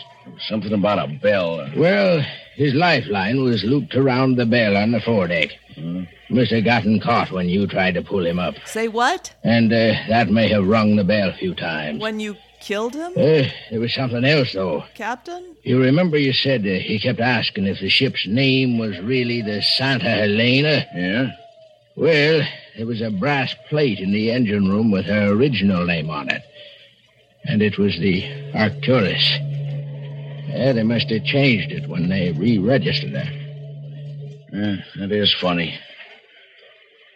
something 0.48 0.74
about 0.74 1.00
a 1.00 1.08
bell. 1.08 1.68
Well, 1.78 2.24
his 2.56 2.74
lifeline 2.74 3.44
was 3.44 3.64
looped 3.64 3.96
around 3.96 4.36
the 4.36 4.46
bell 4.46 4.76
on 4.76 4.92
the 4.92 5.00
foredeck. 5.00 5.52
Hmm. 5.76 6.04
Must 6.30 6.52
have 6.52 6.66
gotten 6.66 7.00
caught 7.00 7.32
when 7.32 7.50
you 7.50 7.68
tried 7.68 7.96
to 7.96 8.02
pull 8.02 8.26
him 8.26 8.40
up. 8.40 8.56
Say 8.66 8.88
what? 8.88 9.34
And 9.44 9.72
uh, 9.72 9.94
that 10.10 10.30
may 10.30 10.48
have 10.50 10.68
rung 10.68 10.96
the 10.96 11.04
bell 11.04 11.30
a 11.30 11.34
few 11.34 11.56
times. 11.56 12.02
When 12.02 12.20
you 12.20 12.38
killed 12.60 12.96
him? 12.96 13.14
Uh, 13.14 13.50
there 13.70 13.80
was 13.80 13.94
something 13.94 14.24
else, 14.24 14.54
though. 14.54 14.84
Captain? 14.94 15.56
You 15.64 15.82
remember 15.82 16.18
you 16.18 16.34
said 16.34 16.62
uh, 16.62 16.80
he 16.80 17.00
kept 17.00 17.20
asking 17.20 17.66
if 17.66 17.80
the 17.80 17.90
ship's 17.90 18.28
name 18.28 18.78
was 18.78 19.00
really 19.00 19.42
the 19.42 19.62
Santa 19.62 20.10
Helena? 20.10 20.86
Yeah? 20.94 21.32
Well, 21.96 22.48
there 22.78 22.86
was 22.86 23.02
a 23.02 23.12
brass 23.12 23.54
plate 23.70 24.00
in 24.00 24.12
the 24.12 24.32
engine 24.32 24.70
room 24.70 24.92
with 24.92 25.06
her 25.06 25.32
original 25.32 25.86
name 25.86 26.10
on 26.10 26.30
it. 26.30 26.42
And 27.46 27.62
it 27.62 27.78
was 27.78 27.98
the 28.00 28.24
Arcturus. 28.54 29.38
Yeah, 30.48 30.74
they 30.74 30.84
must 30.84 31.10
have 31.10 31.24
changed 31.24 31.72
it 31.72 31.90
when 31.90 32.10
they 32.10 32.32
re-registered 32.32 33.12
her. 33.12 33.32
Yeah, 34.54 34.76
that 35.00 35.12
is 35.12 35.34
funny. 35.40 35.78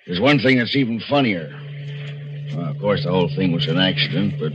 There's 0.05 0.19
one 0.19 0.39
thing 0.39 0.57
that's 0.57 0.75
even 0.75 0.99
funnier. 0.99 1.49
Well, 2.55 2.69
of 2.69 2.79
course, 2.79 3.03
the 3.03 3.11
whole 3.11 3.29
thing 3.35 3.51
was 3.51 3.67
an 3.67 3.77
accident, 3.77 4.35
but. 4.39 4.53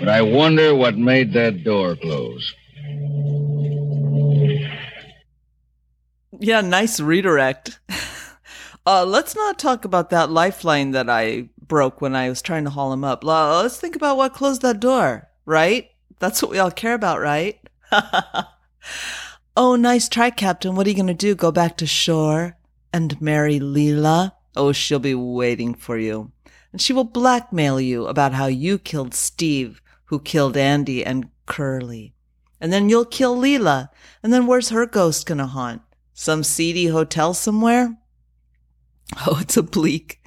But 0.00 0.08
I 0.08 0.22
wonder 0.22 0.74
what 0.74 0.98
made 0.98 1.32
that 1.34 1.62
door 1.64 1.96
close. 1.96 2.54
Yeah, 6.40 6.60
nice 6.60 7.00
redirect. 7.00 7.78
uh, 8.86 9.04
let's 9.04 9.34
not 9.34 9.58
talk 9.58 9.84
about 9.84 10.10
that 10.10 10.30
lifeline 10.30 10.90
that 10.90 11.08
I 11.08 11.48
broke 11.58 12.00
when 12.00 12.14
I 12.14 12.28
was 12.28 12.42
trying 12.42 12.64
to 12.64 12.70
haul 12.70 12.92
him 12.92 13.04
up. 13.04 13.24
Let's 13.24 13.78
think 13.78 13.96
about 13.96 14.16
what 14.16 14.34
closed 14.34 14.62
that 14.62 14.80
door, 14.80 15.28
right? 15.46 15.90
That's 16.18 16.42
what 16.42 16.50
we 16.50 16.58
all 16.58 16.70
care 16.70 16.94
about, 16.94 17.20
right? 17.20 17.58
oh, 19.56 19.76
nice 19.76 20.08
try, 20.08 20.30
Captain. 20.30 20.74
What 20.74 20.86
are 20.86 20.90
you 20.90 20.96
going 20.96 21.06
to 21.06 21.14
do? 21.14 21.34
Go 21.34 21.50
back 21.50 21.76
to 21.78 21.86
shore 21.86 22.56
and 22.92 23.20
marry 23.20 23.58
Leela? 23.58 24.32
Oh, 24.54 24.72
she'll 24.72 24.98
be 24.98 25.14
waiting 25.14 25.74
for 25.74 25.98
you. 25.98 26.30
And 26.70 26.80
she 26.80 26.92
will 26.92 27.04
blackmail 27.04 27.80
you 27.80 28.06
about 28.06 28.32
how 28.32 28.46
you 28.46 28.78
killed 28.78 29.14
Steve, 29.14 29.80
who 30.06 30.20
killed 30.20 30.56
Andy 30.56 31.04
and 31.04 31.30
Curly. 31.46 32.14
And 32.60 32.72
then 32.72 32.88
you'll 32.88 33.04
kill 33.04 33.36
Leela. 33.36 33.88
And 34.22 34.32
then 34.32 34.46
where's 34.46 34.68
her 34.68 34.86
ghost 34.86 35.26
going 35.26 35.38
to 35.38 35.46
haunt? 35.46 35.82
Some 36.12 36.44
seedy 36.44 36.86
hotel 36.86 37.34
somewhere? 37.34 37.96
Oh, 39.26 39.38
it's 39.40 39.56
a 39.56 39.62
bleak, 39.62 40.22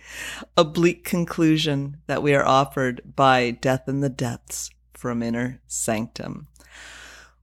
a 0.56 0.64
bleak 0.64 1.04
conclusion 1.04 1.98
that 2.08 2.22
we 2.24 2.34
are 2.34 2.46
offered 2.46 3.02
by 3.16 3.52
Death 3.52 3.88
in 3.88 4.02
the 4.02 4.10
Depths 4.10 4.70
from 4.94 5.24
Inner 5.24 5.62
Sanctum. 5.68 6.48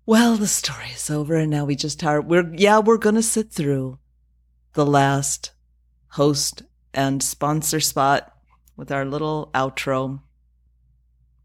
Well, 0.06 0.36
the 0.36 0.46
story 0.46 0.90
is 0.94 1.10
over, 1.10 1.34
and 1.34 1.50
now 1.50 1.64
we 1.64 1.76
just 1.76 2.04
are. 2.04 2.20
We're 2.20 2.52
yeah, 2.54 2.78
we're 2.78 2.98
gonna 2.98 3.22
sit 3.22 3.50
through 3.50 3.98
the 4.74 4.86
last 4.86 5.52
host 6.10 6.62
and 6.92 7.22
sponsor 7.22 7.80
spot 7.80 8.32
with 8.76 8.92
our 8.92 9.04
little 9.04 9.50
outro. 9.54 10.20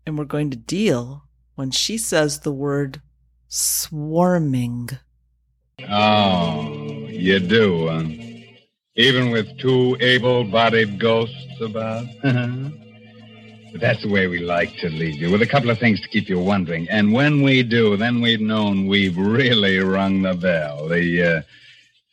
And 0.06 0.18
we're 0.18 0.26
going 0.26 0.50
to 0.52 0.58
deal 0.58 1.24
when 1.56 1.72
she 1.72 1.98
says 1.98 2.40
the 2.40 2.52
word 2.52 3.02
swarming. 3.48 4.90
Oh, 5.88 7.08
you 7.08 7.40
do, 7.40 7.88
huh? 7.88 8.29
Even 9.00 9.32
with 9.32 9.58
two 9.58 9.96
able 10.02 10.44
bodied 10.44 11.00
ghosts 11.00 11.62
about? 11.62 12.06
but 12.22 13.80
that's 13.80 14.02
the 14.02 14.10
way 14.10 14.28
we 14.28 14.40
like 14.40 14.76
to 14.82 14.90
leave 14.90 15.16
you, 15.16 15.32
with 15.32 15.42
a 15.42 15.48
couple 15.48 15.70
of 15.70 15.80
things 15.80 16.02
to 16.02 16.10
keep 16.10 16.28
you 16.28 16.38
wondering. 16.38 16.86
And 16.90 17.14
when 17.14 17.42
we 17.42 17.64
do, 17.64 17.96
then 17.96 18.20
we've 18.20 18.42
known 18.42 18.88
we've 18.88 19.16
really 19.16 19.80
rung 19.80 20.24
the 20.24 20.34
bell. 20.34 20.90
The, 20.90 21.24
uh, 21.24 21.42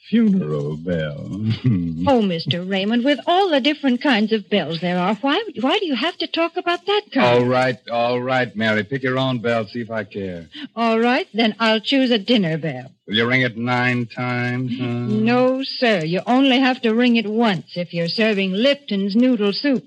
funeral 0.09 0.76
bell. 0.76 1.26
oh, 1.30 2.22
Mr. 2.22 2.68
Raymond, 2.68 3.04
with 3.04 3.18
all 3.26 3.50
the 3.50 3.61
different 3.61 4.02
kinds 4.02 4.32
of 4.32 4.48
bells 4.48 4.80
there 4.80 4.98
are, 4.98 5.14
why 5.16 5.42
why 5.61 5.78
do 5.78 5.86
you 5.86 5.94
have 5.94 6.16
to 6.18 6.26
talk 6.26 6.57
about 6.57 6.84
that 6.86 7.02
kind? 7.12 7.26
All 7.26 7.44
right, 7.46 7.78
all 7.90 8.20
right, 8.20 8.54
Mary. 8.57 8.84
Pick 8.84 9.02
your 9.02 9.18
own 9.18 9.40
bell, 9.40 9.66
see 9.66 9.80
if 9.80 9.90
I 9.90 10.04
care. 10.04 10.48
All 10.74 11.00
right, 11.00 11.26
then 11.34 11.54
I'll 11.59 11.80
choose 11.80 12.11
a 12.11 12.18
dinner 12.18 12.59
bell. 12.59 12.90
Will 13.07 13.16
you 13.16 13.28
ring 13.28 13.42
it 13.42 13.57
nine 13.57 14.07
times? 14.07 14.72
Huh? 14.78 14.84
No, 14.84 15.62
sir. 15.62 16.04
You 16.04 16.20
only 16.26 16.59
have 16.59 16.82
to 16.82 16.94
ring 16.94 17.16
it 17.16 17.26
once 17.26 17.76
if 17.76 17.94
you're 17.94 18.09
serving 18.09 18.52
Lipton's 18.52 19.14
noodle 19.14 19.52
soup. 19.52 19.84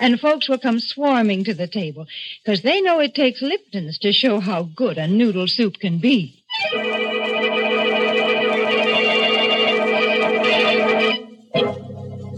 And 0.00 0.18
folks 0.18 0.48
will 0.48 0.58
come 0.58 0.80
swarming 0.80 1.44
to 1.44 1.54
the 1.54 1.68
table, 1.68 2.06
because 2.42 2.62
they 2.62 2.80
know 2.80 2.98
it 2.98 3.14
takes 3.14 3.42
Lipton's 3.42 3.98
to 3.98 4.12
show 4.12 4.40
how 4.40 4.64
good 4.64 4.98
a 4.98 5.06
noodle 5.06 5.46
soup 5.46 5.78
can 5.78 5.98
be. 5.98 6.42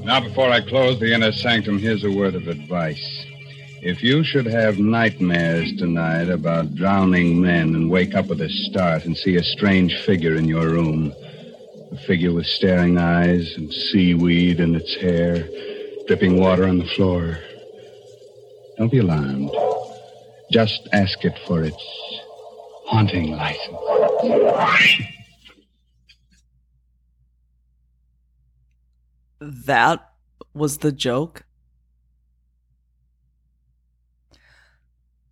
Now, 0.09 0.21
before 0.21 0.49
I 0.49 0.63
close 0.63 0.99
the 0.99 1.13
inner 1.13 1.33
sanctum, 1.33 1.79
here's 1.79 2.03
a 2.03 2.11
word 2.11 2.35
of 2.35 2.49
advice. 2.49 3.27
If 3.83 4.03
you 4.03 4.25
should 4.25 4.47
have 4.47 4.79
nightmares 4.79 5.71
tonight 5.77 6.31
about 6.31 6.75
drowning 6.75 7.43
men 7.43 7.75
and 7.75 7.91
wake 7.91 8.15
up 8.15 8.29
with 8.29 8.41
a 8.41 8.49
start 8.49 9.05
and 9.05 9.15
see 9.15 9.37
a 9.37 9.43
strange 9.43 9.95
figure 10.07 10.37
in 10.37 10.47
your 10.47 10.71
room, 10.71 11.13
a 11.93 11.99
figure 12.07 12.33
with 12.33 12.47
staring 12.47 12.97
eyes 12.97 13.55
and 13.59 13.71
seaweed 13.71 14.61
in 14.61 14.77
its 14.77 14.95
hair, 14.95 15.47
dripping 16.07 16.41
water 16.41 16.67
on 16.67 16.79
the 16.79 16.87
floor, 16.87 17.39
don't 18.79 18.91
be 18.91 19.01
alarmed. 19.01 19.51
Just 20.51 20.89
ask 20.95 21.23
it 21.27 21.39
for 21.47 21.65
its 21.65 21.85
haunting 22.87 23.33
license. 23.33 25.05
That 29.41 30.13
was 30.55 30.79
the 30.79 30.93
joke. 30.93 31.45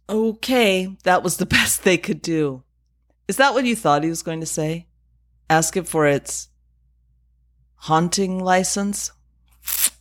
Okay, 0.08 0.96
that 1.04 1.22
was 1.22 1.36
the 1.36 1.46
best 1.56 1.84
they 1.84 1.98
could 1.98 2.22
do. 2.22 2.62
Is 3.28 3.36
that 3.36 3.54
what 3.54 3.64
you 3.64 3.74
thought 3.74 4.04
he 4.04 4.08
was 4.08 4.22
going 4.22 4.40
to 4.40 4.46
say? 4.46 4.86
Ask 5.50 5.76
it 5.76 5.88
for 5.88 6.06
its 6.06 6.48
haunting 7.76 8.38
license? 8.38 9.12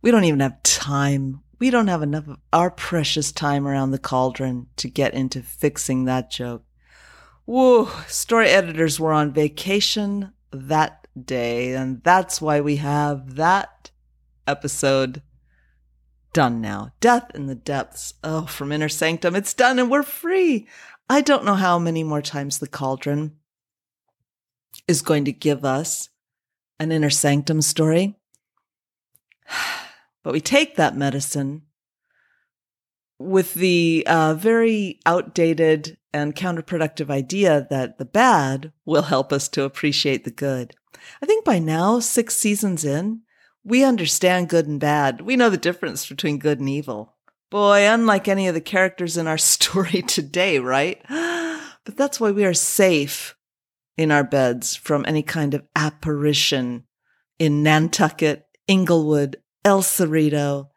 We 0.00 0.12
don't 0.12 0.22
even 0.22 0.38
have 0.38 0.62
time. 0.62 1.40
We 1.58 1.70
don't 1.70 1.88
have 1.88 2.02
enough 2.02 2.28
of 2.28 2.38
our 2.52 2.70
precious 2.70 3.32
time 3.32 3.66
around 3.66 3.90
the 3.90 3.98
cauldron 3.98 4.68
to 4.76 4.88
get 4.88 5.12
into 5.12 5.42
fixing 5.42 6.04
that 6.04 6.30
joke. 6.30 6.62
Whoa, 7.44 7.86
story 8.06 8.48
editors 8.48 9.00
were 9.00 9.12
on 9.12 9.32
vacation 9.32 10.32
that 10.52 10.97
day. 11.24 11.74
And 11.74 12.02
that's 12.02 12.40
why 12.40 12.60
we 12.60 12.76
have 12.76 13.36
that 13.36 13.90
episode 14.46 15.22
done 16.32 16.60
now. 16.60 16.92
Death 17.00 17.30
in 17.34 17.46
the 17.46 17.54
Depths. 17.54 18.14
Oh, 18.24 18.46
from 18.46 18.72
Inner 18.72 18.88
Sanctum. 18.88 19.36
It's 19.36 19.54
done 19.54 19.78
and 19.78 19.90
we're 19.90 20.02
free. 20.02 20.66
I 21.08 21.20
don't 21.20 21.44
know 21.44 21.54
how 21.54 21.78
many 21.78 22.04
more 22.04 22.22
times 22.22 22.58
the 22.58 22.66
cauldron 22.66 23.36
is 24.86 25.02
going 25.02 25.24
to 25.24 25.32
give 25.32 25.64
us 25.64 26.10
an 26.78 26.92
Inner 26.92 27.10
Sanctum 27.10 27.62
story. 27.62 28.16
But 30.24 30.32
we 30.32 30.40
take 30.40 30.76
that 30.76 30.96
medicine 30.96 31.62
with 33.18 33.54
the 33.54 34.04
uh, 34.06 34.34
very 34.34 35.00
outdated 35.04 35.98
and 36.12 36.34
counterproductive 36.34 37.10
idea 37.10 37.66
that 37.70 37.98
the 37.98 38.04
bad 38.04 38.72
will 38.84 39.02
help 39.02 39.32
us 39.32 39.48
to 39.48 39.64
appreciate 39.64 40.24
the 40.24 40.30
good. 40.30 40.74
I 41.22 41.26
think 41.26 41.44
by 41.44 41.58
now, 41.58 42.00
six 42.00 42.36
seasons 42.36 42.84
in, 42.84 43.22
we 43.64 43.84
understand 43.84 44.48
good 44.48 44.66
and 44.66 44.80
bad. 44.80 45.20
We 45.20 45.36
know 45.36 45.50
the 45.50 45.56
difference 45.56 46.08
between 46.08 46.38
good 46.38 46.60
and 46.60 46.68
evil. 46.68 47.16
Boy, 47.50 47.86
unlike 47.88 48.28
any 48.28 48.46
of 48.48 48.54
the 48.54 48.60
characters 48.60 49.16
in 49.16 49.26
our 49.26 49.38
story 49.54 50.02
today, 50.02 50.58
right? 50.58 51.02
But 51.84 51.96
that's 51.96 52.20
why 52.20 52.32
we 52.32 52.44
are 52.44 52.52
safe 52.52 53.34
in 53.96 54.12
our 54.12 54.22
beds 54.22 54.76
from 54.76 55.06
any 55.08 55.22
kind 55.22 55.54
of 55.54 55.66
apparition 55.74 56.84
in 57.38 57.62
Nantucket, 57.62 58.44
Inglewood, 58.66 59.36
El 59.64 59.80
Cerrito, 59.80 60.68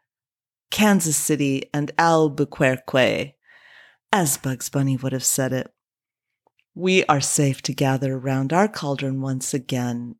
Kansas 0.72 1.16
City, 1.16 1.70
and 1.72 1.92
Albuquerque, 1.98 3.36
as 4.10 4.38
Bugs 4.38 4.70
Bunny 4.70 4.96
would 4.96 5.12
have 5.12 5.24
said 5.24 5.52
it. 5.52 5.72
We 6.74 7.04
are 7.04 7.20
safe 7.20 7.60
to 7.62 7.74
gather 7.74 8.14
around 8.14 8.52
our 8.52 8.66
cauldron 8.66 9.20
once 9.20 9.52
again 9.52 10.16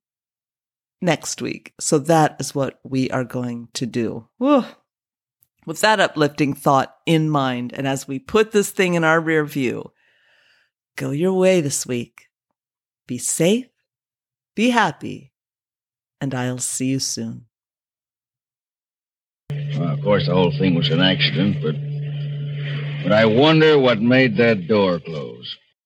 next 1.00 1.40
week. 1.40 1.72
So 1.80 1.98
that 2.00 2.36
is 2.38 2.54
what 2.54 2.78
we 2.84 3.10
are 3.10 3.24
going 3.24 3.68
to 3.72 3.86
do. 3.86 4.28
Whew. 4.36 4.66
With 5.64 5.80
that 5.80 6.00
uplifting 6.00 6.52
thought 6.52 6.94
in 7.06 7.30
mind, 7.30 7.72
and 7.72 7.88
as 7.88 8.06
we 8.06 8.18
put 8.18 8.52
this 8.52 8.70
thing 8.70 8.92
in 8.92 9.04
our 9.04 9.20
rear 9.20 9.46
view, 9.46 9.92
go 10.96 11.12
your 11.12 11.32
way 11.32 11.62
this 11.62 11.86
week. 11.86 12.28
Be 13.06 13.16
safe, 13.16 13.68
be 14.54 14.70
happy, 14.70 15.32
and 16.20 16.34
I'll 16.34 16.58
see 16.58 16.86
you 16.86 16.98
soon. 16.98 17.46
Well, 19.78 19.90
of 19.94 20.02
course, 20.02 20.26
the 20.26 20.34
whole 20.34 20.52
thing 20.58 20.74
was 20.74 20.90
an 20.90 21.00
accident, 21.00 21.62
but 21.62 21.76
but 23.02 23.12
I 23.12 23.26
wonder 23.26 23.78
what 23.78 24.00
made 24.00 24.36
that 24.36 24.68
door 24.68 25.00
close. 25.00 25.56